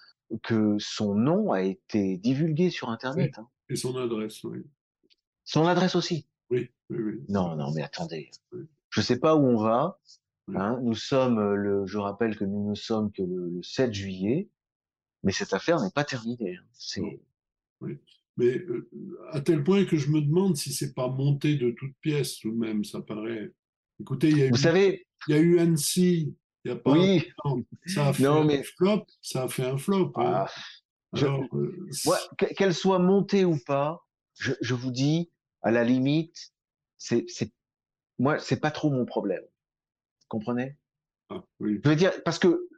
que 0.43 0.77
son 0.81 1.15
nom 1.15 1.53
a 1.53 1.63
été 1.63 2.17
divulgué 2.17 2.71
sur 2.71 2.91
Internet. 2.91 3.39
Hein. 3.39 3.49
Et 3.69 3.77
son 3.77 3.97
adresse, 3.97 4.43
oui. 4.43 4.65
Son 5.45 5.67
adresse 5.67 5.95
aussi. 5.95 6.27
Oui, 6.51 6.71
oui, 6.91 6.99
oui. 6.99 7.25
Non, 7.29 7.55
non, 7.55 7.73
mais 7.73 7.83
attendez. 7.83 8.31
Je 8.91 9.01
ne 9.01 9.05
sais 9.05 9.19
pas 9.21 9.37
où 9.37 9.45
on 9.45 9.57
va. 9.57 10.01
Hein. 10.55 10.81
Nous 10.83 10.95
sommes 10.95 11.55
le, 11.55 11.87
je 11.87 11.99
rappelle 11.99 12.37
que 12.37 12.45
nous 12.45 12.69
ne 12.69 12.75
sommes 12.75 13.13
que 13.13 13.23
le, 13.23 13.63
7 13.63 13.93
juillet, 13.93 14.49
mais 15.25 15.33
cette 15.33 15.53
affaire 15.53 15.81
n'est 15.81 15.91
pas 15.91 16.05
terminée. 16.05 16.57
Hein. 16.57 16.65
C'est. 16.73 17.03
Oui. 17.81 17.99
Mais 18.37 18.59
euh, 18.59 18.89
à 19.31 19.41
tel 19.41 19.63
point 19.63 19.85
que 19.85 19.97
je 19.97 20.11
me 20.11 20.21
demande 20.21 20.57
si 20.57 20.73
c'est 20.73 20.93
pas 20.93 21.09
monté 21.09 21.57
de 21.57 21.71
toutes 21.71 21.97
pièces 22.01 22.39
tout 22.39 22.51
de 22.51 22.57
même. 22.57 22.85
Ça 22.85 23.01
paraît. 23.01 23.53
Écoutez, 24.01 24.31
il 24.31 24.39
y 24.39 24.43
a 24.43 24.47
eu. 24.47 24.51
Vous 24.51 24.57
savez. 24.57 25.07
Il 25.29 25.35
y 25.35 25.39
a 25.39 25.41
eu 25.41 25.59
Annecy 25.59 26.35
il 26.65 26.71
a 26.71 26.77
pas 26.77 26.93
oui. 26.93 27.31
Ça 27.87 28.09
a 28.09 28.13
fait 28.13 28.23
non, 28.23 28.45
mais... 28.45 28.61
un 28.61 28.63
flop. 28.63 29.07
Ça 29.21 29.45
a 29.45 29.49
fait 29.49 29.67
un 29.67 29.77
flop. 29.77 30.13
Hein. 30.17 30.47
Ah, 30.47 30.49
euh, 31.23 31.77
qu'elle 32.57 32.75
soit 32.75 32.99
montée 32.99 33.45
ou 33.45 33.59
pas, 33.67 34.05
je, 34.39 34.53
je, 34.61 34.75
vous 34.75 34.91
dis, 34.91 35.31
à 35.63 35.71
la 35.71 35.85
limite, 35.85 36.53
c'est, 36.97 37.25
c'est, 37.29 37.53
moi, 38.19 38.39
c'est 38.39 38.61
pas 38.61 38.71
trop 38.71 38.91
mon 38.91 39.05
problème. 39.05 39.43
Vous 39.43 40.27
comprenez? 40.29 40.77
Ah, 41.29 41.45
oui. 41.61 41.81
Je 41.85 41.89
veux 41.89 41.97
dire, 41.97 42.13
parce 42.25 42.39
que 42.39 42.69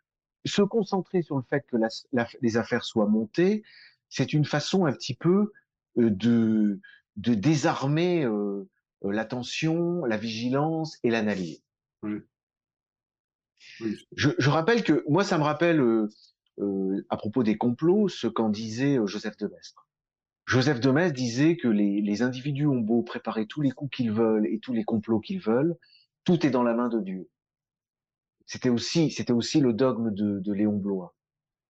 se 0.46 0.62
concentrer 0.62 1.22
sur 1.22 1.36
le 1.36 1.42
fait 1.42 1.64
que 1.66 1.76
la, 1.76 1.88
la, 2.12 2.26
les 2.40 2.56
affaires 2.56 2.84
soient 2.84 3.08
montées, 3.08 3.62
c'est 4.08 4.32
une 4.32 4.44
façon 4.44 4.86
un 4.86 4.92
petit 4.92 5.14
peu 5.14 5.52
euh, 5.98 6.10
de, 6.10 6.80
de 7.16 7.34
désarmer 7.34 8.24
euh, 8.24 8.68
l'attention, 9.02 10.04
la 10.04 10.16
vigilance 10.16 10.98
et 11.02 11.10
l'analyse. 11.10 11.62
Oui. 12.02 12.20
Je, 14.12 14.30
je, 14.38 14.50
rappelle 14.50 14.84
que 14.84 15.04
moi, 15.08 15.24
ça 15.24 15.38
me 15.38 15.42
rappelle, 15.42 15.80
euh, 15.80 16.08
euh, 16.58 17.04
à 17.10 17.16
propos 17.16 17.42
des 17.42 17.56
complots, 17.56 18.08
ce 18.08 18.26
qu'en 18.26 18.48
disait 18.48 18.98
euh, 18.98 19.06
Joseph 19.06 19.36
de 19.36 19.48
Maistre. 19.48 19.88
Joseph 20.46 20.80
de 20.80 20.90
Maistre 20.90 21.16
disait 21.16 21.56
que 21.56 21.68
les, 21.68 22.00
les 22.00 22.22
individus 22.22 22.66
ont 22.66 22.80
beau 22.80 23.02
préparer 23.02 23.46
tous 23.46 23.62
les 23.62 23.72
coups 23.72 23.96
qu'ils 23.96 24.12
veulent 24.12 24.46
et 24.46 24.60
tous 24.60 24.72
les 24.72 24.84
complots 24.84 25.20
qu'ils 25.20 25.40
veulent, 25.40 25.76
tout 26.24 26.46
est 26.46 26.50
dans 26.50 26.62
la 26.62 26.74
main 26.74 26.88
de 26.88 27.00
Dieu. 27.00 27.28
C'était 28.46 28.68
aussi, 28.68 29.10
c'était 29.10 29.32
aussi 29.32 29.60
le 29.60 29.72
dogme 29.72 30.12
de, 30.14 30.38
de 30.38 30.52
Léon 30.52 30.76
Blois. 30.76 31.14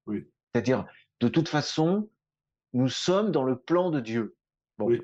Oui. 0.07 0.27
C'est-à-dire, 0.53 0.87
de 1.21 1.29
toute 1.29 1.49
façon, 1.49 2.09
nous 2.73 2.89
sommes 2.89 3.33
dans 3.33 3.45
le 3.45 3.59
plan 3.59 3.91
de 3.91 4.01
Dieu. 4.01 4.37
Bon. 4.79 4.87
Oui. 4.87 5.01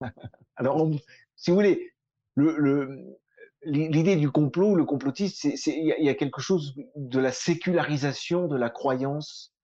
Alors, 0.56 0.82
on, 0.82 0.98
si 1.36 1.50
vous 1.50 1.56
voulez, 1.56 1.92
le, 2.34 2.56
le, 2.56 3.18
l'idée 3.62 4.16
du 4.16 4.30
complot, 4.30 4.74
le 4.74 4.84
complotiste, 4.84 5.44
il 5.44 5.94
y, 5.98 6.08
a 6.08 6.14
quelque 6.14 6.40
chose 6.40 6.74
de 6.94 7.18
la 7.18 7.32
sécularisation 7.32 8.48
de 8.48 8.56
la 8.56 8.70
croyance 8.70 9.54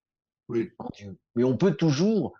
oui. 0.48 0.70
en 0.78 0.88
Dieu. 0.94 1.16
Mais 1.34 1.44
on 1.44 1.56
peut 1.56 1.74
toujours 1.74 2.34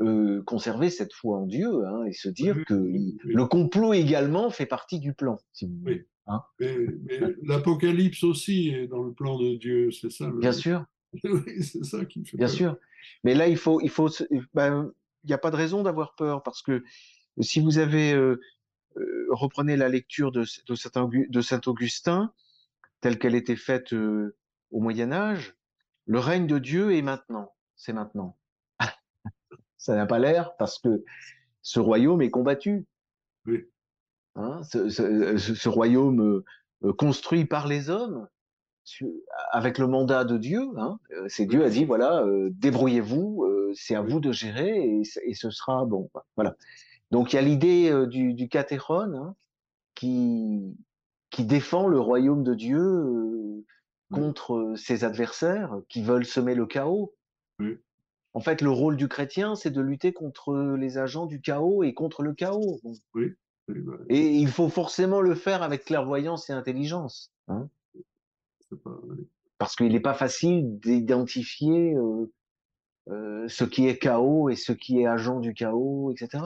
euh, 0.00 0.42
conserver 0.42 0.90
cette 0.90 1.12
foi 1.12 1.38
en 1.38 1.46
Dieu 1.46 1.86
hein, 1.86 2.04
et 2.04 2.12
se 2.12 2.28
dire 2.28 2.64
que 2.66 2.74
le 2.74 3.46
complot 3.46 3.94
également 3.94 4.50
fait 4.50 4.66
partie 4.66 5.00
du 5.00 5.14
plan. 5.14 5.38
Si 5.52 5.66
vous 5.66 5.80
oui. 5.84 6.02
Hein 6.26 6.42
mais, 6.58 6.76
mais 7.04 7.20
l'Apocalypse 7.42 8.24
aussi 8.24 8.70
est 8.70 8.88
dans 8.88 9.02
le 9.02 9.12
plan 9.12 9.38
de 9.38 9.54
Dieu, 9.54 9.90
c'est 9.92 10.10
ça. 10.10 10.26
Le... 10.28 10.38
Bien 10.38 10.52
sûr. 10.52 10.84
oui, 11.24 11.62
c'est 11.62 11.84
ça 11.84 12.04
qui 12.04 12.24
fait. 12.24 12.36
Bien 12.36 12.46
peur. 12.46 12.56
sûr. 12.56 12.76
Mais 13.24 13.34
là, 13.34 13.48
il 13.48 13.56
faut, 13.56 13.80
il 13.80 13.90
faut, 13.90 14.10
ben, 14.54 14.92
il 15.24 15.28
n'y 15.28 15.34
a 15.34 15.38
pas 15.38 15.50
de 15.50 15.56
raison 15.56 15.82
d'avoir 15.82 16.14
peur 16.14 16.42
parce 16.42 16.62
que 16.62 16.82
si 17.40 17.60
vous 17.60 17.78
avez 17.78 18.12
euh, 18.12 18.40
euh, 18.96 19.26
reprenez 19.30 19.76
la 19.76 19.88
lecture 19.88 20.32
de, 20.32 20.44
de 20.68 21.40
Saint-Augustin, 21.40 22.32
telle 23.00 23.18
qu'elle 23.18 23.34
était 23.34 23.56
faite 23.56 23.92
euh, 23.92 24.36
au 24.70 24.80
Moyen 24.80 25.12
Âge, 25.12 25.54
le 26.06 26.18
règne 26.18 26.46
de 26.46 26.58
Dieu 26.58 26.94
est 26.94 27.02
maintenant, 27.02 27.54
c'est 27.76 27.92
maintenant. 27.92 28.38
Ça 29.76 29.94
n'a 29.94 30.06
pas 30.06 30.18
l'air 30.18 30.56
parce 30.56 30.78
que 30.78 31.04
ce 31.62 31.80
royaume 31.80 32.22
est 32.22 32.30
combattu. 32.30 32.86
Oui. 33.46 33.64
Hein, 34.36 34.60
ce, 34.64 34.88
ce, 34.88 35.36
ce, 35.36 35.68
royaume 35.68 36.42
euh, 36.84 36.92
construit 36.92 37.46
par 37.46 37.66
les 37.66 37.90
hommes, 37.90 38.28
avec 39.50 39.78
le 39.78 39.86
mandat 39.86 40.24
de 40.24 40.38
Dieu. 40.38 40.68
Hein, 40.76 40.98
c'est 41.28 41.46
Dieu 41.46 41.64
a 41.64 41.70
dit 41.70 41.84
voilà, 41.84 42.22
euh, 42.22 42.50
débrouillez-vous, 42.52 43.44
euh, 43.44 43.72
c'est 43.74 43.94
à 43.94 44.02
vous 44.02 44.20
de 44.20 44.32
gérer 44.32 44.76
et, 44.78 45.02
et, 45.24 45.34
ce 45.34 45.50
sera 45.50 45.84
bon. 45.84 46.10
Voilà. 46.36 46.54
Donc 47.10 47.32
il 47.32 47.36
y 47.36 47.38
a 47.38 47.42
l'idée 47.42 47.90
euh, 47.90 48.06
du, 48.06 48.34
du 48.34 48.48
catéron 48.48 49.14
hein, 49.14 49.36
qui, 49.94 50.76
qui 51.30 51.44
défend 51.44 51.88
le 51.88 52.00
royaume 52.00 52.42
de 52.42 52.54
Dieu 52.54 52.80
euh, 52.80 53.64
contre 54.12 54.54
euh, 54.54 54.76
ses 54.76 55.04
adversaires 55.04 55.76
qui 55.88 56.02
veulent 56.02 56.26
semer 56.26 56.54
le 56.54 56.66
chaos. 56.66 57.14
En 58.34 58.40
fait, 58.40 58.60
le 58.60 58.70
rôle 58.70 58.96
du 58.96 59.08
chrétien, 59.08 59.54
c'est 59.54 59.70
de 59.70 59.80
lutter 59.80 60.12
contre 60.12 60.76
les 60.78 60.98
agents 60.98 61.24
du 61.24 61.40
chaos 61.40 61.82
et 61.82 61.94
contre 61.94 62.22
le 62.22 62.34
chaos. 62.34 62.80
Oui. 63.14 63.32
Et 64.08 64.28
il 64.28 64.48
faut 64.48 64.68
forcément 64.68 65.20
le 65.20 65.34
faire 65.34 65.62
avec 65.62 65.84
clairvoyance 65.84 66.50
et 66.50 66.52
intelligence. 66.52 67.32
Hein 67.48 67.68
Parce 69.58 69.76
qu'il 69.76 69.92
n'est 69.92 70.00
pas 70.00 70.14
facile 70.14 70.78
d'identifier 70.78 71.94
euh, 71.94 72.32
euh, 73.08 73.48
ce 73.48 73.64
qui 73.64 73.88
est 73.88 73.98
chaos 73.98 74.50
et 74.50 74.56
ce 74.56 74.72
qui 74.72 75.00
est 75.00 75.06
agent 75.06 75.40
du 75.40 75.54
chaos, 75.54 76.12
etc. 76.12 76.44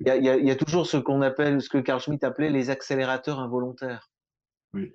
Il, 0.00 0.06
y 0.06 0.10
a, 0.10 0.16
il, 0.16 0.46
y 0.46 0.50
a, 0.50 0.56
toujours 0.56 0.86
ce 0.86 0.96
qu'on 0.96 1.22
appelle, 1.22 1.60
ce 1.60 1.68
que 1.68 1.78
Carl 1.78 2.00
Schmitt 2.00 2.24
appelait 2.24 2.50
les 2.50 2.70
accélérateurs 2.70 3.38
involontaires. 3.38 4.10
Oui. 4.74 4.94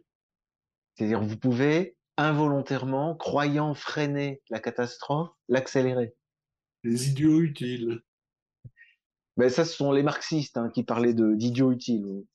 C'est-à-dire, 0.95 1.21
vous 1.21 1.37
pouvez 1.37 1.95
involontairement, 2.17 3.15
croyant 3.15 3.73
freiner 3.73 4.41
la 4.49 4.59
catastrophe, 4.59 5.29
l'accélérer. 5.47 6.15
Les 6.83 7.09
idiots 7.09 7.41
utiles. 7.41 8.01
Ben, 9.37 9.49
ça, 9.49 9.65
ce 9.65 9.75
sont 9.75 9.91
les 9.91 10.03
marxistes 10.03 10.57
hein, 10.57 10.69
qui 10.73 10.83
parlaient 10.83 11.13
d'idiots 11.13 11.71
utiles. 11.71 12.25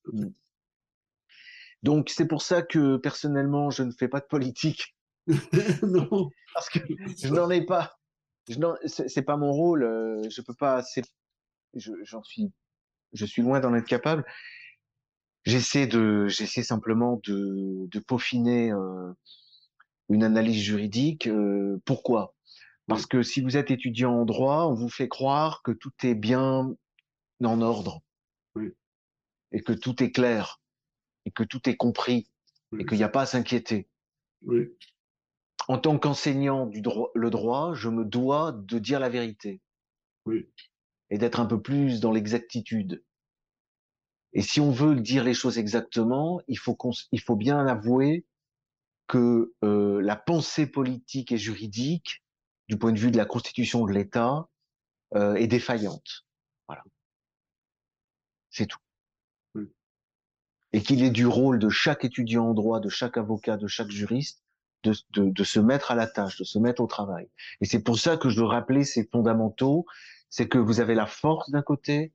Donc, 1.83 2.11
c'est 2.11 2.29
pour 2.29 2.43
ça 2.43 2.63
que 2.63 2.97
personnellement, 2.97 3.71
je 3.71 3.83
ne 3.83 3.91
fais 3.91 4.09
pas 4.09 4.21
de 4.21 4.27
politique. 4.27 4.95
non. 5.83 6.31
Parce 6.55 6.69
que 6.69 6.79
je 7.19 7.29
n'en 7.29 7.51
ai 7.51 7.65
pas. 7.65 7.99
C'est 8.87 9.23
pas 9.23 9.37
mon 9.37 9.53
rôle. 9.53 9.83
Euh, 9.83 10.23
je 10.31 10.43
peux 10.43 10.55
pas. 10.55 10.83
J'en 11.75 12.23
suis. 12.23 12.53
Je 13.13 13.27
suis 13.27 13.43
loin 13.43 13.61
d'en 13.61 13.75
être 13.75 13.87
capable. 13.87 14.25
J'essaie 15.45 15.89
de. 15.89 16.29
J'essaie 16.29 16.63
simplement 16.63 17.21
de, 17.25 17.89
de 17.89 17.99
peaufiner 17.99 18.73
euh, 18.73 19.13
une 20.09 20.23
analyse 20.23 20.61
juridique. 20.61 21.27
Euh, 21.27 21.81
pourquoi? 21.85 22.35
Parce 22.87 23.07
que 23.07 23.23
si 23.23 23.41
vous 23.41 23.57
êtes 23.57 23.71
étudiant 23.71 24.13
en 24.13 24.25
droit, 24.25 24.67
on 24.67 24.75
vous 24.75 24.89
fait 24.89 25.09
croire 25.09 25.63
que 25.63 25.73
tout 25.73 25.93
est 26.03 26.15
bien 26.15 26.75
en 27.47 27.61
ordre. 27.61 28.03
Et 29.53 29.63
que 29.63 29.73
tout 29.73 30.03
est 30.03 30.11
clair. 30.11 30.61
Et 31.27 31.31
que 31.31 31.43
tout 31.43 31.69
est 31.69 31.77
compris. 31.77 32.27
Et 32.79 32.87
qu'il 32.87 32.97
n'y 32.97 33.05
a 33.05 33.09
pas 33.09 33.23
à 33.23 33.27
s'inquiéter. 33.27 33.89
En 35.69 35.79
tant 35.79 35.99
qu'enseignant 35.99 36.67
du 36.67 36.81
droit, 36.81 37.11
le 37.15 37.31
droit, 37.31 37.75
je 37.75 37.89
me 37.89 38.05
dois 38.05 38.53
de 38.53 38.79
dire 38.79 38.99
la 38.99 39.09
vérité. 39.09 39.61
Et 41.11 41.19
d'être 41.19 41.41
un 41.41 41.47
peu 41.47 41.61
plus 41.61 42.01
dans 42.01 42.13
l'exactitude. 42.13 43.05
Et 44.33 44.41
si 44.41 44.61
on 44.61 44.71
veut 44.71 44.97
dire 44.97 45.25
les 45.25 45.35
choses 45.35 45.59
exactement, 45.59 46.41
il 46.49 46.59
faut, 46.59 46.77
il 47.13 47.21
faut 47.21 47.37
bien 47.37 47.67
avouer 47.67 48.25
que 49.07 49.53
euh, 49.63 50.01
la 50.01 50.17
pensée 50.17 50.67
politique 50.67 51.33
et 51.33 51.39
juridique, 51.39 52.25
du 52.69 52.79
point 52.79 52.93
de 52.93 52.99
vue 52.99 53.11
de 53.11 53.19
la 53.19 53.27
constitution 53.27 53.85
de 53.85 53.93
l'État, 53.93 54.49
euh, 55.15 55.35
est 55.35 55.49
défaillante. 55.49 56.25
Voilà. 56.67 56.83
C'est 58.53 58.67
tout. 58.67 58.79
Et 60.75 60.83
qu'il 60.83 61.03
est 61.03 61.11
du 61.11 61.27
rôle 61.27 61.59
de 61.59 61.69
chaque 61.69 62.05
étudiant 62.05 62.47
en 62.47 62.55
droit, 62.55 62.81
de 62.81 62.89
chaque 62.89 63.19
avocat, 63.19 63.57
de 63.59 63.67
chaque 63.67 63.91
juriste, 63.91 64.43
de, 64.85 64.95
de, 65.11 65.29
de 65.29 65.45
se 65.45 65.61
mettre 65.61 65.91
à 65.91 65.95
la 65.95 66.07
tâche, 66.07 66.39
de 66.39 66.45
se 66.45 66.59
mettre 66.59 66.81
au 66.81 66.87
travail. 66.87 67.29
Et 67.61 67.67
c'est 67.67 67.83
pour 67.83 67.99
ça 67.99 68.17
que 68.17 68.31
je 68.31 68.41
veux 68.41 68.47
rappeler 68.47 68.85
ces 68.85 69.05
fondamentaux, 69.05 69.85
c'est 70.31 70.49
que 70.49 70.59
vous 70.59 70.81
avez 70.81 70.95
la 70.95 71.07
force 71.07 71.51
d'un 71.51 71.61
côté, 71.63 72.13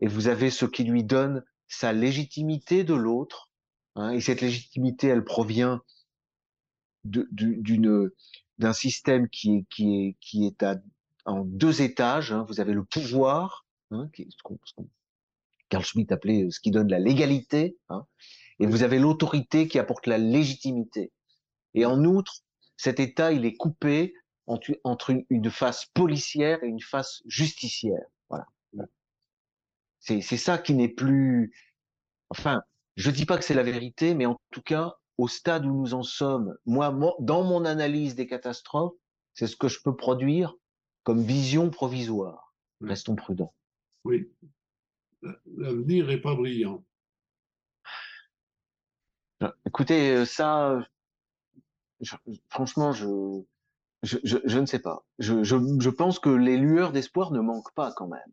et 0.00 0.06
vous 0.06 0.28
avez 0.28 0.50
ce 0.50 0.64
qui 0.64 0.84
lui 0.84 1.04
donne 1.04 1.44
sa 1.68 1.92
légitimité 1.92 2.82
de 2.82 2.94
l'autre. 2.94 3.50
Hein, 3.94 4.10
et 4.10 4.20
cette 4.20 4.40
légitimité, 4.40 5.08
elle 5.08 5.24
provient 5.24 5.82
d'une 7.04 8.10
d'un 8.58 8.72
système 8.72 9.28
qui 9.28 9.56
est 9.56 9.66
qui 9.68 9.96
est 9.96 10.16
qui 10.20 10.46
est 10.46 10.62
à, 10.62 10.80
en 11.24 11.44
deux 11.44 11.82
étages. 11.82 12.32
Hein. 12.32 12.44
Vous 12.48 12.60
avez 12.60 12.72
le 12.72 12.84
pouvoir, 12.84 13.66
hein, 13.90 14.08
qui, 14.14 14.28
ce 14.30 14.82
Carl 15.72 15.84
Schmitt 15.84 16.12
appelait 16.12 16.44
euh, 16.44 16.50
ce 16.50 16.60
qui 16.60 16.70
donne 16.70 16.88
la 16.88 16.98
légalité, 16.98 17.78
hein, 17.88 18.06
et 18.60 18.66
vous 18.66 18.82
avez 18.82 18.98
l'autorité 18.98 19.68
qui 19.68 19.78
apporte 19.78 20.06
la 20.06 20.18
légitimité. 20.18 21.10
Et 21.72 21.86
en 21.86 22.04
outre, 22.04 22.42
cet 22.76 23.00
État, 23.00 23.32
il 23.32 23.46
est 23.46 23.56
coupé 23.56 24.12
entre, 24.46 24.78
entre 24.84 25.14
une, 25.30 25.50
face 25.50 25.86
policière 25.94 26.62
et 26.62 26.66
une 26.66 26.82
face 26.82 27.22
justicière. 27.24 28.04
Voilà. 28.28 28.46
C'est 29.98 30.20
ça 30.20 30.58
qui 30.58 30.74
n'est 30.74 30.90
plus. 30.90 31.54
Enfin, 32.28 32.62
je 32.96 33.10
dis 33.10 33.24
pas 33.24 33.38
que 33.38 33.44
c'est 33.44 33.54
la 33.54 33.62
vérité, 33.62 34.14
mais 34.14 34.26
en 34.26 34.38
tout 34.50 34.60
cas, 34.60 34.96
au 35.16 35.26
stade 35.26 35.64
où 35.64 35.72
nous 35.72 35.94
en 35.94 36.02
sommes, 36.02 36.54
moi, 36.66 36.94
dans 37.20 37.44
mon 37.44 37.64
analyse 37.64 38.14
des 38.14 38.26
catastrophes, 38.26 38.92
c'est 39.32 39.46
ce 39.46 39.56
que 39.56 39.68
je 39.68 39.80
peux 39.82 39.96
produire 39.96 40.54
comme 41.02 41.22
vision 41.22 41.70
provisoire. 41.70 42.54
Restons 42.82 43.16
prudents. 43.16 43.54
Oui, 44.04 44.28
l'avenir 45.56 46.06
n'est 46.06 46.20
pas 46.20 46.34
brillant. 46.34 46.84
Écoutez, 49.66 50.16
euh, 50.16 50.24
ça, 50.24 50.86
franchement, 52.48 52.92
je, 52.92 53.42
je, 54.02 54.18
je, 54.24 54.58
ne 54.58 54.66
sais 54.66 54.78
pas. 54.78 55.04
Je, 55.18 55.42
je, 55.42 55.88
pense 55.88 56.18
que 56.18 56.30
les 56.30 56.56
lueurs 56.56 56.92
d'espoir 56.92 57.32
ne 57.32 57.40
manquent 57.40 57.74
pas 57.74 57.92
quand 57.92 58.08
même. 58.08 58.32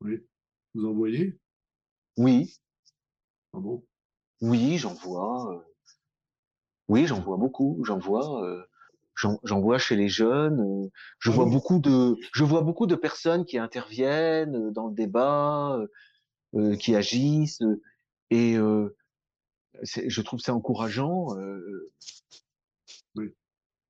Oui. 0.00 0.26
Vous 0.74 0.86
en 0.86 0.92
voyez? 0.92 1.38
Oui. 2.16 2.58
Ah 3.52 3.58
bon? 3.58 3.84
Oui, 4.40 4.78
j'en 4.78 4.94
vois. 4.94 5.54
Euh, 5.54 5.60
oui, 6.88 7.06
j'en 7.06 7.20
vois 7.20 7.36
beaucoup. 7.36 7.80
J'en 7.84 7.98
vois. 7.98 8.44
Euh, 8.44 8.64
j'en 9.20 9.60
vois 9.60 9.78
chez 9.78 9.96
les 9.96 10.08
jeunes. 10.08 10.90
Je 11.18 11.30
ah 11.30 11.34
vois 11.34 11.46
beaucoup 11.46 11.78
de, 11.78 12.16
je 12.32 12.44
vois 12.44 12.62
beaucoup 12.62 12.86
de 12.86 12.94
personnes 12.94 13.44
qui 13.44 13.58
interviennent 13.58 14.70
dans 14.70 14.88
le 14.88 14.94
débat, 14.94 15.78
euh, 16.54 16.76
qui 16.76 16.94
agissent, 16.94 17.62
et 18.30 18.56
euh, 18.56 18.96
je 19.82 20.20
trouve 20.22 20.40
ça 20.40 20.54
encourageant. 20.54 21.36
Euh. 21.38 21.92
Oui, 23.14 23.34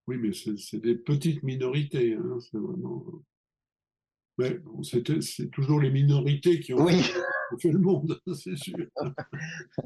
oui, 0.07 0.19
mais 0.19 0.33
c'est 0.33 0.81
des 0.81 0.97
petites 0.97 1.43
minorités. 1.43 2.15
Hein, 2.15 2.39
c'est 2.41 2.59
vraiment. 2.59 3.05
Mais 4.39 4.59
c'est 4.83 5.51
toujours 5.51 5.81
les 5.81 5.91
minorités 5.91 6.61
qui 6.61 6.73
ont, 6.73 6.85
oui. 6.85 7.03
fait, 7.61 7.71
le 7.71 7.79
monde, 7.79 8.19
c'est 8.35 8.57
sûr. 8.57 8.77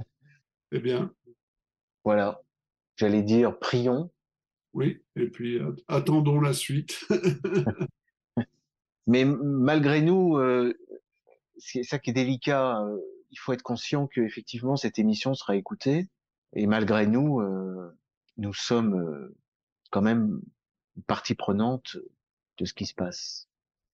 eh 0.72 0.78
bien. 0.78 1.12
Voilà. 2.04 2.40
J'allais 2.96 3.22
dire, 3.22 3.58
prions 3.58 4.12
oui, 4.74 5.00
et 5.16 5.28
puis 5.28 5.60
attendons 5.88 6.40
la 6.40 6.52
suite. 6.52 7.06
Mais 9.06 9.24
malgré 9.24 10.02
nous, 10.02 10.36
euh, 10.36 10.74
c'est 11.58 11.82
ça 11.82 11.98
qui 11.98 12.10
est 12.10 12.14
délicat. 12.14 12.80
Euh, 12.80 12.98
il 13.30 13.38
faut 13.38 13.52
être 13.52 13.62
conscient 13.62 14.06
que 14.06 14.20
effectivement 14.20 14.76
cette 14.76 14.98
émission 14.98 15.34
sera 15.34 15.56
écoutée. 15.56 16.08
Et 16.54 16.66
malgré 16.66 17.06
nous, 17.06 17.40
euh, 17.40 17.96
nous 18.36 18.54
sommes 18.54 18.94
euh, 18.94 19.36
quand 19.90 20.02
même 20.02 20.40
partie 21.06 21.34
prenante 21.34 21.96
de 22.58 22.64
ce 22.64 22.74
qui 22.74 22.86
se 22.86 22.94
passe. 22.94 23.48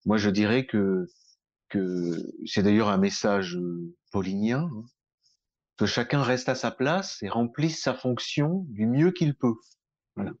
Moi, 0.05 0.17
je 0.17 0.29
dirais 0.29 0.65
que 0.65 1.07
que 1.69 2.17
c'est 2.45 2.63
d'ailleurs 2.63 2.89
un 2.89 2.97
message 2.97 3.57
paulinien, 4.11 4.69
hein, 4.73 4.85
que 5.77 5.85
chacun 5.85 6.21
reste 6.21 6.49
à 6.49 6.55
sa 6.55 6.69
place 6.69 7.23
et 7.23 7.29
remplisse 7.29 7.81
sa 7.81 7.93
fonction 7.93 8.65
du 8.67 8.87
mieux 8.87 9.11
qu'il 9.11 9.35
peut. 9.35 9.55
Voilà. 10.17 10.33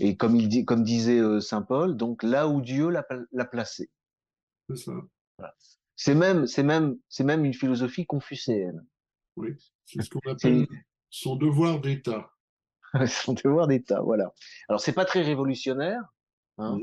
Et 0.00 0.16
comme, 0.16 0.36
il 0.36 0.48
dit, 0.48 0.64
comme 0.64 0.82
disait 0.82 1.18
euh, 1.18 1.40
Saint 1.40 1.62
Paul, 1.62 1.96
donc 1.96 2.22
là 2.22 2.48
où 2.48 2.60
Dieu 2.60 2.90
l'a 2.90 3.44
placé. 3.44 3.90
C'est 4.68 4.76
ça. 4.76 4.92
C'est 5.96 6.14
même, 6.14 6.46
c'est 6.46 6.62
même, 6.62 6.96
c'est 7.08 7.24
même 7.24 7.44
une 7.44 7.54
philosophie 7.54 8.06
confucéenne. 8.06 8.86
Oui, 9.36 9.50
c'est 9.84 10.02
ce 10.02 10.10
qu'on 10.10 10.20
appelle 10.30 10.66
son 11.10 11.36
devoir 11.36 11.80
d'État. 11.80 12.30
son 13.06 13.32
devoir 13.32 13.66
d'État, 13.66 14.00
voilà. 14.00 14.32
Alors 14.68 14.80
c'est 14.80 14.92
pas 14.92 15.04
très 15.04 15.22
révolutionnaire, 15.22 16.02
hein, 16.58 16.78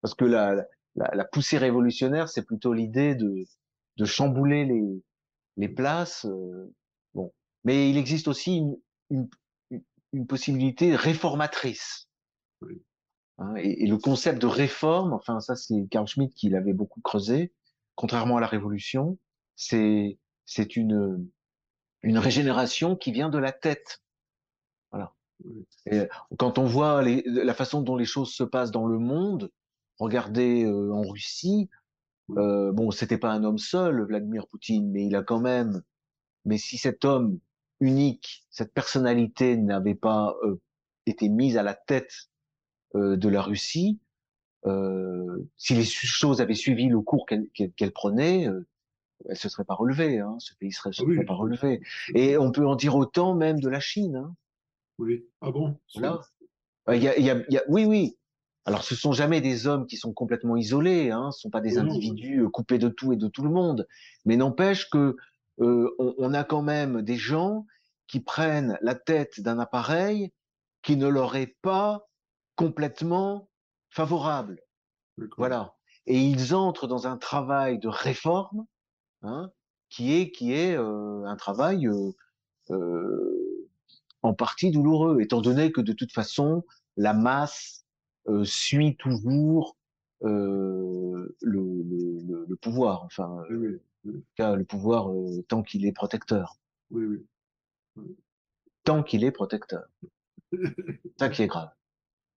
parce 0.00 0.14
que 0.14 0.24
la, 0.24 0.54
la, 0.96 1.10
la, 1.14 1.24
poussée 1.24 1.58
révolutionnaire, 1.58 2.28
c'est 2.28 2.44
plutôt 2.44 2.72
l'idée 2.72 3.14
de, 3.14 3.44
de 3.96 4.04
chambouler 4.04 4.64
les, 4.64 5.02
les 5.56 5.68
places. 5.68 6.26
Euh, 6.26 6.74
bon, 7.14 7.32
mais 7.64 7.88
il 7.88 7.96
existe 7.96 8.28
aussi 8.28 8.56
une, 8.56 8.76
une, 9.10 9.28
une 10.12 10.26
possibilité 10.26 10.94
réformatrice. 10.94 12.08
Hein, 13.38 13.54
et, 13.56 13.86
le 13.86 13.96
concept 13.98 14.40
de 14.40 14.46
réforme, 14.46 15.12
enfin 15.12 15.40
ça 15.40 15.56
c'est 15.56 15.86
Carl 15.90 16.06
Schmitt 16.06 16.34
qui 16.34 16.48
l'avait 16.48 16.72
beaucoup 16.72 17.00
creusé, 17.00 17.52
contrairement 17.94 18.36
à 18.36 18.40
la 18.40 18.46
Révolution, 18.46 19.18
c'est 19.56 20.18
c'est 20.44 20.76
une 20.76 21.28
une 22.02 22.18
régénération 22.18 22.96
qui 22.96 23.12
vient 23.12 23.30
de 23.30 23.38
la 23.38 23.52
tête. 23.52 24.02
Voilà. 24.90 25.14
Et 25.86 26.02
quand 26.38 26.58
on 26.58 26.64
voit 26.64 27.02
les, 27.02 27.22
la 27.26 27.54
façon 27.54 27.80
dont 27.82 27.96
les 27.96 28.04
choses 28.04 28.32
se 28.32 28.44
passent 28.44 28.72
dans 28.72 28.86
le 28.86 28.98
monde, 28.98 29.50
regardez 29.98 30.64
euh, 30.64 30.92
en 30.92 31.02
Russie, 31.02 31.68
euh, 32.36 32.72
bon 32.72 32.90
c'était 32.90 33.18
pas 33.18 33.30
un 33.30 33.44
homme 33.44 33.58
seul, 33.58 34.02
Vladimir 34.02 34.46
Poutine, 34.48 34.90
mais 34.90 35.06
il 35.06 35.16
a 35.16 35.22
quand 35.22 35.40
même. 35.40 35.82
Mais 36.44 36.58
si 36.58 36.76
cet 36.76 37.04
homme 37.04 37.38
unique, 37.80 38.44
cette 38.50 38.72
personnalité 38.72 39.56
n'avait 39.56 39.94
pas 39.94 40.36
euh, 40.44 40.60
été 41.06 41.28
mise 41.28 41.56
à 41.56 41.62
la 41.62 41.74
tête 41.74 42.12
euh, 42.12 42.31
de 42.94 43.28
la 43.28 43.42
Russie, 43.42 43.98
euh, 44.66 45.48
si 45.56 45.74
les 45.74 45.84
choses 45.84 46.40
avaient 46.40 46.54
suivi 46.54 46.88
le 46.88 47.00
cours 47.00 47.26
qu'elle 47.26 47.92
prenait, 47.92 48.48
elle 49.28 49.36
se 49.36 49.48
serait 49.48 49.64
pas 49.64 49.74
relevée, 49.74 50.18
hein, 50.18 50.36
ce 50.38 50.54
pays 50.54 50.72
serait, 50.72 50.92
se 50.92 51.02
Ah 51.02 51.06
oui, 51.06 51.14
serait 51.14 51.26
pas 51.26 51.34
relevé. 51.34 51.80
Et 52.14 52.36
on 52.36 52.50
peut 52.52 52.66
en 52.66 52.76
dire 52.76 52.96
autant 52.96 53.34
même 53.34 53.60
de 53.60 53.68
la 53.68 53.80
Chine. 53.80 54.16
Hein. 54.16 54.34
Oui. 54.98 55.24
Ah 55.40 55.50
bon? 55.50 55.78
Voilà. 55.94 56.20
Euh, 56.88 56.96
Il 56.96 57.02
y 57.02 57.08
a, 57.08 57.18
y 57.18 57.30
a, 57.30 57.44
y 57.48 57.56
a, 57.56 57.62
oui, 57.68 57.84
oui. 57.84 58.16
Alors, 58.64 58.84
ce 58.84 58.94
sont 58.94 59.12
jamais 59.12 59.40
des 59.40 59.66
hommes 59.66 59.86
qui 59.86 59.96
sont 59.96 60.12
complètement 60.12 60.56
isolés, 60.56 61.10
hein. 61.10 61.32
Ce 61.32 61.40
sont 61.40 61.50
pas 61.50 61.60
des 61.60 61.78
individus 61.78 62.42
euh, 62.42 62.48
coupés 62.48 62.78
de 62.78 62.88
tout 62.88 63.12
et 63.12 63.16
de 63.16 63.26
tout 63.26 63.42
le 63.42 63.50
monde. 63.50 63.88
Mais 64.24 64.36
n'empêche 64.36 64.88
que 64.90 65.16
euh, 65.60 65.94
on, 65.98 66.14
on 66.18 66.34
a 66.34 66.44
quand 66.44 66.62
même 66.62 67.02
des 67.02 67.16
gens 67.16 67.66
qui 68.06 68.20
prennent 68.20 68.78
la 68.82 68.94
tête 68.94 69.40
d'un 69.40 69.58
appareil 69.58 70.32
qui 70.82 70.96
ne 70.96 71.08
leur 71.08 71.34
est 71.36 71.56
pas 71.62 72.08
complètement 72.62 73.48
favorable. 73.90 74.60
Voilà. 75.36 75.74
Et 76.06 76.18
ils 76.20 76.54
entrent 76.54 76.86
dans 76.86 77.06
un 77.06 77.16
travail 77.16 77.78
de 77.78 77.88
réforme, 77.88 78.66
hein, 79.22 79.50
qui 79.90 80.12
est 80.14 80.30
qui 80.30 80.52
est 80.52 80.76
euh, 80.76 81.24
un 81.24 81.36
travail 81.36 81.86
euh, 81.88 82.12
euh, 82.70 83.68
en 84.22 84.34
partie 84.34 84.70
douloureux, 84.70 85.20
étant 85.20 85.40
donné 85.40 85.72
que 85.72 85.80
de 85.80 85.92
toute 85.92 86.12
façon 86.12 86.64
la 86.96 87.14
masse 87.14 87.84
suit 88.44 88.96
toujours 88.96 89.76
le, 90.20 91.36
le, 91.42 91.82
le- 91.82 92.46
le 92.48 92.56
pouvoir, 92.56 93.02
enfin 93.02 93.42
Oui, 93.50 93.56
oui, 93.56 93.76
en 94.08 94.12
tout 94.12 94.24
cas, 94.36 94.54
le 94.54 94.64
pouvoir 94.64 95.08
tant 95.48 95.62
qu'il 95.64 95.84
est 95.84 95.92
protecteur, 95.92 96.54
oui, 96.90 97.04
oui. 97.96 98.16
tant 98.84 99.02
qu'il 99.02 99.24
est 99.24 99.32
protecteur. 99.32 99.84
Ça 101.18 101.28
qui 101.28 101.42
est 101.42 101.48
grave. 101.48 101.70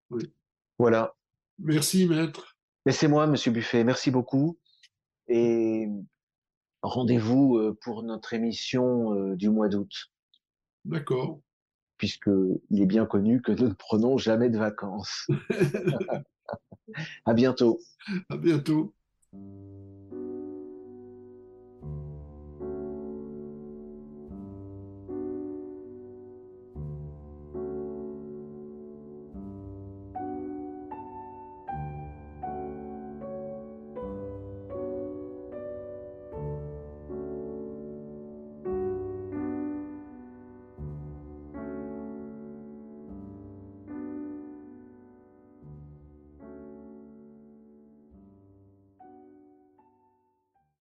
Oui. 0.10 0.32
Voilà. 0.78 1.16
Merci, 1.60 2.08
maître. 2.08 2.58
Mais 2.86 2.92
c'est 2.92 3.08
moi, 3.08 3.28
Monsieur 3.28 3.52
Buffet. 3.52 3.84
Merci 3.84 4.12
beaucoup. 4.12 4.58
Et 5.28 5.88
rendez-vous 6.82 7.58
euh, 7.58 7.78
pour 7.82 8.04
notre 8.04 8.34
émission 8.34 9.14
euh, 9.14 9.36
du 9.36 9.50
mois 9.50 9.70
d'août, 9.70 9.92
D'accord. 10.84 11.40
puisque 11.98 12.30
il 12.70 12.82
est 12.82 12.86
bien 12.86 13.06
connu 13.06 13.42
que 13.42 13.52
nous 13.52 13.70
ne 13.70 13.74
prenons 13.74 14.18
jamais 14.18 14.50
de 14.50 14.58
vacances. 14.58 15.28
À 17.26 17.34
bientôt. 17.34 17.80
À 18.30 18.38
bientôt. 18.38 18.94